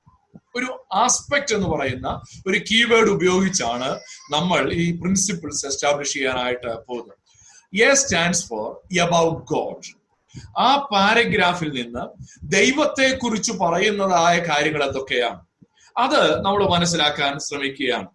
ഒരു 0.56 0.88
ആസ്പെക്ട് 0.94 1.54
എന്ന് 1.54 1.68
പറയുന്ന 1.68 2.22
ഒരു 2.48 2.58
കീവേഡ് 2.72 3.10
ഉപയോഗിച്ചാണ് 3.10 4.00
നമ്മൾ 4.34 4.74
ഈ 4.74 5.00
പ്രിൻസിപ്പിൾസ് 5.00 5.66
എസ്റ്റാബ്ലിഷ് 5.66 6.14
ചെയ്യാനായിട്ട് 6.14 6.78
പോകുന്നത്. 6.88 7.18
A 7.82 7.94
stands 7.94 8.48
for 8.48 8.66
about 9.00 9.46
God 9.46 9.98
ആ 10.60 10.88
പാരഗ്രാഫിൽ 10.92 11.84
നിന്ന് 11.84 12.04
ദൈവത്തെ 12.44 13.18
കുറിച്ച് 13.18 13.52
പറയുന്നതായ 13.52 14.40
കാര്യങ്ങൾ 14.40 14.84
എന്തൊക്കെയാണ്? 14.84 15.46
അത് 15.98 16.42
നമ്മൾ 16.42 16.70
മനസ്സിലാക്കാൻ 16.70 17.40
ശ്രമിക്കുകയാണ്. 17.40 18.08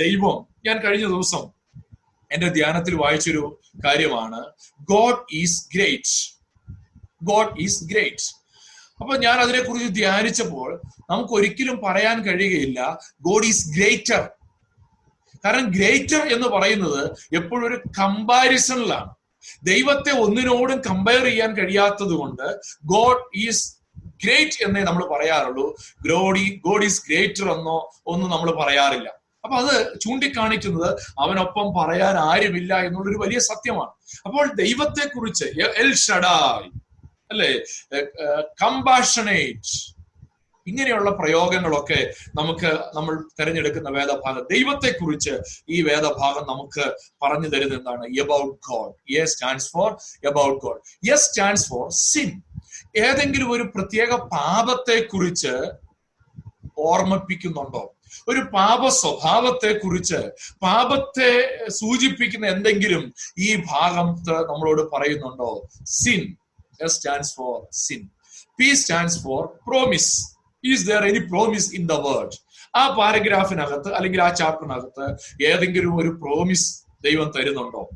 ദൈവം 0.00 0.46
ഞാൻ 0.66 0.78
കഴിഞ്ഞ 0.78 1.06
ദിവസം 1.06 1.59
എന്റെ 2.32 2.48
ധ്യാനത്തിൽ 2.48 2.94
വായിച്ചൊരു 2.94 3.60
കാര്യമാണ്. 3.84 4.44
God 4.80 5.22
is 5.32 5.68
great 5.74 6.40
God 7.22 7.60
is 7.60 7.84
great 7.84 8.40
അപ്പൊ 9.00 9.16
ഞാൻ 9.16 9.40
അതിനെക്കുറിച്ച് 9.40 9.94
ധ്യാനിച്ചപ്പോൾ 9.94 10.82
നമുക്ക് 11.10 11.32
ഒരിക്കലും 11.32 11.80
പറയാൻ 11.84 12.22
കഴിയുകയില്ല 12.22 13.00
ഗോഡ് 13.20 13.46
ഈസ് 13.46 13.68
ഗ്രേറ്റർ 13.76 14.30
കാരണം 15.44 15.70
ഗ്രേറ്റർ 15.70 16.34
എന്ന് 16.34 16.48
പറയുന്നത് 16.48 17.34
എപ്പോഴും 17.36 17.66
ഒരു 17.66 17.82
കമ്പാരിസണിലാണ് 17.98 19.10
ദൈവത്തെ 19.62 20.10
ഒന്നിനോടും 20.10 20.80
കമ്പയർ 20.80 21.24
ചെയ്യാൻ 21.24 21.56
കഴിയാത്തത് 21.56 22.12
കൊണ്ട് 22.12 22.60
ഗോഡ് 22.84 23.22
ഈസ് 23.36 23.80
ഗ്രേറ്റ് 24.24 24.64
എന്നേ 24.64 24.82
നമ്മൾ 24.82 25.08
പറയാറുള്ളൂ. 25.14 25.76
ഗ്രോഡി 26.02 26.60
ഗോഡ് 26.64 26.84
ഈസ് 26.84 27.02
ഗ്രേറ്റർ 27.08 27.52
എന്നോ 27.52 27.90
ഒന്നും 28.06 28.30
നമ്മൾ 28.30 28.50
പറയാറില്ല. 28.64 29.19
അപ്പൊ 29.44 29.56
അത് 29.56 29.98
ചൂണ്ടിക്കാണിക്കുന്നത് 29.98 30.90
അവനൊപ്പം 31.18 31.68
പറയാൻ 31.78 32.16
ആരുമില്ല 32.30 32.74
എന്നുള്ളൊരു 32.86 33.18
വലിയ 33.18 33.38
സത്യമാണ്. 33.38 33.92
അപ്പോൾ 34.26 34.46
ദൈവത്തെ 34.54 35.06
കുറിച്ച് 35.08 35.44
എൽ 35.82 35.92
അല്ലേ? 37.30 37.50
കമ്പാഷനേറ്റ് 38.62 39.72
ഇങ്ങനെയുള്ള 40.66 41.10
പ്രയോഗങ്ങളൊക്കെ 41.10 42.14
നമുക്ക് 42.34 42.70
നമ്മൾ 42.94 43.14
തിരഞ്ഞെടുക്കുന്ന 43.40 43.88
വേദഭാഗം. 43.88 44.42
ദൈവത്തെ 44.50 44.90
കുറിച്ച് 44.90 45.34
ഈ 45.68 45.82
വേദഭാഗം 45.82 46.44
നമുക്ക് 46.48 46.84
പറഞ്ഞു 47.22 47.48
തരുന്ന 47.48 47.74
എന്താണ്? 47.74 48.04
About 48.20 48.58
God 48.70 48.94
A 49.18 49.24
stands 49.24 49.70
for 49.70 49.88
about 50.26 50.58
God 50.64 51.10
S 51.10 51.26
stands 51.28 51.68
for 51.68 51.90
sin 51.90 52.30
ഏതെങ്കിലും 52.96 53.50
ഒരു 53.50 53.62
പ്രത്യേക 53.62 54.10
പാപത്തെ 54.14 55.00
കുറിച്ച് 55.02 55.54
ഓർമ്മിപ്പിക്കുന്നുണ്ടോ? 56.78 57.94
ഒരു 58.28 58.40
പാപ 58.40 58.88
സ്വഭാവത്തെ 58.88 59.78
കുറിച്ച് 59.78 60.20
പാപത്തെ 60.62 61.30
സൂചിപ്പിക്കുന്ന 61.68 62.46
എന്തെങ്കിലും 62.46 63.14
ഈ 63.38 63.56
ഭാഗം 63.56 64.06
നമ്മളോട് 64.50 64.82
പറയുന്നുണ്ടോ? 64.92 65.68
Sin 65.84 66.36
S 66.84 66.94
stands 66.94 67.34
for 67.34 67.66
sin 67.72 68.10
P 68.58 68.74
stands 68.74 69.22
for 69.22 69.46
promise 69.68 70.36
is 70.64 70.88
there 70.88 71.06
any 71.06 71.18
promise 71.18 71.74
in 71.74 71.86
the 71.86 71.92
word 71.92 72.36
ആ 72.76 72.88
പാരഗ്രാഫിനകത്ത് 72.96 73.94
അല്ലെങ്കിൽ 73.94 74.22
ആ 74.22 74.30
ചാപ്റ്ററിനകത്ത് 74.34 75.06
ഏതെങ്കിലും 75.44 75.96
ഒരു 75.96 76.08
പ്രോമിസ് 76.08 76.84
ദൈവം 77.04 77.32
തരുന്നുണ്ടോ? 77.36 77.88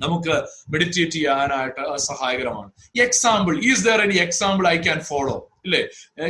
നമുക്ക് 0.00 0.34
മെഡിറ്റേറ്റ് 0.70 1.10
ചെയ്യാനായിട്ട് 1.10 1.96
സഹായകരമാണ്. 1.96 2.70
Example 3.00 3.64
is 3.64 3.84
there 3.84 4.02
any 4.02 4.14
example 4.14 4.68
I 4.68 4.82
can 4.82 5.00
follow 5.00 5.50
ഇല്ലേ? 5.66 5.82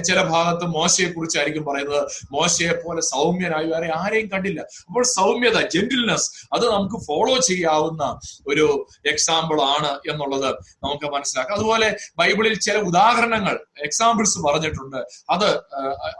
ചില 0.09 0.18
ഭാഗത്ത് 0.32 0.66
മോശയെ 0.76 1.09
കുറിച്ചായിരിക്കും 1.12 1.64
പറയുന്നത്. 1.68 2.03
മോശയെ 2.37 2.74
പോലെ 2.84 3.03
സൗമ്യനായി 3.12 3.68
വേറെ 3.74 3.89
ആരെയും 4.01 4.28
കണ്ടില്ല. 4.34 4.61
അപ്പോൾ 4.89 5.05
സൗമ്യത 5.16 5.61
ജെന്റിൽനെസ് 5.74 6.28
അത് 6.57 6.64
നമുക്ക് 6.74 6.99
ഫോളോ 7.07 7.37
ചെയ്യാവുന്ന 7.51 8.05
ഒരു 8.53 8.66
എക്സാമ്പിൾ 9.12 9.59
ആണ് 9.74 9.93
എന്നുള്ളത് 10.12 10.49
നമുക്ക് 10.84 11.07
മനസ്സിലാക്കാം. 11.14 11.57
അതുപോലെ 11.59 11.89
ബൈബിളിൽ 12.22 12.55
ചില 12.66 12.76
ഉദാഹരണങ്ങൾ 12.91 13.57
എക്സാമ്പിൾസ് 13.89 14.39
പറഞ്ഞിട്ടുണ്ട്. 14.47 15.01
അത് 15.34 15.49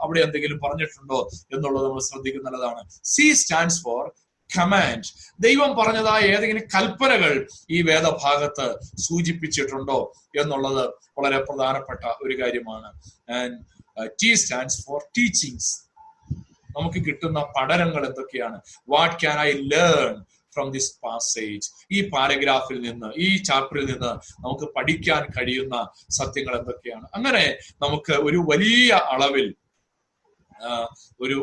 അവിടെ 0.03 0.19
എന്തെങ്കിലും 0.27 0.59
പറഞ്ഞിട്ടുണ്ടോ 0.65 1.19
എന്നുള്ളത് 1.55 1.85
നമ്മൾ 1.87 2.03
ശ്രദ്ധിക്കുന്നതാണ് 2.09 2.81
സി 3.13 3.27
സ്റ്റാൻഡ്സ് 3.41 3.81
ഫോർ 3.83 4.03
കമാൻഡ് 4.49 5.09
ദൈവം 5.39 5.71
പറഞ്ഞതായ 5.77 6.21
ഏതെങ്കിലും 6.33 6.65
കൽപ്പനകൾ 6.75 7.33
ഈ 7.69 7.81
വേദഭാഗത്ത് 7.81 8.67
സൂചിപ്പിച്ചിട്ടുണ്ടോ 8.97 9.99
എന്നുള്ളത് 10.41 10.83
വളരെ 11.17 11.39
പ്രധാനപ്പെട്ട 11.43 12.03
ഒരു 12.23 12.35
കാര്യമാണ്. 12.41 12.89
ടി 14.23 14.33
സ്റ്റാൻഡ്സ് 14.35 14.79
ഫോർ 14.85 14.99
ടീച്ചിങ്സ് 15.17 15.71
നമുക്ക് 16.77 16.99
കിട്ടുന്ന 17.05 17.39
പഠനങ്ങൾ 17.55 18.01
എന്തൊക്കെയാണ്? 18.05 18.57
What 18.89 19.15
can 19.21 19.37
I 19.39 19.51
learn 19.51 20.15
from 20.55 20.67
this 20.71 20.91
passage 21.03 21.67
ഈ 21.91 22.09
പാരഗ്രാഫിൽ 22.09 22.77
നിന്ന് 22.81 23.09
ഈ 23.17 23.29
ചാപ്റ്ററിൽ 23.43 23.85
നിന്ന് 23.91 24.11
നമുക്ക് 24.45 24.67
പഠിക്കാൻ 24.75 25.23
കഴിയുന്ന 25.37 25.75
സത്യങ്ങൾ 26.09 26.53
എന്തൊക്കെയാണ്? 26.59 27.07
അങ്ങനെ 27.13 27.45
നമുക്ക് 27.83 28.13
ഒരു 28.27 28.39
വലിയ 28.51 28.91
അളവിൽ 29.13 29.47
ഒരു 31.23 31.37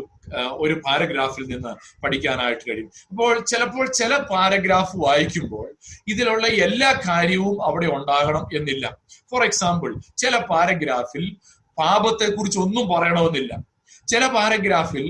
ഒരു 0.65 0.75
പാരഗ്രാഫിൽ 0.85 1.45
നിന്ന് 1.53 1.73
പഠിക്കാനായിട്ട് 2.03 2.65
കഴിയും. 2.69 2.89
അപ്പോൾ 3.11 3.33
ചിലപ്പോൾ 3.51 3.87
ചില 4.01 4.13
പാരഗ്രാഫ് 4.33 4.97
വായിക്കുമ്പോൾ 5.05 5.67
ഇതിലുള്ള 6.13 6.47
എല്ലാ 6.67 6.91
കാര്യവും 7.09 7.57
അവിടെ 7.69 7.91
ഉണ്ടാകണം 7.99 8.45
എന്നില്ല. 8.59 8.87
ഫോർ 9.33 9.43
എക്സാമ്പിൾ 9.49 9.93
ചില 10.23 10.35
പാരഗ്രാഫിൽ 10.51 11.27
പാപത്തെ 11.79 12.27
കുറിച്ച് 12.37 12.59
ഒന്നും 12.65 12.85
പറയണമെന്നില്ല. 12.95 13.53
ചില 14.09 14.25
പാരഗ്രാഫിൽ 14.37 15.07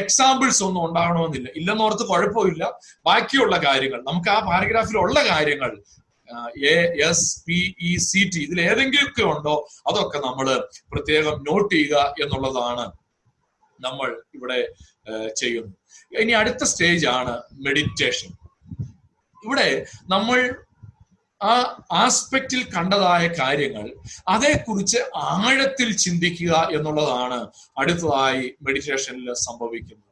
എക്സാമ്പിൾസ് 0.00 0.60
ഒന്നും 0.66 0.82
ഉണ്ടാകണമെന്നില്ല. 0.88 1.48
ഇല്ലെന്നോർത്ത് 1.58 2.04
കുഴപ്പമില്ല. 2.10 2.64
ബാക്കിയുള്ള 3.08 3.56
കാര്യങ്ങൾ 3.66 4.00
നമുക്ക് 4.08 4.30
ആ 4.34 4.38
പാരഗ്രാഫിൽ 4.50 4.98
ഉള്ള 5.04 5.18
കാര്യങ്ങൾ 5.30 5.72
A 6.72 6.74
S 7.08 7.28
P 7.46 7.58
E 7.88 7.90
C 8.06 8.22
T 8.32 8.40
ഇതിൽ 8.46 8.58
ഏതെങ്കിലുമൊക്കെ 8.68 9.24
ഉണ്ടോ 9.32 9.54
അതൊക്കെ 9.90 10.18
നമ്മൾ 10.26 10.46
പ്രത്യേകം 10.92 11.36
നോട്ട് 11.48 11.70
ചെയ്യുക 11.74 11.96
എന്നുള്ളതാണ് 12.24 12.84
നമ്മൾ 13.86 14.08
ഇവിടെ 14.36 14.60
ചെയ്യുന്നു. 15.40 15.74
ഇനി 16.20 16.32
അടുത്ത 16.40 16.64
സ്റ്റേജ് 16.70 17.06
ആണ് 17.18 17.34
മെഡിറ്റേഷൻ 17.66 18.30
ഇവിടെ 19.42 19.68
നമ്മൾ 20.14 20.38
ആ 21.40 21.52
ആസ്പെക്റ്റിൽ 22.04 22.62
കണ്ടതായ 22.74 23.24
കാര്യങ്ങൾ 23.40 23.86
അതേക്കുറിച്ച് 24.34 25.00
ആഴത്തിൽ 25.34 25.88
ചിന്തിക്കുക 26.04 26.54
എന്നുള്ളതാണ് 26.76 27.38
അടുത്തതായി 27.80 28.44
മെഡിറ്റേഷനിൽ 28.66 29.28
സംഭവിക്കുന്നത്. 29.46 30.04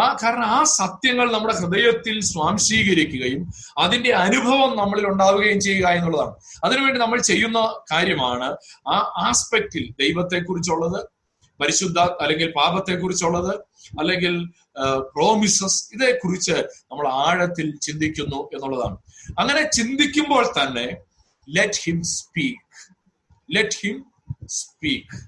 ആ 0.00 0.04
കാരണം 0.22 0.46
ആ 0.54 0.60
സത്യങ്ങൾ 0.78 1.26
നമ്മുടെ 1.32 1.54
ഹൃദയത്തിൽ 1.58 2.16
സ്വാംശീകരിക്കുകയും 2.30 3.42
അതിന്റെ 3.82 4.12
അനുഭവം 4.22 4.70
നമ്മളിൽ 4.80 5.04
ഉണ്ടാവുകയും 5.10 5.60
ചെയ്യുക 5.66 5.88
എന്നുള്ളതാണ്. 5.98 6.34
അതിനുവേണ്ടി 6.64 7.00
നമ്മൾ 7.02 7.18
ചെയ്യുന്ന 7.30 7.60
കാര്യമാണ് 7.92 8.48
ആ 8.94 8.96
ആസ്പെക്റ്റിൽ 9.26 9.84
ദൈവത്തെക്കുറിച്ചുള്ളത് 10.02 10.98
പരിശുദ്ധ 11.64 11.98
അല്ലെങ്കിൽ 11.98 12.52
പാപത്തെ 12.56 12.94
കുറിച്ചുള്ളത് 12.94 13.52
അല്ലെങ്കിൽ 14.00 14.34
പ്രോമിസസ് 15.16 15.78
ഇതേക്കുറിച്ച് 15.94 16.56
നമ്മൾ 16.92 17.08
ആഴത്തിൽ 17.26 17.68
ചിന്തിക്കുന്നു 17.78 18.40
എന്നുള്ളതാണ്. 18.54 18.96
അങ്ങനെ 19.38 19.62
ചിന്തിക്കുമ്പോൾ 19.70 20.44
തന്നെ 20.58 20.86
let 21.48 21.80
him 21.84 22.02
speak 22.02 22.80
let 23.56 23.78
him 23.82 23.96
speak 24.46 25.18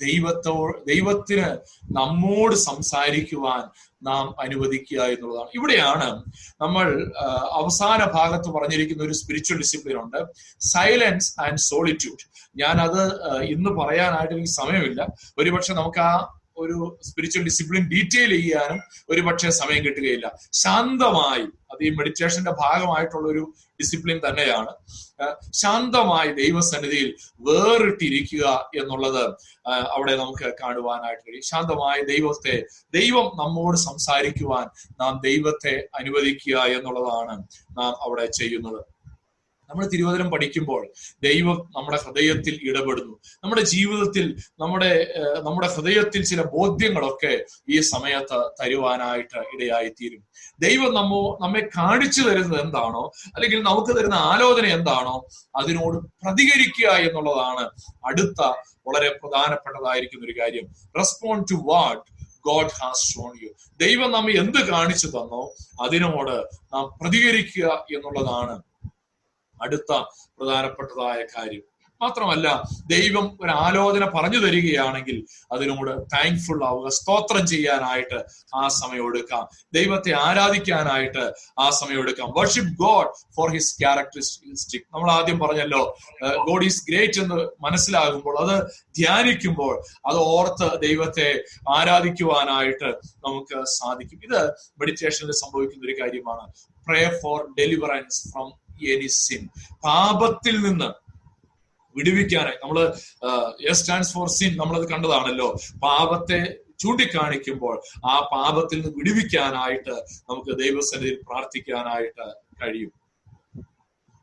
ദൈവത്തോ 0.00 0.70
ദൈവത്തിന് 0.86 1.48
നമ്മോട് 1.92 2.54
സംസാരിക്കുവാൻ 2.54 3.62
നാം 4.02 4.40
അനുവദിക്കുക 4.40 5.02
എന്നുള്ളതാണ്. 5.02 5.48
ഇവിടെയാണ് 5.54 6.24
നമ്മൾ 6.60 7.12
അവസാന 7.52 8.04
ഭാഗത്ത് 8.04 8.48
പറഞ്ഞിരിക്കുന്ന 8.48 9.02
ഒരു 9.02 9.12
സ്പിരിച്വൽ 9.12 9.58
ഡിസിപ്ലിൻ 9.58 9.98
ഉണ്ട്. 9.98 10.20
സൈലൻസ് 10.60 11.40
ആൻഡ് 11.40 11.56
സോളിറ്റ്യൂഡ് 11.56 12.24
ഞാൻ 12.56 12.80
അത് 12.80 13.02
ഇന്ന് 13.42 13.70
പറയാനായിട്ട് 13.70 14.34
എനിക്ക് 14.34 14.50
സമയമില്ല. 14.50 15.06
ഒരുപക്ഷെ 15.38 15.74
നമുക്ക് 15.74 15.98
ആ 15.98 16.40
ഒരു 16.56 16.98
സ്പിരിച്വൽ 17.02 17.44
ഡിസിപ്ലിൻ 17.44 17.88
ഡീറ്റെയിൽ 17.88 18.30
ചെയ്യാനും 18.30 18.80
ഒരു 19.08 19.20
പക്ഷേ 19.20 19.50
സമയം 19.50 19.84
കിട്ടുകയില്ല. 19.84 20.38
ശാന്തമായി 20.52 21.42
അത് 21.42 21.84
ഈ 21.84 21.90
മെഡിറ്റേഷന്റെ 21.90 22.50
ഭാഗമായിട്ടുള്ള 22.50 23.28
ഒരു 23.28 23.54
ഡിസിപ്ലിൻ 23.80 24.20
തന്നെയാണ്. 24.28 24.72
ശാന്തമായി 25.52 26.30
ദൈവസന്നിധിയിൽ 26.32 27.14
വേറിട്ടിരിക്കുക 27.40 28.70
എന്നുള്ളത് 28.82 29.24
അവിടെ 29.94 30.16
നമുക്ക് 30.16 30.52
കാണുവാനായിട്ട് 30.62 31.22
കഴിയും. 31.28 31.42
ശാന്തമായി 31.42 32.02
ദൈവത്തെ 32.02 32.56
ദൈവം 32.94 33.26
നമ്മോട് 33.42 33.76
സംസാരിക്കുവാൻ 33.76 34.66
നാം 35.00 35.20
ദൈവത്തെ 35.24 35.88
അനുവദിക്കുക 35.94 36.58
എന്നുള്ളതാണ് 36.76 37.36
നാം 37.78 37.92
അവിടെ 38.02 38.26
ചെയ്യുന്നത്. 38.26 38.93
നമ്മൾ 39.70 39.84
തിരുവചനം 39.92 40.28
പഠിക്കുമ്പോൾ 40.34 40.82
ദൈവം 41.26 41.58
നമ്മുടെ 41.76 41.98
ഹൃദയത്തിൽ 42.04 42.54
ഇടപെടുന്നു. 42.68 43.14
നമ്മുടെ 43.42 43.62
ജീവിതത്തിൽ 43.74 44.26
നമ്മുടെ 44.62 44.90
നമ്മുടെ 45.46 45.68
ഹൃദയത്തിൽ 45.74 46.22
ചില 46.30 46.40
ബോധ്യങ്ങളൊക്കെ 46.56 47.32
ഈ 47.74 47.78
സമയത്ത് 47.92 48.38
തരുവാനായിട്ട് 48.60 49.38
ഇടയായിത്തീരും. 49.54 50.22
ദൈവം 50.66 50.90
നമ്മോ 50.98 51.22
നമ്മെ 51.44 51.62
കാണിച്ചു 51.78 52.22
തരുന്നത് 52.28 52.58
എന്താണോ 52.64 53.04
അല്ലെങ്കിൽ 53.34 53.60
നമുക്ക് 53.70 53.92
തരുന്ന 53.98 54.18
ആലോചന 54.32 54.66
എന്താണോ 54.78 55.16
അതിനോട് 55.60 55.98
പ്രതികരിക്കുക 56.22 56.90
എന്നുള്ളതാണ് 57.06 57.64
അടുത്ത 58.10 58.40
വളരെ 58.88 59.10
പ്രധാനപ്പെട്ടതായിരിക്കുന്ന 59.20 60.26
ഒരു 60.28 60.34
കാര്യം. 60.40 60.66
Respond 61.00 61.44
to 61.52 61.58
what 61.70 62.04
God 62.48 62.74
has 62.78 63.04
shown 63.10 63.32
you 63.42 63.50
ദൈവം 63.82 64.08
നമ്മെ 64.14 64.32
എന്ത് 64.40 64.58
കാണിച്ചു 64.70 65.08
തന്നോ 65.14 65.42
അതിനോട് 65.84 66.34
നാം 66.74 66.84
പ്രതികരിക്കുക 67.00 67.66
എന്നുള്ളതാണ് 67.96 68.54
അടുത്ത 69.64 69.92
പ്രധാനപ്പെട്ടതായ 70.38 71.24
കാര്യം. 71.36 71.62
മാത്രമല്ല 72.02 72.62
ദൈവം 72.86 73.38
ഒരു 73.40 73.50
ആലോചന 73.50 74.04
പറഞ്ഞു 74.04 74.38
തരികയാണെങ്കിൽ 74.38 75.18
അതിനോട് 75.52 75.90
താങ്ക്ഫുൾ 76.14 76.64
ആവുക 76.64 76.88
സ്തോത്രം 76.88 77.46
ചെയ്യാനായിട്ട് 77.46 78.24
ആ 78.54 78.68
സമയം 78.68 79.06
എടുക്കാം. 79.06 79.44
ദൈവത്തെ 79.74 80.12
ആരാധിക്കാനായിട്ട് 80.12 81.32
ആ 81.58 81.70
സമയം 81.70 81.98
എടുക്കാം. 81.98 82.32
Worship 82.36 82.72
God 82.78 83.34
for 83.36 83.52
his 83.52 83.78
characteristic 83.80 84.82
നമ്മൾ 84.94 85.10
ആദ്യം 85.10 85.38
പറഞ്ഞല്ലോ 85.38 85.96
ഗോഡ് 86.22 86.64
ഈസ് 86.64 86.84
ഗ്രേറ്റ് 86.90 87.20
എന്ന് 87.20 87.48
മനസ്സിലാകുമ്പോൾ 87.60 88.36
അത് 88.38 88.66
ധ്യാനിക്കുമ്പോൾ 88.96 89.74
അത് 90.06 90.16
ഓർത്ത് 90.16 90.80
ദൈവത്തെ 90.80 91.44
ആരാധിക്കുവാനായിട്ട് 91.76 92.90
നമുക്ക് 93.26 93.64
സാധിക്കും. 93.64 94.20
ഇത് 94.24 94.42
മെഡിറ്റേഷനിൽ 94.78 95.32
സംഭവിക്കുന്ന 95.32 95.92
ഒരു 95.92 95.96
കാര്യമാണ്. 96.02 96.52
Pray 96.86 97.20
for 97.22 97.54
deliverance 97.58 98.32
from 98.32 98.63
any 98.82 99.06
sin 99.06 99.48
പാപത്തിൽ 99.84 100.56
നിന്ന് 100.66 100.90
വിടുവിക്കാനായി. 101.96 102.58
നമ്മൾ 102.62 102.78
എസ് 103.70 103.80
സ്റ്റാൻഡ്സ് 103.80 104.12
ഫോർ 104.14 104.28
സിൻ 104.28 104.56
നമ്മളത് 104.56 104.88
കണ്ടതാണല്ലോ. 104.88 105.48
പാപത്തെ 105.82 106.58
ചൂണ്ടിക്കാണിക്കുമ്പോൾ 106.80 107.82
ആ 108.04 108.14
പാപത്തിൽ 108.32 108.80
നിന്ന് 108.80 108.92
വിടുവിക്കാനായിട്ട് 108.98 109.94
നമുക്ക് 110.30 110.58
ദൈവസന്നിധിയിൽ 110.58 111.18
പ്രാർത്ഥിക്കാനായിട്ട് 111.28 112.26
കഴിയും. 112.62 112.92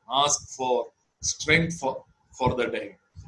Ask 0.09 0.47
for 0.57 0.79
strength 1.21 1.71
for 1.71 1.95
for 2.39 2.51
the 2.61 2.67
day 2.75 2.83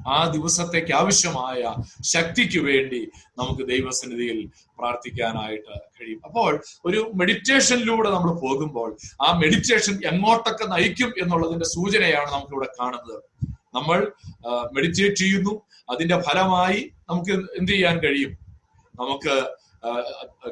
ആ 0.08 0.28
ദിവസത്തേക്ക് 0.28 0.94
ആവശ്യമായ 0.94 1.76
ശക്തിക്ക് 2.02 2.60
വേണ്ടി 2.60 3.10
നമുക്ക് 3.38 3.68
ദൈവസന്നിധിയിൽ 3.68 4.52
പ്രാർത്ഥിക്കാനായിട്ട് 4.80 5.80
കഴിയും. 5.80 6.22
അപ്പോൾ 6.26 6.62
ഒരു 6.86 7.12
മെഡിറ്റേഷനിലൂടെ 7.16 8.10
നമ്മൾ 8.10 8.34
പോകുമ്പോൾ 8.40 8.98
ആ 9.22 9.38
മെഡിറ്റേഷൻ 9.38 10.00
എങ്ങോട്ടൊക്കെ 10.06 10.66
നയിക്കും 10.66 11.14
എന്നുള്ളതിന്റെ 11.22 11.66
സൂചനയാണ് 11.66 12.32
നമുക്കിവിടെ 12.32 12.68
കാണുന്നത്. 12.80 13.24
നമ്മൾ 13.76 14.12
മെഡിറ്റേറ്റ് 14.74 15.16
ചെയ്യുന്നു. 15.16 15.62
അതിന്റെ 15.90 16.22
ഫലമായി 16.22 16.92
നമുക്ക് 17.10 17.32
എന്ത് 17.32 17.72
ചെയ്യാൻ 17.72 18.00
കഴിയും? 18.00 18.32
നമുക്ക് 19.00 19.48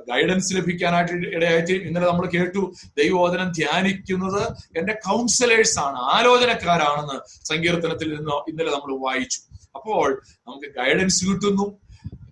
ഗൈഡൻസ് 0.10 0.50
ലഭിക്കാനായിട്ട് 0.58 1.14
ഇടയായിട്ട് 1.36 1.76
ഇന്നലെ 1.88 2.06
നമ്മൾ 2.12 2.26
കേട്ടു 2.36 2.62
ദൈവവചനം 3.00 3.50
ധ്യാനിക്കുന്നത് 3.60 4.42
എന്റെ 4.80 4.94
കൗൺസിലേഴ്സ് 5.08 5.78
ആണ് 5.86 6.00
ആലോചനക്കാരാണെന്ന് 6.16 7.18
സങ്കീർത്തനത്തിൽ 7.52 8.10
നിന്ന് 8.16 8.38
ഇന്നലെ 8.52 8.72
നമ്മൾ 8.76 8.92
വായിച്ചു. 9.06 9.40
അപ്പോൾ 9.78 10.08
നമുക്ക് 10.48 10.70
ഗൈഡൻസ് 10.80 11.22
കിട്ടുന്നു 11.30 11.68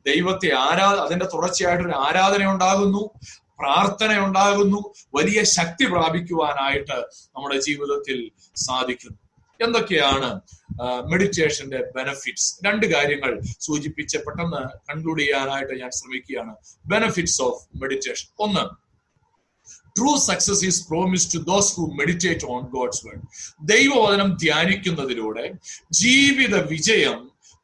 ദൈവത്തെ 0.09 0.49
ആരാ 0.67 0.87
അതിന്റെ 1.05 1.27
തുടർച്ചയായിട്ടൊരു 1.33 1.95
ആരാധന 2.07 2.43
ഉണ്ടാകുന്നു 2.53 3.03
പ്രാർത്ഥന 3.61 4.11
ഉണ്ടാകുന്നു 4.25 4.79
വലിയ 5.17 5.39
ശക്തി 5.57 5.85
പ്രാപിക്കുവാനായിട്ട് 5.93 6.97
നമ്മുടെ 7.33 7.57
ജീവിതത്തിൽ 7.67 8.17
സാധിക്കുന്നു. 8.67 9.19
എന്തൊക്കെയാണ് 9.65 10.29
മെഡിറ്റേഷന്റെ 11.11 11.79
ബെനഫിറ്റ്സ് 11.95 12.49
രണ്ട് 12.65 12.85
കാര്യങ്ങൾ 12.93 13.31
സൂചിപ്പിച്ച് 13.59 14.17
പെട്ടെന്ന് 14.17 14.61
കൺക്ലൂഡ് 14.89 15.21
ചെയ്യാനായിട്ട് 15.21 15.73
ഞാൻ 15.81 15.91
ശ്രമിക്കുകയാണ്. 15.91 16.53
ബെനഫിറ്റ്സ് 16.85 17.41
ഓഫ് 17.47 17.59
മെഡിറ്റേഷൻ 17.81 18.29
ഒന്ന് 18.45 18.63
true 19.97 20.11
success 20.17 20.63
is 20.65 20.81
promise 20.89 21.27
to 21.33 21.39
those 21.51 21.73
who 21.77 21.85
meditate 21.99 22.45
on 22.53 22.61
God's 22.75 23.01
word 23.07 23.23
ദൈവവചനം 23.73 24.29
ധ്യാനിക്കുന്നതിലൂടെ 24.45 25.45
ജീവിത 26.01 26.55
വിജയം 26.73 27.19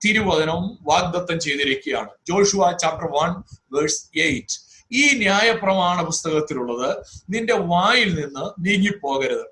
തിരുവചനം 0.06 0.64
വാഗ്ദത്തം 0.92 1.38
ചെയ്തിരിക്കുകയാണ്. 1.40 2.10
Joshua 2.30 2.72
chapter 2.84 3.10
one 3.18 3.32
verse 3.76 4.02
eight 4.28 4.56
ഈ 4.92 5.04
ന്യായപ്രമാണ 5.18 5.98
പുസ്തകത്തിലുള്ളത് 6.02 6.90
നിന്റെ 7.30 7.56
വായിൽ 7.72 8.10
നിന്ന് 8.22 8.46
നീങ്ങിപ്പോകരുത്. 8.66 9.46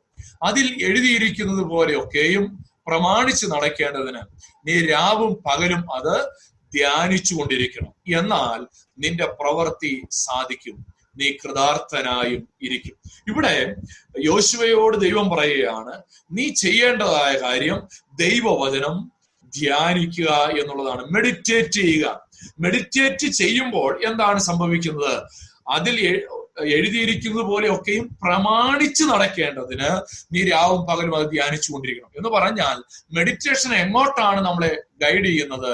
അതിൽ 0.44 0.84
എഴുതിയിരിക്കുന്നത് 0.84 1.66
പോലെയൊക്കെയും 1.66 2.66
പ്രമാണിച്ച് 2.88 3.46
നടക്കേണ്ടതിന് 3.46 4.22
നീ 4.68 4.86
രാവും 4.86 5.34
പകലും 5.34 5.94
അത് 5.94 6.26
ധ്യാനിച്ചു 6.74 7.36
കൊണ്ടിരിക്കണം 7.36 8.20
എന്നാൽ 8.20 8.68
നിന്റെ 9.00 9.26
പ്രവൃത്തി 9.26 10.04
സാധിക്കും. 10.12 10.86
നീ 11.18 11.32
കൃതാർത്ഥനായും 11.32 12.48
ഇരിക്കും. 12.62 12.96
ഇവിടെ 13.28 13.76
യോശുവയോട് 14.20 14.98
ദൈവം 14.98 15.30
പറയുകയാണ് 15.30 16.02
നീ 16.32 16.50
ചെയ്യേണ്ടതായ 16.50 17.38
കാര്യം 17.42 17.88
ദൈവവചനം 18.20 19.12
ധ്യാനിക്കുക 19.60 20.30
എന്നുള്ളതാണ്. 20.32 21.06
മെഡിറ്റേറ്റ് 21.06 21.70
ചെയ്യുക. 21.70 22.28
മെഡിറ്റേറ്റ് 22.60 23.28
ചെയ്യുമ്പോൾ 23.28 24.06
എന്താണ് 24.06 24.40
സംഭവിക്കുന്നത്? 24.40 25.24
അതിൽ 25.70 26.26
എഴുതിയിരിക്കുന്നത് 26.58 27.46
പോലെയൊക്കെയും 27.46 28.18
പ്രമാണിച്ച് 28.24 29.04
നടക്കേണ്ടതിന് 29.04 29.90
നീ 30.34 30.44
രാവും 30.52 30.88
പകലും 30.88 31.16
അത് 31.16 31.32
ധ്യാനിച്ചു 31.32 31.74
കൊണ്ടിരിക്കണം 31.74 32.12
എന്ന് 32.18 32.30
പറഞ്ഞാൽ 32.30 32.84
മെഡിറ്റേഷൻ 33.14 33.74
എങ്ങോട്ടാണ് 33.74 34.42
നമ്മളെ 34.46 34.84
ഗൈഡ് 35.02 35.26
ചെയ്യുന്നത്? 35.26 35.74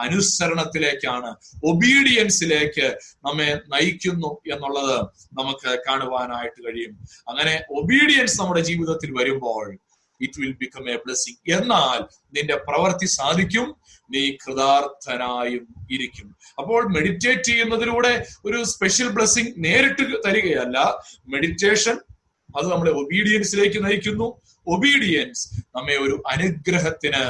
അനുസരണത്തിലേക്കാണ് 0.00 1.28
ഒബീഡിയൻസിലേക്ക് 1.64 2.86
നമ്മെ 3.26 3.60
നയിക്കുന്നു 3.68 4.40
എന്നുള്ളത് 4.52 4.96
നമുക്ക് 5.32 5.78
കാണുവാനായിട്ട് 5.88 6.60
കഴിയും. 6.66 6.94
അങ്ങനെ 7.28 7.64
ഒബീഡിയൻസ് 7.70 8.40
നമ്മുടെ 8.40 8.60
ജീവിതത്തിൽ 8.60 9.12
വരുമ്പോൾ 9.12 9.78
it 10.20 10.40
will 10.40 10.54
become 10.62 10.90
a 10.90 10.96
blessing 10.96 11.52
എന്നാൽ 11.58 12.00
നിന്റെ 12.36 12.56
പ്രവൃത്തി 12.68 13.06
സാധിക്കും. 13.18 13.68
നീ 14.14 14.22
കൃതാർത്ഥനായും 14.42 15.64
ഇരിക്കും. 15.90 16.28
അപ്പോൾ 16.58 16.80
മെഡിറ്റേറ്റ് 16.96 17.42
ചെയ്യുന്നതിലൂടെ 17.42 18.12
ഒരു 18.44 18.64
സ്പെഷ്യൽ 18.64 19.08
ബ്ലെസ്സിങ് 19.08 19.52
നേരിട്ട് 19.64 20.04
തരികയല്ല. 20.26 20.78
മെഡിറ്റേഷൻ 21.28 21.96
അത് 22.56 22.66
നമ്മളെ 22.72 22.92
ഒബീഡിയൻസിലേക്ക് 22.92 23.84
നയിക്കുന്നു. 23.84 24.28
ഒബീഡിയൻസ് 24.66 25.42
നമ്മെ 25.76 25.96
ഒരു 25.96 26.22
അനുഗ്രഹത്തിന് 26.26 27.24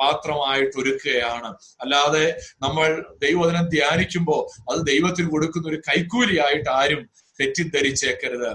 പാത്രമായിട്ട് 0.00 0.76
ഒരുക്കുകയാണ്. 0.80 1.50
അല്ലാതെ 1.80 2.24
നമ്മൾ 2.62 3.04
ദൈവവചനം 3.24 3.68
ധ്യാനിക്കുമ്പോൾ 3.68 4.40
അത് 4.70 4.80
ദൈവത്തിന് 4.86 5.28
കൊടുക്കുന്ന 5.30 5.68
ഒരു 5.68 5.78
കൈക്കൂലിയായിട്ട് 5.88 6.70
ആരും 6.70 7.02
തെറ്റിദ്ധരിച്ചേക്കരുത്. 7.40 8.50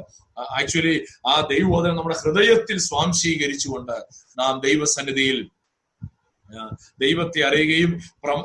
ആക്ച്വലി 0.59 0.95
ആ 1.27 1.35
ദൈവബോധനം 1.41 1.95
നമ്മുടെ 1.95 2.17
ഹൃദയത്തിൽ 2.23 2.77
സ്വാംശീകരിച്ചുകൊണ്ട് 2.79 3.97
നാം 4.39 4.59
ദൈവസന്നിധിയിൽ 4.59 5.49
ദൈവത്തെ 6.99 7.39
അറിയുകയും 7.47 7.91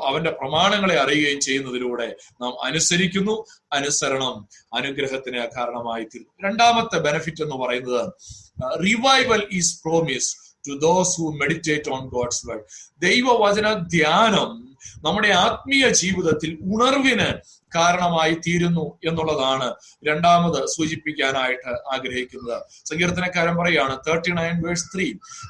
അവന്റെ 0.03 0.31
പ്രമാണങ്ങളെ 0.31 0.95
അറിയുകയും 0.99 1.39
ചെയ്യുന്നതിലൂടെ 1.39 2.15
നാം 2.41 2.65
അനുസരിക്കുന്നു 2.65 3.45
അനുസരണം 3.73 4.47
അനുഗ്രഹത്തിന് 4.73 5.47
കാരണമായി 5.57 6.03
തീർന്നു. 6.03 6.31
രണ്ടാമത്തെ 6.43 6.99
ബെനിഫിറ്റ് 6.99 7.43
എന്ന് 7.43 7.55
പറയുന്നത് 7.55 8.03
revival 8.85 9.47
is 9.51 9.81
promise 9.83 10.31
to 10.67 10.73
those 10.77 11.21
who 11.21 11.27
meditate 11.41 11.91
on 11.91 12.09
God's 12.09 12.47
word 12.47 12.65
ദൈവവചന 12.99 13.73
ധ്യാനം 13.73 14.51
നമ്മുടെ 15.05 15.29
ആത്മീയ 15.45 15.89
ജീവിതത്തിൽ 15.89 16.57
ഉണർവിന് 16.73 17.29
കാരണമായി 17.75 18.33
തീരുന്നു 18.33 18.99
എന്നുള്ളതാണ് 19.05 19.75
രണ്ടാമത് 20.07 20.65
സൂചിപ്പിക്കാനായിട്ട് 20.65 21.69
ആഗ്രഹിക്കുന്നത്. 21.93 22.61
സങ്കീർത്തനക്കാരൻ 22.85 23.55
പറയാണ് 23.57 23.97
തേർട്ടി 24.07 24.31
നയൻ 24.31 24.61
വേഴ്സ് 24.61 24.85
ത്രീ 24.95 25.07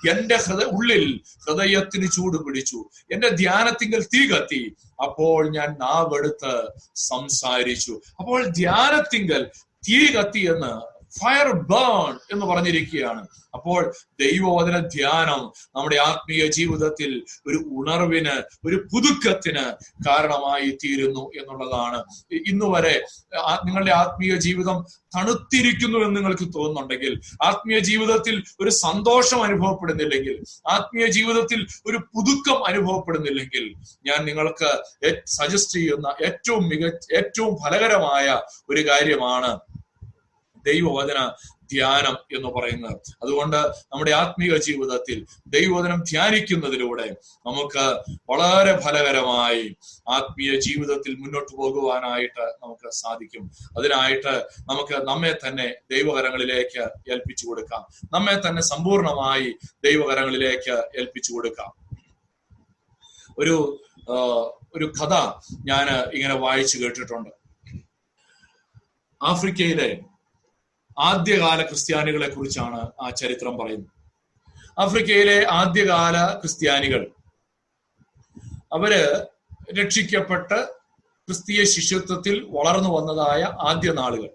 എന്റെ 0.10 0.36
ഹൃദയ 0.36 0.64
ഉള്ളിൽ 0.64 1.22
ഹൃദയത്തിന് 1.48 2.08
ചൂട് 2.12 2.38
പിടിച്ചു. 2.46 2.90
എന്റെ 3.12 3.30
ധ്യാനത്തിങ്കൽ 3.30 4.04
തീ 4.04 4.28
കത്തി. 4.28 4.76
അപ്പോൾ 5.04 5.52
ഞാൻ 5.52 5.76
നാവെടുത്ത് 5.80 6.70
സംസാരിച്ചു. 6.96 8.02
അപ്പോൾ 8.20 8.48
ധ്യാനത്തിങ്കൽ 8.48 9.50
തീ 9.90 10.14
കത്തി 10.14 10.40
എന്ന് 10.40 10.91
ഫയർ 11.20 11.50
ബേൺ 11.72 12.14
എന്ന് 12.34 12.46
പറഞ്ഞിരിക്കുകയാണ്. 12.46 13.22
അപ്പോൾ 13.54 13.82
ദൈവവചന 14.20 14.78
ധ്യാനം 14.88 15.42
നമ്മുടെ 15.76 15.98
ആത്മീയ 15.98 16.44
ജീവിതത്തിൽ 16.48 17.12
ഒരു 17.48 17.58
ഉണർവിന് 17.72 18.36
ഒരു 18.66 18.78
പുതുക്കത്തിന് 18.92 19.66
കാരണമായി 20.08 20.70
തീരുന്നു 20.84 21.32
എന്നുള്ളതാണ്. 21.40 22.00
ഇന്നു 22.46 22.68
വരെ 22.72 22.96
നിങ്ങളുടെ 23.66 23.92
ആത്മീയ 23.92 24.36
ജീവിതം 24.36 24.78
തണുത്തിരിക്കുന്നു 25.16 25.98
എന്ന് 25.98 26.16
നിങ്ങൾക്ക് 26.18 26.48
തോന്നുന്നുണ്ടെങ്കിൽ 26.54 27.14
ആത്മീയ 27.44 27.80
ജീവിതത്തിൽ 27.80 28.44
ഒരു 28.62 28.70
സന്തോഷം 28.70 29.42
അനുഭവപ്പെടുന്നില്ലെങ്കിൽ 29.44 30.38
ആത്മീയ 30.68 31.06
ജീവിതത്തിൽ 31.08 31.68
ഒരു 31.86 31.98
പുതുക്കം 32.14 32.60
അനുഭവപ്പെടുന്നില്ലെങ്കിൽ 32.68 33.66
ഞാൻ 34.06 34.26
നിങ്ങൾക്ക് 34.26 34.72
സജസ്റ്റ് 35.28 35.80
ചെയ്യുന്ന 35.80 36.08
ഏറ്റവും 36.26 36.64
മികച്ച 36.70 37.14
ഏറ്റവും 37.16 37.54
ഫലകരമായ 37.56 38.40
ഒരു 38.70 38.84
കാര്യമാണ് 38.90 39.52
ദൈവവചന 40.66 41.32
ധ്യാനം 41.72 42.16
എന്ന് 42.36 42.50
പറയുന്നത്. 42.50 42.96
അതുകൊണ്ട് 43.22 43.58
നമ്മുടെ 43.58 44.12
ആത്മീയ 44.12 44.58
ജീവിതത്തിൽ 44.58 45.26
ദൈവവചനം 45.48 46.04
ധ്യാനിക്കുന്നതിലൂടെ 46.12 47.16
നമുക്ക് 47.48 47.86
വളരെ 48.30 48.80
ഫലകരമായി 48.80 49.76
ആത്മീയ 50.10 50.60
ജീവിതത്തിൽ 50.60 51.16
മുന്നോട്ട് 51.16 51.58
പോകുവാനായിട്ട് 51.58 52.46
നമുക്ക് 52.64 52.92
സാധിക്കും. 52.92 53.52
അതിനായിട്ട് 53.78 54.46
നമുക്ക് 54.60 55.08
നമ്മെ 55.08 55.38
തന്നെ 55.48 55.74
ദൈവകരങ്ങളിലേക്ക് 55.92 56.82
ഏൽപ്പിച്ചു 57.12 57.48
കൊടുക്കാം. 57.48 57.86
നമ്മെ 58.14 58.42
തന്നെ 58.48 58.62
സമ്പൂർണമായി 58.62 59.56
ദൈവകരങ്ങളിലേക്ക് 59.84 60.72
ഏൽപ്പിച്ചു 60.72 61.34
കൊടുക്കാം. 61.34 61.72
ഒരു 63.40 63.56
ഒരു 64.76 64.86
കഥ 64.86 65.14
ഞാൻ 65.66 65.88
ഇങ്ങനെ 65.90 66.36
വായിച്ചു 66.36 66.78
കേട്ടിട്ടുണ്ട്. 66.78 67.30
ആഫ്രിക്കയിലെ 69.24 70.00
ആദ്യകാല 71.00 71.62
ക്രിസ്ത്യാനികളെ 71.62 72.30
കുറിച്ചാണ് 72.30 72.92
ആ 73.02 73.10
ചരിത്രം 73.10 73.58
പറയുന്നത്. 73.58 73.92
ആഫ്രിക്കയിലെ 74.80 75.46
ആദ്യകാല 75.50 76.40
ക്രിസ്ത്യാനികൾ 76.40 77.12
അവർ 78.74 78.94
രക്ഷിക്കപ്പെട്ട് 79.80 80.60
ക്രിസ്തീയ 81.28 81.64
ശിശുത്വത്തിൽ 81.64 82.48
വളർന്നു 82.50 82.90
വന്നതായ 82.90 83.42
ആദ്യ 83.44 83.92
നാളുകൾ. 83.92 84.30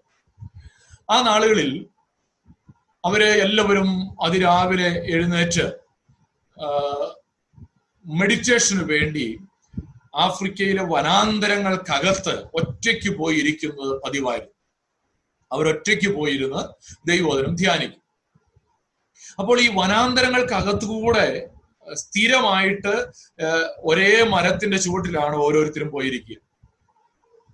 ആ 1.11 1.23
നാളുകളിൽ 1.23 1.87
അവർ 3.05 3.23
എല്ലാവരും 3.23 4.19
അതിരാവിലെ 4.23 4.89
എഴുന്നേറ്റ് 5.15 5.67
മെഡിറ്റേഷന് 8.07 8.83
വേണ്ടി 8.83 9.41
ആഫ്രിക്കയിലെ 10.15 10.83
വനാന്തരങ്ങൾക്കകത്ത് 10.83 12.35
ഒറ്റയ്ക്ക് 12.55 13.19
പോയി 13.19 13.37
ഇരിക്കുന്നത് 13.37 14.03
പതിവായിരുന്നു. 14.03 14.56
അവരൊറ്റയ്ക്ക് 15.53 16.11
പോയിരുന്ന് 16.15 16.63
ദൈവോദനം 17.11 17.55
ധ്യാനിക്കും. 17.57 18.03
അപ്പോൾ 19.39 19.61
ഈ 19.61 19.69
വനാന്തരങ്ങൾക്കകത്തുകൂടെ 19.75 21.49
സ്ഥിരമായിട്ട് 21.95 22.95
ഒരേ 23.79 24.23
മരത്തിന്റെ 24.23 24.79
ചുവട്ടിലാണ് 24.79 25.37
ഓരോരുത്തരും 25.37 25.91
പോയിരിക്കുക. 25.91 26.37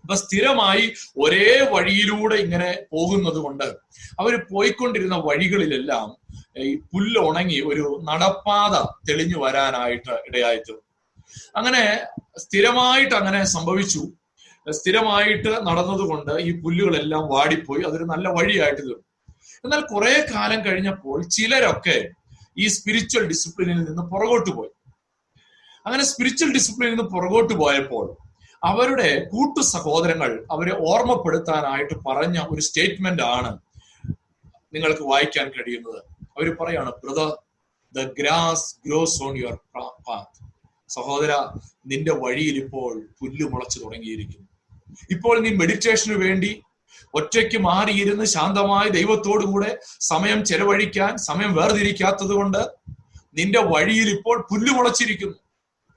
അപ്പൊ 0.05 0.15
സ്ഥിരമായി 0.15 0.85
ഒരേ 1.17 1.69
വഴിയിലൂടെ 1.73 2.35
ഇങ്ങനെ 2.35 2.71
പോകുന്നത് 2.91 3.35
കൊണ്ട് 3.35 3.65
അവർ 4.21 4.35
പോയിക്കൊണ്ടിരുന്ന 4.51 5.17
വഴികളിലെല്ലാം 5.17 6.09
ഈ 6.59 6.77
പുല്ല് 6.93 7.21
ഉണങ്ങി 7.21 7.61
ഒരു 7.61 8.01
നടപ്പാത 8.05 8.75
തെളിഞ്ഞു 9.09 9.39
വരാനായിട്ട് 9.39 10.15
ഇടയായിത്തീർന്നു. 10.29 10.83
അങ്ങനെ 11.57 11.85
സ്ഥിരമായിട്ട് 12.39 13.15
അങ്ങനെ 13.15 13.45
സംഭവിച്ചു. 13.45 14.03
സ്ഥിരമായിട്ട് 14.71 15.49
നടന്നതുകൊണ്ട് 15.49 16.33
ഈ 16.41 16.61
പുല്ലുകളെല്ലാം 16.61 17.29
വാടിപ്പോയി 17.29 17.83
അതൊരു 17.85 18.05
നല്ല 18.05 18.29
വഴിയായിട്ട് 18.29 18.83
തീർന്നു. 18.83 19.05
എന്നാൽ 19.65 19.81
കുറെ 19.81 20.27
കാലം 20.35 20.65
കഴിഞ്ഞപ്പോൾ 20.65 21.23
ചിലരൊക്കെ 21.25 22.09
ഈ 22.59 22.69
സ്പിരിച്വൽ 22.69 23.29
ഡിസിപ്ലിനിൽ 23.29 23.85
നിന്ന് 23.85 24.03
പുറകോട്ട് 24.03 24.51
പോയി. 24.51 24.71
അങ്ങനെ 25.87 26.05
സ്പിരിച്വൽ 26.05 26.53
ഡിസിപ്ലിനിൽ 26.53 26.95
നിന്ന് 26.95 27.11
പുറകോട്ട് 27.11 27.55
പോയപ്പോൾ 27.55 28.17
അവരുടെ 28.65 29.25
കൂട്ടു 29.25 29.61
സഹോദരങ്ങൾ 29.61 30.47
അവരെ 30.51 30.75
ഓർമ്മപ്പെടുത്താനായിട്ട് 30.91 31.95
പറഞ്ഞ 32.07 32.39
ഒരു 32.51 32.61
സ്റ്റേറ്റ്മെന്റ് 32.61 33.23
ആണ് 33.23 33.59
നിങ്ങൾക്ക് 34.75 35.03
വായിക്കാൻ 35.03 35.49
കഴിയുന്നത്. 35.49 36.01
അവർ 36.37 36.57
പറയാണ് 36.61 36.91
brother 37.05 37.31
the 37.95 38.13
grass 38.19 38.77
grows 38.87 39.23
on 39.23 39.39
your 39.39 39.59
path 40.09 40.53
സഹോദര 40.89 41.33
നിന്റെ 41.87 42.13
വഴിയിൽ 42.13 42.57
ഇപ്പോൾ 42.65 43.03
പുല്ല് 43.21 43.45
മുളച്ചു 43.45 43.79
തുടങ്ങിയിരിക്കുന്നു. 43.85 44.42
ഇപ്പോൾ 45.15 45.35
നീ 45.45 45.51
മെഡിറ്റേഷന് 45.61 46.17
വേണ്ടി 46.25 46.53
ഒറ്റയ്ക്ക് 47.15 47.59
മാറിയിരുന്ന് 47.69 48.27
ശാന്തമായ 48.35 48.85
ദൈവത്തോടു 48.99 49.45
കൂടെ 49.53 49.71
സമയം 50.13 50.39
ചെലവഴിക്കാൻ 50.51 51.13
സമയം 51.29 51.51
വേർതിരിക്കാത്തത് 51.59 52.35
കൊണ്ട് 52.39 52.63
നിന്റെ 53.39 53.61
വഴിയിൽ 53.73 54.09
ഇപ്പോൾ 54.17 54.37
പുല്ല് 54.51 54.73
മുളച്ചിരിക്കുന്നു. 54.77 55.39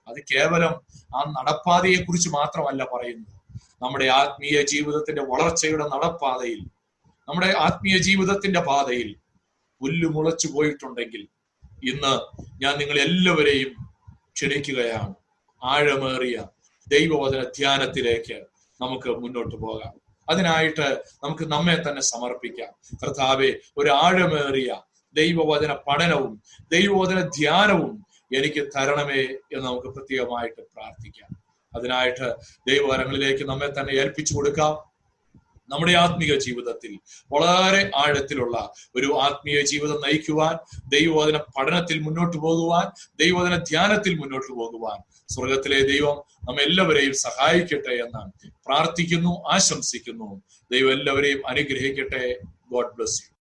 അത് 0.08 0.20
കേവലം 0.32 0.74
ആ 1.16 1.22
നടപ്പാതയെ 1.38 2.00
കുറിച്ച് 2.04 2.30
മാത്രമല്ല 2.30 2.84
പറയുന്നത്. 2.94 3.32
നമ്മുടെ 3.84 4.08
ആത്മീയ 4.22 4.58
ജീവിതത്തിന്റെ 4.72 5.24
വളർച്ചയുടെ 5.32 5.86
നടപ്പാതയിൽ 5.94 6.62
നമ്മുടെ 7.28 7.50
ആത്മീയ 7.68 7.96
ജീവിതത്തിന്റെ 8.08 8.62
പാതയിൽ 8.70 9.10
പുല്ല് 9.82 10.08
മുളച്ചു 10.16 10.48
പോയിട്ടുണ്ടെങ്കിൽ 10.48 11.24
ഇന്ന് 11.92 12.14
ഞാൻ 12.64 12.74
നിങ്ങൾ 12.82 12.98
എല്ലാവരെയും 13.08 13.72
ക്ഷണിക്കുകയാണ്. 14.36 15.14
ആഴമേറിയ 15.62 16.38
ദൈവവചന 16.88 17.42
ധ്യാനത്തിലേക്ക് 17.58 18.38
നമുക്ക് 18.82 19.10
മുന്നോട്ട് 19.10 19.56
പോകാം. 19.56 19.94
അതിനായിട്ട് 20.30 21.04
നമുക്ക് 21.24 21.44
നമ്മെ 21.44 21.90
തന്നെ 21.90 22.02
സമർപ്പിക്കാം. 22.02 22.98
കർത്താവെ 23.04 23.54
ഒരു 23.78 23.90
ആഴമേറിയ 23.90 24.76
ദൈവവചന 25.14 25.74
പഠനവും 25.74 26.42
ദൈവവചന 26.72 27.20
ധ്യാനവും 27.22 28.06
എനിക്ക് 28.36 28.68
തരണമേ 28.78 29.22
എന്ന് 29.22 29.66
നമുക്ക് 29.66 29.88
പ്രത്യേകമായിട്ട് 29.88 30.62
പ്രാർത്ഥിക്കാം. 30.62 31.46
അതിനായിട്ട് 31.76 32.36
ദൈവവരങ്ങളിലേക്ക് 32.68 33.44
നമ്മെ 33.44 33.68
തന്നെ 33.68 33.94
ഏൽപ്പിച്ചു 33.94 34.36
കൊടുക്കാം. 34.36 34.95
നമ്മുടെ 35.70 35.94
ആത്മീയ 35.94 36.36
ജീവിതത്തിൽ 36.40 36.94
വളരെ 37.34 37.92
ആഴത്തിലുള്ള 37.96 38.56
ഒരു 38.96 39.10
ആത്മീയ 39.22 39.62
ജീവിതം 39.62 40.00
നയിക്കുവാൻ 40.08 40.56
ദൈവവചന 40.88 41.38
പഠനത്തിൽ 41.58 42.00
മുന്നോട്ട് 42.00 42.38
പോകുവാൻ 42.38 42.88
ദൈവവചന 43.20 43.58
ധ്യാനത്തിൽ 43.72 44.16
മുന്നോട്ട് 44.16 44.52
പോകുവാൻ 44.54 45.00
സ്വർഗത്തിലെ 45.34 45.80
ദൈവം 45.94 46.18
നമ്മെല്ലാവരെയും 46.50 47.14
സഹായിക്കട്ടെ 47.14 47.96
എന്ന് 48.06 48.50
പ്രാർത്ഥിക്കുന്നു 48.68 49.34
ആശംസിക്കുന്നു. 49.54 50.30
ദൈവം 50.72 50.92
എല്ലാവരെയും 50.92 51.48
അനുഗ്രഹിക്കട്ടെ. 51.48 52.26
God 52.72 52.94
bless 52.96 53.24
you 53.24 53.35